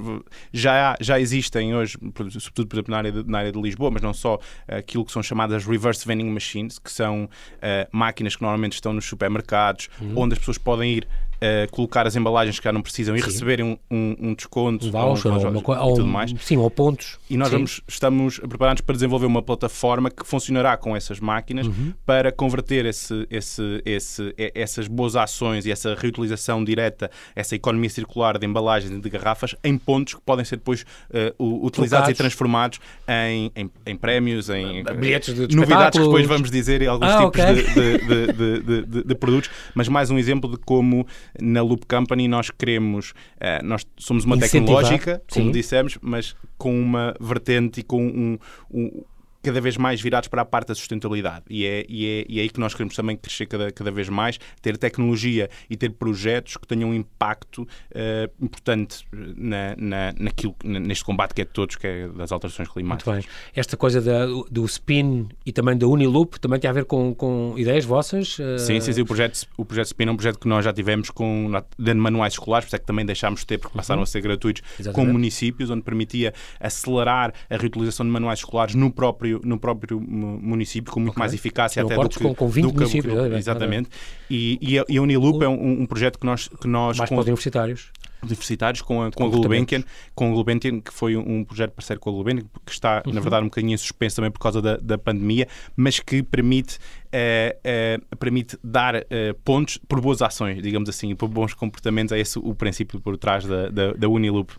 Já, 0.52 0.96
já 1.00 1.20
existem 1.20 1.76
hoje, 1.76 1.96
sobretudo 2.40 2.68
por 2.68 2.76
exemplo, 2.76 2.92
na 2.92 2.98
área, 2.98 3.12
de, 3.12 3.24
na 3.24 3.38
área 3.38 3.52
de 3.52 3.62
Lisboa, 3.62 3.92
mas 3.92 4.02
não 4.02 4.14
só, 4.14 4.40
aquilo 4.68 5.06
que 5.06 5.12
são 5.12 5.22
chamadas 5.22 5.64
reverse 5.66 6.06
vending 6.08 6.30
machines, 6.30 6.80
que 6.80 6.92
são 6.92 7.26
uh, 7.26 7.88
máquinas 7.92 8.36
que 8.36 8.42
normalmente 8.42 8.74
estão 8.74 8.94
nos 8.94 9.06
supermercados, 9.06 9.90
uhum. 10.02 10.14
onde 10.16 10.34
as 10.34 10.40
pessoas 10.40 10.58
podem 10.58 10.94
ir 10.94 11.08
uh, 11.36 11.72
colocar 11.72 12.08
as 12.08 12.16
embalagens 12.16 12.60
que 12.60 12.64
já 12.64 12.72
não 12.72 12.82
precisam 12.82 13.16
e 13.16 13.22
receberem 13.22 13.66
um, 13.66 13.78
um, 13.90 14.16
um 14.30 14.34
desconto 14.34 14.88
um 14.88 14.92
voucher, 14.92 15.32
ou, 15.32 15.40
um, 15.40 15.56
ou, 15.56 15.96
tudo 15.96 16.08
mais. 16.08 16.34
Sim, 16.40 16.58
ou 16.58 16.70
pontos. 16.70 17.20
E 17.30 17.38
nós 17.38 17.50
vamos, 17.50 17.82
estamos 17.88 18.40
preparados 18.40 18.82
para 18.82 18.94
desenvolver 18.94 19.26
uma 19.26 19.42
plataforma 19.42 20.10
que 20.10 20.26
funcionará 20.26 20.78
com 20.78 20.96
essas 20.96 21.20
máquinas 21.20 21.68
uhum. 21.68 21.94
para 22.06 22.32
converter 22.32 22.86
esse, 22.86 23.28
esse, 23.30 23.82
esse, 23.86 24.34
essas 24.54 24.88
boas 24.88 25.16
ações 25.16 25.66
e 25.66 25.72
essa 25.72 25.96
reutilização 25.96 26.64
direta, 26.64 27.10
essa 27.36 27.56
economia 27.56 27.90
circular 27.90 28.38
de 28.38 28.46
embalagens 28.46 28.92
e 28.92 29.00
de 29.00 29.10
garrafas 29.10 29.56
em 29.64 29.78
pontos 29.78 30.16
que 30.16 30.22
podem 30.22 30.46
ser 30.46 30.58
depois 30.58 30.86
uh, 31.10 31.66
utilizados 31.66 32.10
e 32.10 32.14
transformados 32.14 32.80
em, 33.08 33.52
em, 33.56 33.72
em 33.86 33.96
prémios, 33.96 34.50
em 34.50 34.84
bilhetes 35.00 35.34
de 35.34 35.56
novidades 35.56 36.00
que 36.00 36.06
depois 36.06 36.26
vamos 36.26 36.52
dizer 36.52 36.82
e 36.82 36.88
alguns 36.88 37.10
ah, 37.10 37.18
tipos 37.18 37.28
okay. 37.28 37.54
de, 37.56 38.34
de, 38.34 38.84
de, 38.86 39.04
de, 39.04 39.16
produtos, 39.16 39.50
mas 39.74 39.88
mais 39.88 40.10
um 40.10 40.18
exemplo 40.18 40.50
de 40.50 40.58
como 40.58 41.06
na 41.42 41.62
Loop 41.62 41.86
Company 41.86 42.28
nós 42.28 42.50
queremos, 42.50 43.12
uh, 43.12 43.64
nós 43.64 43.86
somos 43.98 44.26
uma 44.26 44.36
Incentivar, 44.38 44.84
tecnológica, 44.84 45.22
como 45.32 45.46
sim. 45.48 45.52
dissemos, 45.52 45.98
mas 46.02 46.36
com 46.58 46.80
uma 46.80 47.16
vertente 47.20 47.82
e 47.82 47.84
com 47.84 48.06
um, 48.06 48.38
um 48.72 49.04
cada 49.46 49.62
vez 49.62 49.78
mais 49.78 50.02
virados 50.02 50.28
para 50.28 50.42
a 50.42 50.46
parte 50.46 50.70
da 50.70 50.76
sustentabilidade. 50.76 51.46
E 51.50 51.66
é, 51.66 51.86
e 51.88 52.06
é, 52.06 52.26
e 52.28 52.40
é 52.40 52.42
aí 52.42 52.50
que 52.50 52.60
nós 52.60 52.74
queremos 52.74 52.96
também 52.96 53.16
crescer 53.16 53.46
cada, 53.46 53.72
cada 53.72 53.92
vez 53.92 54.10
mais, 54.10 54.40
ter 54.62 54.76
tecnologia 54.78 55.50
e 55.70 55.78
ter 55.78 55.92
projetos 55.92 56.58
que 56.58 56.68
tenham 56.68 56.90
um 56.90 56.94
impacto 56.94 57.62
uh, 57.62 58.44
importante 58.44 59.06
na, 59.12 59.76
na, 59.78 60.14
naquilo, 60.18 60.56
neste 60.64 61.04
combate 61.04 61.34
que 61.36 61.42
é 61.42 61.46
de 61.46 61.52
todos, 61.52 61.76
que 61.76 61.86
é 61.86 62.08
das 62.08 62.32
alterações 62.32 62.68
climáticas. 62.70 63.14
Muito 63.14 63.28
bem. 63.28 63.36
Esta 63.54 63.78
coisa 63.78 64.02
da, 64.02 64.26
do 64.50 64.68
SPIN 64.68 65.30
e 65.46 65.52
também 65.52 65.78
da 65.78 65.88
Uniloop 65.88 66.40
também 66.40 66.60
tem 66.60 66.70
a 66.70 66.74
ver 66.74 66.86
com, 66.86 67.14
com 67.14 67.54
ideias 67.56 67.86
vossas? 67.86 68.40
Uh... 68.40 68.58
Sim, 68.58 68.80
sim, 68.80 68.94
sim, 68.94 69.02
o 69.02 69.06
projeto, 69.06 69.48
o 69.58 69.64
projeto 69.64 69.88
SPIN 69.88 70.08
é 70.08 70.12
um 70.12 70.18
projeto 70.18 70.40
que 70.40 70.48
nós 70.48 70.66
já 70.66 70.74
tivemos 70.74 71.12
com, 71.12 71.52
dando 71.78 72.02
manuais 72.02 72.34
escolares, 72.34 72.66
por 72.66 72.70
isso 72.70 72.76
é 72.78 72.80
que 72.80 72.86
também 72.86 73.06
deixámos 73.06 73.42
de 73.42 73.46
ter, 73.46 73.60
porque 73.60 73.78
passaram 73.78 74.00
uhum. 74.00 74.04
a 74.04 74.08
ser 74.08 74.22
gratuitos, 74.22 74.64
Exatamente. 74.80 75.08
com 75.08 75.14
municípios, 75.14 75.70
onde 75.70 75.84
permitia 75.84 76.34
acelerar 76.60 77.34
a 77.50 77.58
reutilização 77.58 78.06
de 78.06 78.12
manuais 78.12 78.40
escolares 78.40 78.74
no 78.74 78.92
próprio 78.92 79.35
próprio, 79.40 79.50
no 79.50 79.60
próprio 79.60 80.00
município, 80.00 80.92
com 80.92 81.00
muito 81.00 81.12
okay. 81.12 81.20
mais 81.20 81.34
eficácia 81.34 81.84
até 81.84 81.96
do 81.96 82.10
que, 82.10 82.20
com, 82.20 82.34
com 82.34 82.48
20 82.48 82.66
do 82.66 82.74
municípios. 82.74 83.14
Que, 83.14 83.36
exatamente. 83.36 83.90
E, 84.30 84.58
e, 84.62 84.80
a, 84.80 84.86
e 84.88 84.98
a 84.98 85.02
Uniloop 85.02 85.40
o, 85.40 85.44
é 85.44 85.50
um, 85.50 85.82
um, 85.82 85.86
projeto 85.86 86.20
que 86.20 86.26
nós... 86.26 86.48
Que 86.48 86.68
nós 86.68 86.98
mais 86.98 87.10
com, 87.10 87.16
para 87.16 87.22
os 87.22 87.28
universitários. 87.28 87.92
universitários 88.24 88.82
com 88.82 89.04
a, 89.04 89.12
com 89.12 89.26
a 89.26 89.30
Gulbenkian, 89.30 89.84
com 90.14 90.32
a 90.32 90.34
Gulbenkian, 90.34 90.82
que 90.82 90.94
foi 90.94 91.16
um 91.16 91.44
projeto 91.44 91.72
parceiro 91.72 92.00
com 92.00 92.10
a 92.10 92.14
Gulbenkian, 92.14 92.46
que 92.66 92.72
está, 92.72 93.04
uhum. 93.06 93.14
na 93.14 93.22
verdade, 93.22 93.44
um 93.44 93.50
bocadinho 93.50 93.74
em 93.74 93.78
suspenso 93.78 94.16
também 94.16 94.32
por 94.32 94.40
causa 94.40 94.62
da, 94.62 94.78
da 94.78 94.98
pandemia, 94.98 95.48
mas 95.76 96.00
que 96.00 96.24
permite, 96.24 96.78
uh, 96.78 98.02
uh, 98.12 98.16
permite 98.18 98.58
dar 98.64 98.96
uh, 98.96 99.02
pontos 99.44 99.78
por 99.78 100.02
boas 100.02 100.22
ações, 100.22 100.62
digamos 100.62 100.90
assim, 100.90 101.16
por 101.16 101.28
bons 101.28 101.54
comportamentos. 101.54 102.12
É 102.12 102.20
esse 102.20 102.40
o 102.40 102.54
princípio 102.56 103.00
por 103.00 103.18
trás 103.18 103.46
da, 103.46 103.70
da, 103.70 103.94
da 103.94 104.10
Uniloop. 104.10 104.54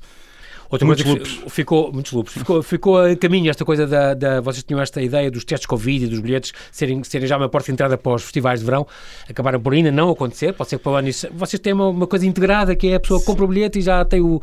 Outra 0.70 0.87
muitos 0.87 1.05
coisa 1.05 1.18
loops. 1.18 1.52
ficou 1.52 1.92
muitos 1.92 2.12
loops. 2.12 2.33
Ficou, 2.35 2.62
ficou 2.62 2.98
a 2.98 3.16
caminho 3.16 3.50
esta 3.50 3.64
coisa 3.64 3.87
da, 3.87 4.14
da, 4.14 4.40
vocês 4.40 4.64
tinham 4.64 4.81
esta 4.81 5.00
ideia 5.02 5.31
dos 5.31 5.44
testes 5.44 5.66
Covid 5.66 6.05
e 6.05 6.09
dos 6.09 6.20
bilhetes 6.20 6.52
serem, 6.70 7.02
serem 7.05 7.26
já 7.26 7.37
uma 7.37 7.48
porta 7.48 7.66
de 7.66 7.72
entrada 7.72 7.96
para 7.96 8.12
os 8.12 8.22
festivais 8.22 8.61
de 8.61 8.66
verão. 8.66 8.87
Acabaram 9.29 9.61
por 9.61 9.72
ainda 9.72 9.90
não 9.90 10.11
acontecer. 10.11 10.52
Pode 10.52 10.70
ser 10.70 10.79
que 10.79 10.83
para 10.83 10.92
o 10.92 10.94
ano 10.96 11.09
isso, 11.09 11.29
vocês 11.33 11.61
têm 11.61 11.72
uma, 11.72 11.88
uma, 11.88 12.07
coisa 12.07 12.26
integrada 12.26 12.74
que 12.74 12.88
é 12.88 12.94
a 12.94 13.00
pessoa 13.00 13.20
que 13.20 13.26
compra 13.26 13.44
o 13.44 13.48
bilhete 13.48 13.79
e 13.79 13.83
já 13.83 14.05
tem 14.05 14.20
o 14.20 14.40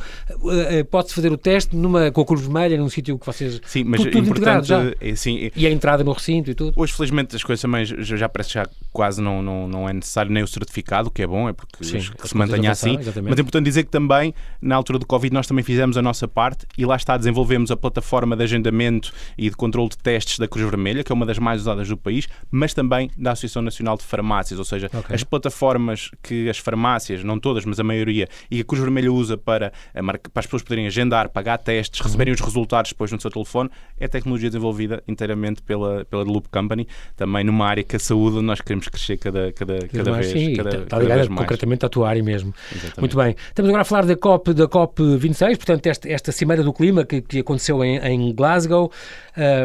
pode-se 0.90 1.16
fazer 1.16 1.32
o 1.32 1.38
teste 1.38 1.76
numa 1.76 2.12
com 2.12 2.22
a 2.22 2.26
cor 2.26 2.38
vermelha 2.38 2.78
num 2.78 2.90
sítio 2.90 3.18
que 3.18 3.26
vocês 3.26 3.60
sim, 3.66 3.84
mas 3.84 4.02
tudo, 4.02 4.12
tudo 4.12 4.30
integrado 4.30 4.66
já. 4.66 4.94
É, 5.00 5.16
sim, 5.16 5.46
é, 5.46 5.52
e 5.56 5.68
a 5.68 5.72
entrada 5.72 6.04
no 6.04 6.12
recinto 6.12 6.52
e 6.52 6.56
tudo. 6.56 6.74
Hoje 6.76 6.94
felizmente 6.94 7.36
as 7.36 7.44
coisas 7.44 7.62
também 7.62 7.86
já, 7.86 8.28
parece 8.30 8.54
já 8.54 8.68
quase 8.92 9.22
não, 9.22 9.42
não, 9.42 9.68
não 9.68 9.90
é 9.90 9.94
necessário 9.94 10.32
nem 10.32 10.44
o 10.44 10.48
certificado, 10.48 11.10
que 11.10 11.22
é 11.22 11.28
bom, 11.28 11.50
é 11.50 11.54
porque 11.54 11.84
sim, 11.84 12.00
se 12.00 12.38
mantenha 12.38 12.72
assim. 12.72 12.98
Exatamente. 13.00 13.30
Mas 13.30 13.40
é 13.40 13.42
importante 13.42 13.66
dizer 13.66 13.84
que 13.84 13.90
também 13.90 14.34
na 14.62 14.76
altura 14.76 15.00
do 15.00 15.06
Covid 15.06 15.34
nós 15.34 15.48
também 15.48 15.64
fizemos 15.64 15.98
a 15.98 16.02
nossa 16.02 16.13
parte 16.28 16.66
e 16.78 16.86
lá 16.86 16.96
está, 16.96 17.18
desenvolvemos 17.18 17.72
a 17.72 17.78
plataforma 17.78 18.36
de 18.36 18.44
agendamento 18.44 19.12
e 19.38 19.50
de 19.50 19.56
controle 19.56 19.90
de 19.90 19.98
testes 19.98 20.40
da 20.40 20.48
Cruz 20.48 20.66
Vermelha, 20.66 21.04
que 21.04 21.12
é 21.12 21.16
uma 21.16 21.26
das 21.26 21.40
mais 21.40 21.62
usadas 21.62 21.88
do 21.88 21.98
país, 21.98 22.28
mas 22.52 22.74
também 22.74 23.10
da 23.18 23.32
Associação 23.32 23.62
Nacional 23.62 23.98
de 23.98 24.04
Farmácias, 24.04 24.60
ou 24.60 24.66
seja, 24.66 24.90
okay. 24.94 25.16
as 25.16 25.24
plataformas 25.24 26.12
que 26.22 26.50
as 26.50 26.58
farmácias, 26.58 27.24
não 27.24 27.40
todas, 27.40 27.66
mas 27.66 27.80
a 27.80 27.84
maioria, 27.84 28.28
e 28.50 28.60
a 28.60 28.64
Cruz 28.64 28.82
Vermelha 28.82 29.12
usa 29.12 29.38
para, 29.38 29.72
para 29.94 30.20
as 30.36 30.46
pessoas 30.46 30.62
poderem 30.62 30.88
agendar, 30.88 31.30
pagar 31.30 31.58
testes, 31.58 32.00
uhum. 32.00 32.06
receberem 32.06 32.34
os 32.34 32.40
resultados 32.40 32.92
depois 32.92 33.12
no 33.12 33.20
seu 33.20 33.32
telefone, 33.32 33.70
é 34.00 34.08
tecnologia 34.08 34.50
desenvolvida 34.50 35.04
inteiramente 35.08 35.62
pela, 35.62 36.06
pela 36.06 36.24
Loop 36.24 36.48
Company, 36.50 36.88
também 37.16 37.44
numa 37.44 37.66
área 37.66 37.84
que 37.84 37.96
a 37.96 38.00
saúde 38.00 38.42
nós 38.42 38.62
queremos 38.62 38.88
crescer 38.88 39.18
cada, 39.18 39.52
cada, 39.54 39.88
cada 39.88 40.12
mais, 40.12 40.32
vez. 40.32 40.46
Sim, 40.46 40.56
cada, 40.56 40.70
está 40.70 40.86
cada 40.86 41.04
ligada 41.04 41.28
concretamente 41.28 41.86
à 41.86 41.90
tua 41.90 42.10
área 42.10 42.24
mesmo. 42.24 42.54
Exatamente. 42.72 43.00
Muito 43.00 43.18
bem. 43.18 43.36
Estamos 43.48 43.70
agora 43.70 43.82
a 43.82 43.86
falar 43.86 44.06
da 44.06 44.16
COP, 44.16 44.54
da 44.54 44.68
COP 44.68 45.18
26, 45.18 45.58
portanto, 45.58 45.88
esta, 45.88 46.03
esta 46.06 46.32
Cimeira 46.32 46.64
do 46.64 46.74
Clima 46.74 47.06
que, 47.06 47.22
que 47.22 47.40
aconteceu 47.40 47.84
em, 47.84 47.98
em 47.98 48.34
Glasgow. 48.34 48.92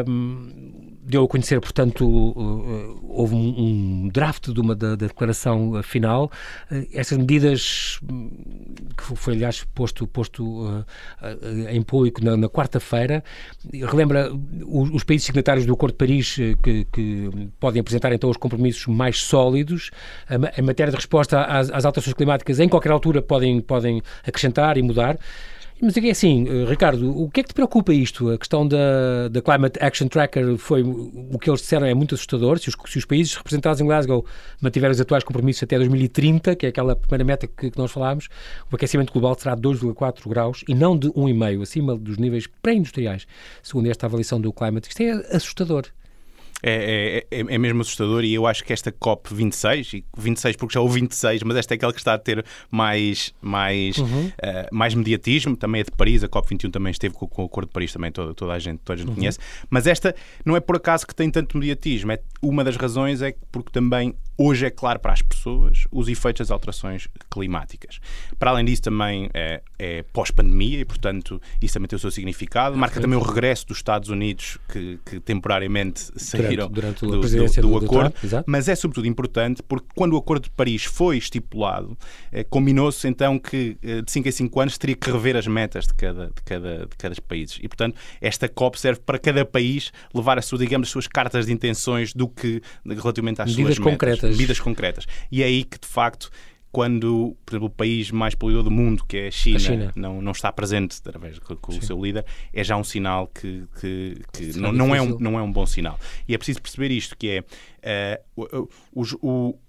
Um, 0.07 0.89
deu 1.09 1.23
a 1.23 1.27
conhecer, 1.27 1.59
portanto, 1.59 2.07
uh, 2.07 2.99
houve 3.09 3.33
um, 3.33 4.03
um 4.05 4.09
draft 4.09 4.49
de 4.49 4.59
uma, 4.61 4.75
da, 4.75 4.89
da 4.89 5.07
declaração 5.07 5.81
final. 5.81 6.31
Uh, 6.71 6.85
estas 6.93 7.17
medidas, 7.17 7.99
hum, 8.09 8.29
que 8.95 9.03
foi, 9.17 9.33
aliás, 9.33 9.63
posto, 9.63 10.05
posto 10.05 10.43
uh, 10.43 10.85
em 11.69 11.81
público 11.81 12.23
na, 12.23 12.37
na 12.37 12.47
quarta-feira, 12.47 13.23
relembra 13.73 14.31
os, 14.67 14.91
os, 14.91 15.03
países 15.03 15.25
signatários 15.25 15.65
do 15.65 15.73
Acordo 15.73 15.93
de 15.93 15.97
Paris 15.97 16.35
que, 16.61 16.85
que, 16.93 17.29
podem 17.59 17.79
apresentar, 17.79 18.13
então, 18.13 18.29
os 18.29 18.37
compromissos 18.37 18.85
mais 18.85 19.19
sólidos. 19.19 19.89
Em 20.29 20.61
matéria 20.61 20.91
de 20.91 20.97
resposta 20.97 21.41
às, 21.41 21.71
às 21.71 21.85
alterações 21.85 22.13
climáticas, 22.13 22.59
em 22.59 22.69
qualquer 22.69 22.91
altura, 22.91 23.21
podem, 23.21 23.59
podem 23.61 24.01
acrescentar 24.23 24.77
e 24.77 24.83
mudar. 24.83 25.17
Mas 25.81 25.95
é 25.95 26.09
assim, 26.09 26.45
eh, 26.45 26.65
Ricardo, 26.65 27.09
o 27.09 27.29
que 27.29 27.39
é 27.39 27.43
que 27.43 27.49
te 27.49 27.53
preocupa 27.53 27.93
isto? 27.93 28.29
A 28.29 28.37
questão 28.37 28.67
da, 28.67 29.29
da 29.29 29.41
Climate 29.41 29.79
Action 29.81 30.09
Tracker 30.09 30.57
foi 30.57 30.83
o 30.83 31.39
que 31.39 31.49
eles 31.49 31.61
disseram 31.61 31.87
é 31.87 31.93
muito 31.93 32.15
assustador. 32.15 32.59
Se 32.59 32.67
os, 32.67 32.75
se 32.85 32.97
os 32.97 33.05
países 33.05 33.33
representados 33.33 33.79
em 33.79 33.85
Glasgow 33.85 34.25
mantiverem 34.61 34.91
os 34.91 34.99
atuais 34.99 35.23
compromissos 35.23 35.63
até 35.63 35.77
2030, 35.77 36.57
que 36.57 36.65
é 36.65 36.69
aquela 36.69 36.97
primeira 36.97 37.23
meta 37.23 37.47
que, 37.47 37.71
que 37.71 37.77
nós 37.77 37.91
falámos, 37.91 38.27
o 38.69 38.75
aquecimento 38.75 39.13
global 39.13 39.37
será 39.39 39.55
de 39.55 39.61
2,4 39.61 40.27
graus 40.27 40.65
e 40.67 40.75
não 40.75 40.97
de 40.97 41.07
1,5, 41.11 41.61
acima 41.61 41.95
dos 41.95 42.17
níveis 42.17 42.45
pré-industriais, 42.61 43.25
segundo 43.63 43.89
esta 43.89 44.05
avaliação 44.05 44.41
do 44.41 44.51
Climate. 44.51 44.89
Isto 44.89 45.01
é 45.01 45.11
assustador. 45.35 45.85
É, 46.61 47.25
é, 47.31 47.39
é, 47.39 47.39
é, 47.39 47.57
mesmo 47.57 47.81
assustador 47.81 48.23
e 48.23 48.33
eu 48.33 48.45
acho 48.45 48.63
que 48.65 48.73
esta 48.73 48.91
COP 48.91 49.33
26, 49.33 49.93
e 49.93 50.05
26 50.17 50.57
porque 50.57 50.73
já 50.73 50.81
houve 50.81 50.99
26, 50.99 51.43
mas 51.43 51.55
esta 51.55 51.73
é 51.73 51.75
aquela 51.75 51.93
que 51.93 51.99
está 51.99 52.13
a 52.13 52.17
ter 52.17 52.45
mais, 52.69 53.33
mais, 53.41 53.97
uhum. 53.97 54.27
uh, 54.27 54.31
mais 54.69 54.93
mediatismo, 54.93 55.55
também 55.55 55.81
é 55.81 55.83
de 55.85 55.91
Paris, 55.91 56.23
a 56.23 56.27
COP 56.27 56.49
21 56.49 56.71
também 56.71 56.91
esteve 56.91 57.13
com, 57.13 57.27
com 57.27 57.43
o 57.43 57.45
Acordo 57.45 57.67
de 57.67 57.73
Paris, 57.73 57.93
também 57.93 58.11
toda, 58.11 58.33
toda 58.33 58.53
a 58.53 58.59
gente, 58.59 58.79
toda 58.79 58.95
a 58.95 58.97
gente 58.97 59.09
uhum. 59.09 59.15
conhece, 59.15 59.39
mas 59.69 59.87
esta 59.87 60.13
não 60.45 60.55
é 60.55 60.59
por 60.59 60.75
acaso 60.75 61.07
que 61.07 61.15
tem 61.15 61.31
tanto 61.31 61.57
mediatismo, 61.57 62.11
é, 62.11 62.19
uma 62.41 62.63
das 62.63 62.75
razões 62.75 63.21
é 63.21 63.33
porque 63.51 63.71
também 63.71 64.13
hoje 64.39 64.65
é 64.65 64.69
claro 64.69 64.99
para 64.99 65.11
as 65.11 65.21
pessoas 65.21 65.85
os 65.91 66.07
efeitos 66.07 66.47
das 66.47 66.51
alterações 66.51 67.09
climáticas. 67.29 67.99
Para 68.39 68.51
além 68.51 68.63
disso, 68.63 68.83
também 68.83 69.29
é, 69.33 69.61
é 69.77 70.03
pós-pandemia 70.13 70.79
e, 70.79 70.85
portanto, 70.85 71.41
isso 71.61 71.73
também 71.73 71.87
tem 71.87 71.97
o 71.97 71.99
seu 71.99 72.09
significado. 72.09 72.77
Marca 72.77 73.01
também 73.01 73.19
o 73.19 73.21
regresso 73.21 73.67
dos 73.67 73.77
Estados 73.77 74.09
Unidos, 74.09 74.57
que, 74.71 74.97
que 75.05 75.19
temporariamente 75.19 76.09
saíram 76.15 76.69
durante, 76.69 77.01
durante 77.01 77.29
do, 77.29 77.45
do, 77.45 77.61
do, 77.61 77.79
do, 77.79 77.85
acordo. 77.85 78.11
Trump, 78.11 78.43
mas 78.47 78.69
é 78.69 78.75
sobretudo 78.75 79.07
importante 79.07 79.61
porque 79.61 79.87
quando 79.93 80.13
o 80.13 80.17
Acordo 80.17 80.43
de 80.43 80.51
Paris 80.51 80.85
foi 80.85 81.17
estipulado, 81.17 81.97
eh, 82.31 82.43
combinou-se 82.43 83.07
então 83.07 83.37
que 83.37 83.77
eh, 83.83 84.01
de 84.01 84.11
5 84.11 84.27
em 84.27 84.31
5 84.31 84.59
anos 84.61 84.77
teria 84.77 84.95
que 84.95 85.11
rever 85.11 85.35
as 85.35 85.47
metas 85.47 85.87
de 85.87 85.93
cada, 85.93 86.27
de 86.27 86.41
cada, 86.45 86.77
de 86.85 86.97
cada 86.97 87.15
país. 87.27 87.59
E, 87.61 87.67
portanto, 87.67 87.97
esta 88.21 88.47
COP 88.47 88.79
serve 88.79 89.01
para 89.01 89.19
cada 89.19 89.43
país 89.43 89.91
levar 90.13 90.37
a 90.37 90.41
sua, 90.41 90.57
digamos, 90.57 90.87
as 90.87 90.91
suas 90.91 91.07
cartas 91.07 91.45
de 91.47 91.51
intenções 91.51 92.13
do 92.13 92.27
que 92.27 92.61
relativamente 92.85 93.41
às 93.41 93.49
Medidas 93.49 93.75
suas 93.75 93.91
concretas. 93.91 94.28
Metas. 94.29 94.37
Medidas 94.37 94.59
concretas. 94.59 95.05
E 95.31 95.43
é 95.43 95.45
aí 95.45 95.63
que, 95.63 95.79
de 95.79 95.87
facto, 95.87 96.29
quando, 96.71 97.35
por 97.45 97.53
exemplo, 97.53 97.67
o 97.67 97.69
país 97.69 98.11
mais 98.11 98.35
poluidor 98.35 98.63
do 98.63 98.71
mundo, 98.71 99.03
que 99.07 99.17
é 99.17 99.27
a 99.27 99.31
China, 99.31 99.57
a 99.57 99.59
China. 99.59 99.91
Não, 99.95 100.21
não 100.21 100.31
está 100.31 100.51
presente 100.51 100.97
através 100.99 101.39
com, 101.39 101.55
com 101.55 101.71
o 101.71 101.81
seu 101.81 101.99
líder, 102.01 102.25
é 102.53 102.63
já 102.63 102.77
um 102.77 102.83
sinal 102.83 103.27
que, 103.27 103.63
que, 103.79 104.21
que 104.31 104.57
não, 104.57 104.71
não, 104.71 104.95
é 104.95 105.01
um, 105.01 105.17
não 105.19 105.39
é 105.39 105.41
um 105.41 105.51
bom 105.51 105.65
sinal. 105.65 105.99
E 106.27 106.35
é 106.35 106.37
preciso 106.37 106.61
perceber 106.61 106.91
isto, 106.91 107.17
que 107.17 107.43
é 107.81 108.21
uh, 108.35 108.69
o, 108.93 109.03
o, 109.21 109.59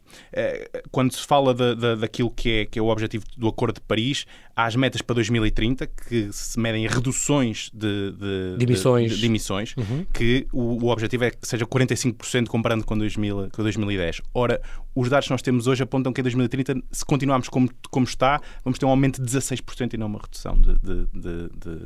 quando 0.90 1.12
se 1.12 1.26
fala 1.26 1.54
de, 1.54 1.74
de, 1.74 1.96
daquilo 1.96 2.30
que 2.30 2.50
é, 2.50 2.64
que 2.64 2.78
é 2.78 2.82
o 2.82 2.88
objetivo 2.88 3.24
do 3.36 3.48
Acordo 3.48 3.74
de 3.74 3.80
Paris, 3.80 4.26
há 4.60 4.66
as 4.66 4.76
metas 4.76 5.02
para 5.02 5.14
2030 5.14 5.86
que 5.86 6.28
se 6.32 6.58
medem 6.58 6.84
em 6.84 6.88
reduções 6.88 7.70
de, 7.72 8.12
de, 8.12 8.56
de 8.58 8.64
emissões, 8.64 9.18
de, 9.18 9.26
emissões 9.26 9.74
uhum. 9.76 10.04
que 10.12 10.46
o, 10.52 10.84
o, 10.84 10.88
objetivo 10.88 11.24
é 11.24 11.30
que 11.30 11.46
seja 11.46 11.66
45% 11.66 12.48
comparando 12.48 12.84
com, 12.84 12.96
2000, 12.96 13.48
com 13.52 13.62
2010. 13.62 14.20
Ora, 14.34 14.60
os 14.94 15.08
dados 15.08 15.26
que 15.26 15.32
nós 15.32 15.42
temos 15.42 15.66
hoje 15.66 15.82
apontam 15.82 16.12
que 16.12 16.20
em 16.20 16.24
2030, 16.24 16.74
se 16.90 17.04
continuarmos 17.04 17.48
como, 17.48 17.70
como 17.90 18.04
está, 18.04 18.40
vamos 18.64 18.78
ter 18.78 18.86
um 18.86 18.90
aumento 18.90 19.22
de 19.22 19.30
16% 19.30 19.94
e 19.94 19.96
não 19.96 20.06
uma 20.06 20.20
redução 20.20 20.60
de. 20.60 20.70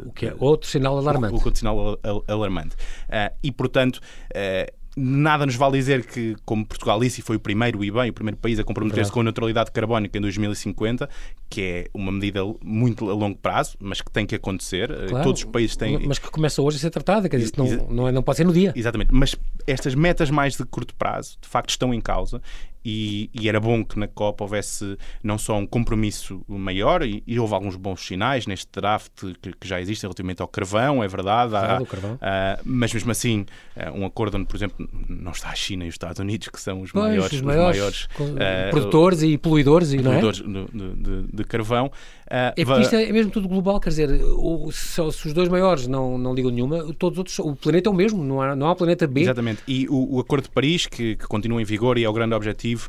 o 0.07 0.13
que 0.13 0.27
é 0.27 0.35
outro 0.39 0.69
sinal 0.69 0.99
alarmante. 0.99 1.35
O, 1.35 1.39
o 1.39 1.45
outro 1.45 1.59
sinal 1.59 1.99
alarmante. 2.29 2.75
Uh, 3.09 3.35
e, 3.43 3.53
portanto. 3.53 4.01
Uh, 4.31 4.84
Nada 4.97 5.45
nos 5.45 5.57
vale 5.57 5.77
dizer 5.77 6.07
que, 6.07 6.37
como 6.45 6.65
Portugal 6.65 7.01
disse, 7.01 7.21
foi 7.21 7.37
o 7.37 7.41
primeiro 7.41 7.83
e 7.85 7.91
bem, 7.91 8.11
o 8.11 8.13
primeiro 8.13 8.37
país 8.37 8.59
a 8.59 8.65
comprometer-se 8.65 9.11
com 9.11 9.21
a 9.21 9.25
neutralidade 9.25 9.73
carbónica 9.73 10.17
em 10.17 10.21
2050, 10.21 11.09
que 11.51 11.61
é 11.61 11.87
uma 11.93 12.13
medida 12.13 12.41
muito 12.63 13.11
a 13.11 13.15
longo 13.15 13.37
prazo, 13.37 13.77
mas 13.81 14.01
que 14.01 14.11
tem 14.11 14.25
que 14.25 14.37
acontecer. 14.37 14.91
Eh, 14.91 15.07
claro, 15.09 15.25
Todos 15.25 15.45
os 15.45 15.51
países 15.51 15.77
têm. 15.77 15.99
Mas 16.07 16.19
que 16.19 16.31
começa 16.31 16.63
hoje 16.63 16.77
a 16.77 16.81
ser 16.81 16.91
tratada, 16.91 17.29
quer 17.29 17.39
dizer, 17.39 17.53
não, 17.57 17.67
não, 17.89 18.09
é, 18.09 18.13
não 18.13 18.23
pode 18.23 18.37
ser 18.37 18.45
no 18.45 18.53
dia. 18.53 18.73
Exatamente. 18.77 19.09
Mas 19.13 19.35
estas 19.67 19.95
metas 19.95 20.31
mais 20.31 20.57
de 20.57 20.65
curto 20.65 20.95
prazo, 20.95 21.39
de 21.41 21.49
facto, 21.49 21.71
estão 21.71 21.93
em 21.93 22.01
causa 22.01 22.41
e, 22.85 23.31
e, 23.33 23.49
era 23.49 23.59
bom 23.59 23.85
que 23.85 23.99
na 23.99 24.07
COP 24.07 24.43
houvesse 24.43 24.97
não 25.23 25.39
só 25.39 25.57
um 25.57 25.67
compromisso 25.67 26.43
maior, 26.47 27.03
e, 27.03 27.23
e 27.27 27.39
houve 27.39 27.55
alguns 27.55 27.77
bons 27.77 28.07
sinais 28.07 28.47
neste 28.47 28.69
draft 28.73 29.13
que, 29.41 29.53
que, 29.53 29.67
já 29.67 29.81
existe 29.81 30.03
relativamente 30.03 30.43
ao 30.43 30.49
carvão, 30.49 31.03
é 31.03 31.09
verdade, 31.09 31.57
há, 31.57 31.85
carvão. 31.87 32.15
Uh, 32.15 32.61
mas 32.65 32.93
mesmo 32.93 33.11
assim, 33.11 33.47
uh, 33.77 33.91
um 33.99 34.05
acordo 34.05 34.37
onde, 34.37 34.47
por 34.47 34.57
exemplo, 34.57 34.89
não 35.09 35.33
está 35.33 35.51
a 35.51 35.55
China 35.55 35.85
e 35.85 35.89
os 35.89 35.95
Estados 35.95 36.19
Unidos, 36.19 36.49
que 36.49 36.61
são 36.61 36.83
os 36.83 36.93
pois, 36.93 37.05
maiores, 37.05 37.33
os 37.33 37.41
maiores, 37.41 37.77
os 37.79 38.19
maiores 38.19 38.69
uh, 38.69 38.71
produtores 38.71 39.23
e 39.23 39.39
poluidores, 39.39 39.93
e, 39.93 39.99
não 39.99 40.13
é? 40.13 40.21
de, 40.21 40.33
de, 40.33 41.23
de 41.33 41.45
carvão. 41.45 41.91
É 42.27 42.65
porque 42.65 42.83
isto 42.83 42.97
é 42.97 43.13
mesmo 43.13 43.31
tudo 43.31 43.49
global, 43.49 43.79
quer 43.79 43.91
dizer, 43.91 44.11
o, 44.23 44.71
se, 44.73 45.13
se, 45.13 45.27
os 45.27 45.33
dois 45.33 45.49
maiores 45.49 45.87
não, 45.87 46.17
não 46.17 46.35
ligam 46.35 46.51
nenhuma, 46.51 46.93
todos 46.95 47.19
os 47.19 47.19
outros, 47.19 47.39
o 47.39 47.57
planeta 47.57 47.89
é 47.89 47.93
o 47.93 47.95
mesmo, 47.95 48.23
não 48.23 48.41
há, 48.41 48.57
não 48.57 48.69
há 48.69 48.75
planeta 48.75 49.07
B. 49.07 49.23
Exatamente, 49.23 49.63
e 49.67 49.87
o, 49.89 50.17
o 50.17 50.21
Acordo 50.21 50.45
de 50.45 50.51
Paris, 50.51 50.87
que, 50.87 51.17
que, 51.17 51.27
continua 51.27 51.61
em 51.61 51.65
vigor 51.65 51.99
e 51.99 52.05
é 52.05 52.09
o 52.09 52.13
grande 52.13 52.35
objetivo, 52.35 52.89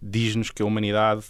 diz-nos 0.00 0.50
que 0.50 0.62
a 0.62 0.66
humanidade, 0.66 1.24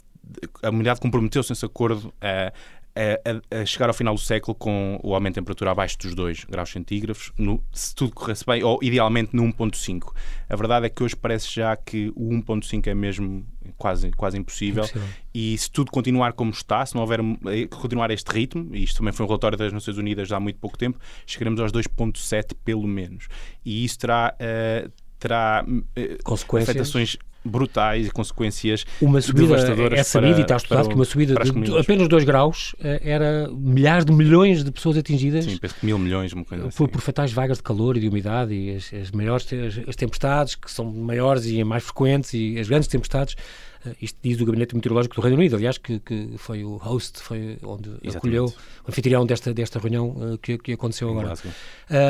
a 0.63 0.69
humanidade 0.71 1.01
comprometeu-se 1.01 1.51
nesse 1.51 1.65
acordo 1.65 2.13
a, 2.21 2.53
a, 2.95 3.61
a, 3.61 3.65
chegar 3.65 3.89
ao 3.89 3.95
final 3.95 4.15
do 4.15 4.21
século 4.21 4.55
com 4.55 4.99
o 5.03 5.15
aumento 5.15 5.35
de 5.35 5.41
temperatura 5.41 5.71
abaixo 5.71 5.99
dos 5.99 6.15
2 6.15 6.45
graus 6.45 6.71
centígrados, 6.71 7.33
no, 7.39 7.63
se 7.73 7.95
tudo 7.95 8.15
corresse 8.15 8.45
bem, 8.45 8.63
ou 8.63 8.79
idealmente 8.83 9.35
no 9.35 9.43
1.5. 9.45 10.13
A 10.49 10.57
verdade 10.57 10.87
é 10.87 10.89
que 10.89 11.03
hoje 11.03 11.17
parece 11.17 11.53
já 11.55 11.77
que 11.77 12.13
o 12.15 12.31
1.5 12.31 12.87
é 12.87 12.95
mesmo 12.95 13.47
quase, 13.77 14.11
quase 14.13 14.39
impossível, 14.39 14.85
impossível, 14.85 15.09
e 15.35 15.57
se 15.57 15.71
tudo 15.71 15.91
continuar 15.91 16.33
como 16.33 16.51
está, 16.51 16.85
se 16.85 16.95
não 16.95 17.03
houver 17.03 17.21
eh, 17.21 17.67
continuar 17.69 18.11
este 18.11 18.31
ritmo, 18.31 18.75
e 18.75 18.83
isto 18.85 18.99
também 18.99 19.13
foi 19.13 19.25
um 19.25 19.29
relatório 19.29 19.57
das 19.57 19.73
Nações 19.73 19.99
Unidas 19.99 20.31
há 20.33 20.41
muito 20.41 20.59
pouco 20.59 20.77
tempo, 20.79 20.99
chegaremos 21.27 21.61
aos 21.61 21.73
2.7 21.73 22.55
pelo 22.65 22.87
menos. 22.87 23.29
E 23.65 23.85
isso 23.85 23.99
terá, 23.99 24.35
uh, 24.35 24.93
terá 25.19 25.65
uh, 25.67 26.23
consequências. 26.25 27.17
Brutais 27.45 28.07
e 28.07 28.11
consequências 28.11 28.85
uma 29.01 29.21
subida, 29.21 29.49
devastadoras 29.49 29.99
é 29.99 30.03
sabido 30.03 30.33
para, 30.33 30.41
e 30.41 30.43
está 30.43 30.57
estudado 30.57 30.89
que 30.89 30.95
uma 30.95 31.05
subida 31.05 31.35
de 31.35 31.79
apenas 31.79 32.09
2 32.09 32.25
graus 32.25 32.75
eh, 32.83 33.01
era 33.05 33.49
milhares 33.51 34.05
de 34.05 34.13
milhões 34.13 34.63
de 34.63 34.71
pessoas 34.71 34.97
atingidas. 34.97 35.45
Sim, 35.45 35.57
penso 35.57 35.75
que 35.75 35.85
mil 35.85 35.99
milhões, 35.99 36.33
uma 36.33 36.45
coisa 36.45 36.65
por, 36.65 36.69
assim. 36.69 36.87
por 36.87 37.01
fatais 37.01 37.33
vagas 37.33 37.59
de 37.59 37.63
calor 37.63 37.97
e 37.97 38.01
de 38.01 38.09
umidade 38.09 38.55
e 38.55 38.77
as, 38.77 38.93
as 38.93 39.11
maiores 39.11 39.47
as, 39.53 39.89
as 39.89 39.97
tempestades 39.97 40.55
que 40.55 40.71
são 40.71 40.85
maiores 40.93 41.47
e 41.47 41.63
mais 41.65 41.83
frequentes 41.83 42.33
e 42.35 42.59
as 42.59 42.69
grandes 42.69 42.89
tempestades 42.89 43.37
eh, 43.85 43.95
isto 44.01 44.19
diz 44.23 44.41
o 44.41 44.45
Gabinete 44.45 44.75
Meteorológico 44.75 45.17
do 45.17 45.21
Reino 45.21 45.37
Unido, 45.37 45.57
aliás, 45.57 45.79
que, 45.79 45.99
que 46.01 46.35
foi 46.37 46.65
o 46.65 46.77
host, 46.77 47.21
foi 47.21 47.59
onde 47.63 47.89
Exatamente. 47.89 48.17
acolheu 48.17 48.45
o 48.45 48.89
anfitrião 48.89 49.27
desta, 49.27 49.53
desta 49.53 49.79
reunião 49.79 50.11
uh, 50.11 50.39
que, 50.39 50.59
que 50.59 50.73
aconteceu 50.73 51.11
agora. 51.11 51.35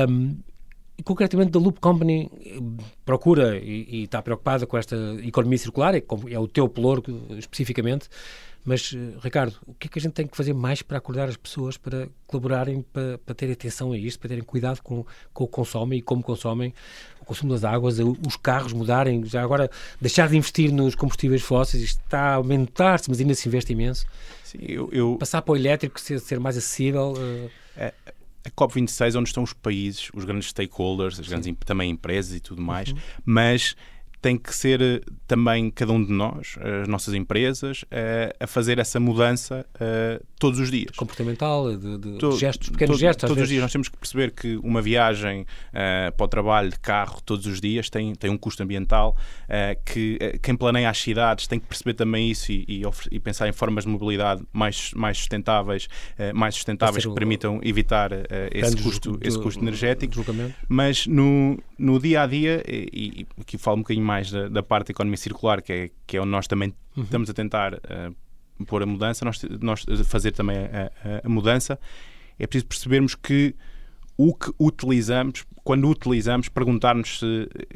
Um, 0.09 0.37
concretamente 1.05 1.51
da 1.51 1.59
Loop 1.59 1.81
Company 1.81 2.31
procura 3.05 3.59
e, 3.59 3.87
e, 3.89 4.03
está 4.05 4.21
preocupada 4.23 4.67
com 4.67 4.77
esta 4.77 4.97
economia 5.25 5.59
circular, 5.59 5.95
é, 5.95 6.03
é 6.31 6.39
o 6.39 6.47
teu 6.47 6.69
pelour 6.69 7.03
especificamente, 7.39 8.09
mas, 8.65 8.95
eh, 8.95 9.19
Ricardo, 9.21 9.57
o 9.67 9.75
que 9.75 9.89
é 9.89 9.91
que 9.91 9.99
a 9.99 10.03
gente 10.03 10.13
tem 10.13 10.27
que 10.27 10.37
fazer 10.37 10.53
mais 10.53 10.83
para 10.83 10.99
acordar 10.99 11.29
as 11.29 11.37
pessoas 11.37 11.77
para 11.77 12.09
colaborarem, 12.27 12.83
para, 12.93 13.19
para 13.19 13.35
terem 13.35 13.53
atenção 13.55 13.93
a 13.93 13.99
isto, 13.99 14.21
para 14.21 14.29
terem 14.29 14.45
cuidado 14.45 14.81
com, 14.83 15.05
com 15.33 15.45
o 15.45 15.47
que 15.49 15.53
consomem 15.53 15.99
e 15.99 16.03
como 16.03 16.23
consomem, 16.23 16.73
o 17.21 17.25
consumo 17.25 17.53
das 17.53 17.65
águas, 17.65 17.99
os 17.99 18.37
carros 18.37 18.73
mudarem, 18.73 19.25
já 19.25 19.43
agora 19.43 19.69
deixar 20.01 20.29
de 20.29 20.37
investir 20.37 20.73
nos 20.73 20.95
combustíveis 20.95 21.43
fósseis, 21.43 21.83
isto 21.83 22.01
está 22.05 22.21
a 22.21 22.35
aumentar-se, 22.35 23.11
mas 23.11 23.21
ainda 23.21 23.35
se 23.35 23.49
investe 23.49 23.73
imenso. 23.73 24.07
Sim, 24.45 24.59
eu, 24.61 24.89
eu... 24.93 25.17
Passar 25.19 25.43
para 25.43 25.53
o 25.53 25.57
elétrico, 25.57 26.01
ser, 26.01 26.21
ser 26.21 26.39
mais 26.39 26.57
acessível. 26.57 27.15
Uh... 27.17 27.51
É, 27.77 27.93
a 28.45 28.51
COP26, 28.51 29.19
onde 29.19 29.29
estão 29.29 29.43
os 29.43 29.53
países, 29.53 30.11
os 30.15 30.25
grandes 30.25 30.49
stakeholders, 30.49 31.19
as 31.21 31.29
grandes, 31.29 31.55
também 31.65 31.91
empresas 31.91 32.35
e 32.35 32.41
tudo 32.41 32.61
mais, 32.61 32.91
uhum. 32.91 32.99
mas 33.25 33.77
tem 34.23 34.39
que 34.39 34.55
ser 34.55 34.81
eh, 34.81 35.01
também 35.27 35.69
cada 35.69 35.93
um 35.93 36.03
de 36.03 36.13
nós, 36.13 36.57
as 36.81 36.87
nossas 36.87 37.13
empresas, 37.13 37.85
eh, 37.91 38.35
a 38.39 38.47
fazer 38.47 38.79
essa 38.79 39.01
mudança 39.01 39.67
eh, 39.81 40.23
todos 40.39 40.61
os 40.61 40.71
dias. 40.71 40.95
Comportamental, 40.97 41.77
de, 41.77 41.99
de, 41.99 42.37
gestos, 42.39 42.69
pequenos 42.69 43.01
gestos. 43.01 43.23
Todos 43.23 43.35
vezes. 43.35 43.43
os 43.43 43.49
dias 43.51 43.63
nós 43.63 43.73
temos 43.73 43.89
que 43.89 43.97
perceber 43.97 44.31
que 44.31 44.57
uma 44.59 44.81
viagem 44.81 45.45
para 45.73 46.25
o 46.25 46.29
trabalho 46.29 46.71
de 46.71 46.79
carro 46.79 47.21
todos 47.25 47.47
os 47.47 47.61
dias 47.61 47.91
tem, 47.91 48.15
tem 48.15 48.31
um 48.31 48.37
custo 48.37 48.63
ambiental, 48.63 49.17
que 49.85 50.19
quem 50.43 50.55
planeia 50.55 50.91
as 50.91 50.99
cidades 50.99 51.47
tem 51.47 51.59
que 51.59 51.67
perceber 51.67 51.95
também 51.95 52.31
isso 52.31 52.53
e, 52.53 52.65
e, 52.69 52.83
e 53.11 53.21
pensar 53.21 53.49
em 53.49 53.53
formas 53.53 53.85
de 53.85 53.91
mobilidade 53.91 54.43
mais, 54.53 54.93
mais 54.95 55.19
sustentáveis, 55.19 55.89
mais 56.35 56.55
sustentáveis 56.55 57.05
que 57.07 57.15
permitam 57.15 57.61
evitar 57.63 58.11
esse 58.53 58.77
custo, 58.77 59.13
do, 59.13 59.27
esse 59.27 59.41
custo 59.41 59.63
energético. 59.63 60.25
Mas 60.69 61.07
no, 61.07 61.59
no 61.79 61.99
dia 61.99 62.23
a 62.23 62.27
dia, 62.27 62.63
e, 62.69 63.27
e 63.37 63.41
aqui 63.41 63.57
falo 63.57 63.79
um 63.79 63.81
bocadinho 63.81 64.05
mais 64.05 64.12
mais 64.13 64.31
da, 64.31 64.49
da 64.49 64.63
parte 64.63 64.89
da 64.89 64.93
economia 64.93 65.17
circular, 65.17 65.63
que 65.63 65.73
é, 65.73 65.91
que 66.07 66.17
é 66.19 66.21
onde 66.21 66.31
nós 66.31 66.47
também 66.47 66.75
uhum. 66.95 67.03
estamos 67.03 67.31
a 67.31 67.33
tentar 67.33 67.75
uh, 67.75 68.65
pôr 68.67 68.83
a 68.83 68.87
mudança, 68.87 69.25
nós, 69.25 69.43
nós 69.61 69.85
fazer 70.05 70.33
também 70.33 70.59
a, 70.59 70.93
a, 71.03 71.27
a 71.27 71.29
mudança, 71.29 71.79
é 72.39 72.47
preciso 72.47 72.67
percebermos 72.67 73.15
que 73.15 73.55
o 74.17 74.35
que 74.35 74.53
utilizamos, 74.61 75.45
quando 75.65 75.89
utilizamos, 75.89 76.49
perguntar-nos 76.49 77.21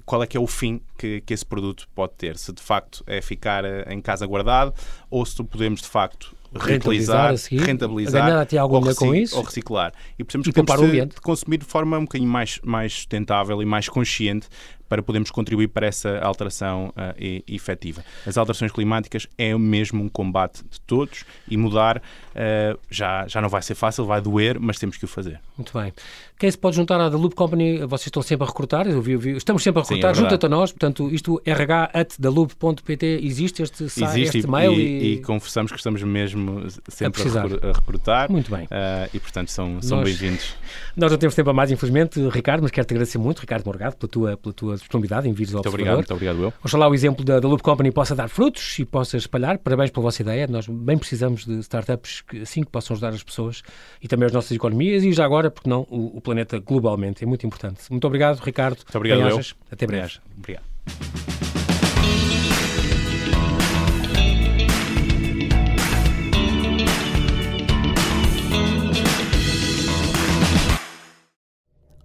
qual 0.04 0.22
é 0.22 0.26
que 0.26 0.36
é 0.36 0.40
o 0.40 0.46
fim 0.46 0.82
que, 0.98 1.22
que, 1.22 1.32
esse 1.32 1.46
produto 1.46 1.88
pode 1.94 2.12
ter. 2.14 2.36
Se 2.36 2.52
de 2.52 2.62
facto 2.62 3.02
é 3.06 3.22
ficar 3.22 3.64
eh, 3.64 3.86
em 3.88 4.00
casa 4.02 4.26
guardado 4.26 4.74
ou 5.10 5.24
se 5.24 5.42
podemos 5.42 5.80
de 5.80 5.88
facto 5.88 6.36
reutilizar, 6.54 7.30
rentabilizar, 7.30 7.66
rentabilizar 7.66 8.32
até 8.40 8.58
algum 8.58 8.86
ou, 8.86 8.94
com 8.94 9.14
isso. 9.14 9.36
ou 9.36 9.42
reciclar. 9.42 9.92
E 10.18 10.24
precisamos 10.24 10.46
e 10.46 11.06
de 11.06 11.20
consumir 11.20 11.58
de 11.58 11.64
forma 11.64 11.98
um 11.98 12.02
bocadinho 12.02 12.30
mais, 12.30 12.60
mais 12.62 12.92
sustentável 12.92 13.60
e 13.62 13.64
mais 13.64 13.88
consciente 13.88 14.48
para 14.88 15.02
podermos 15.02 15.30
contribuir 15.30 15.68
para 15.68 15.86
essa 15.86 16.18
alteração 16.18 16.88
uh, 16.88 17.14
e, 17.18 17.44
efetiva. 17.48 18.04
As 18.26 18.36
alterações 18.36 18.72
climáticas 18.72 19.26
é 19.36 19.56
mesmo 19.56 20.02
um 20.02 20.08
combate 20.08 20.62
de 20.70 20.80
todos 20.80 21.24
e 21.48 21.56
mudar 21.56 21.98
uh, 21.98 22.78
já, 22.90 23.26
já 23.26 23.40
não 23.40 23.48
vai 23.48 23.62
ser 23.62 23.74
fácil, 23.74 24.04
vai 24.04 24.20
doer, 24.20 24.58
mas 24.60 24.78
temos 24.78 24.96
que 24.96 25.04
o 25.04 25.08
fazer. 25.08 25.40
Muito 25.56 25.76
bem. 25.78 25.92
Quem 26.38 26.50
se 26.50 26.58
pode 26.58 26.76
juntar 26.76 27.00
à 27.00 27.10
The 27.10 27.16
Loop 27.16 27.34
Company, 27.34 27.78
vocês 27.86 28.08
estão 28.08 28.22
sempre 28.22 28.44
a 28.44 28.46
recrutar, 28.46 28.86
eu 28.86 29.00
vi, 29.00 29.12
eu 29.12 29.18
vi, 29.18 29.36
estamos 29.36 29.62
sempre 29.62 29.80
a 29.80 29.82
recrutar, 29.82 30.10
é 30.10 30.14
junta-te 30.14 30.44
a 30.44 30.48
nós, 30.48 30.70
portanto, 30.70 31.08
isto 31.10 31.40
rh.theloop.pt, 31.46 33.20
existe 33.22 33.62
este, 33.62 33.84
existe 33.84 34.38
este 34.38 34.46
mail 34.46 34.72
e, 34.74 34.82
e... 34.82 35.12
e 35.14 35.22
confessamos 35.22 35.72
que 35.72 35.78
estamos 35.78 36.02
mesmo 36.02 36.66
sempre 36.88 37.22
a, 37.22 37.68
a 37.70 37.72
recrutar. 37.72 38.30
Muito 38.30 38.50
bem. 38.50 38.64
Uh, 38.64 39.08
e, 39.14 39.18
portanto, 39.18 39.50
são, 39.50 39.80
são 39.80 40.02
bem-vindos. 40.02 40.54
Nós 40.94 41.10
não 41.10 41.18
temos 41.18 41.34
tempo 41.34 41.48
a 41.48 41.54
mais, 41.54 41.70
infelizmente, 41.70 42.20
Ricardo, 42.28 42.62
mas 42.62 42.70
quero-te 42.70 42.92
agradecer 42.92 43.18
muito, 43.18 43.38
Ricardo 43.38 43.64
Morgado, 43.64 43.96
pela 43.96 44.10
tua, 44.10 44.36
pela 44.36 44.52
tua 44.52 44.75
disponibilidade 44.76 45.28
em 45.28 45.32
vires 45.32 45.54
ao 45.54 45.58
muito 45.58 45.68
obrigado, 45.68 45.94
muito 45.96 46.14
obrigado, 46.14 46.42
eu. 46.42 46.52
Oxalá 46.64 46.88
o 46.88 46.94
exemplo 46.94 47.24
da, 47.24 47.40
da 47.40 47.48
Loop 47.48 47.62
Company 47.62 47.90
possa 47.90 48.14
dar 48.14 48.28
frutos 48.28 48.78
e 48.78 48.84
possa 48.84 49.16
espalhar. 49.16 49.58
Parabéns 49.58 49.90
pela 49.90 50.02
vossa 50.04 50.22
ideia. 50.22 50.46
Nós 50.46 50.66
bem 50.66 50.98
precisamos 50.98 51.44
de 51.44 51.58
startups 51.60 52.22
que, 52.22 52.42
assim 52.42 52.62
que 52.62 52.70
possam 52.70 52.94
ajudar 52.94 53.10
as 53.10 53.22
pessoas 53.22 53.62
e 54.02 54.08
também 54.08 54.26
as 54.26 54.32
nossas 54.32 54.52
economias 54.52 55.04
e 55.04 55.12
já 55.12 55.24
agora, 55.24 55.50
porque 55.50 55.68
não, 55.68 55.86
o, 55.90 56.16
o 56.16 56.20
planeta 56.20 56.58
globalmente. 56.58 57.24
É 57.24 57.26
muito 57.26 57.46
importante. 57.46 57.80
Muito 57.90 58.06
obrigado, 58.06 58.38
Ricardo. 58.38 58.78
Muito 58.78 58.96
obrigado. 58.96 59.40
Até 59.70 59.86
breve. 59.86 60.14
Obrigado. 60.36 61.65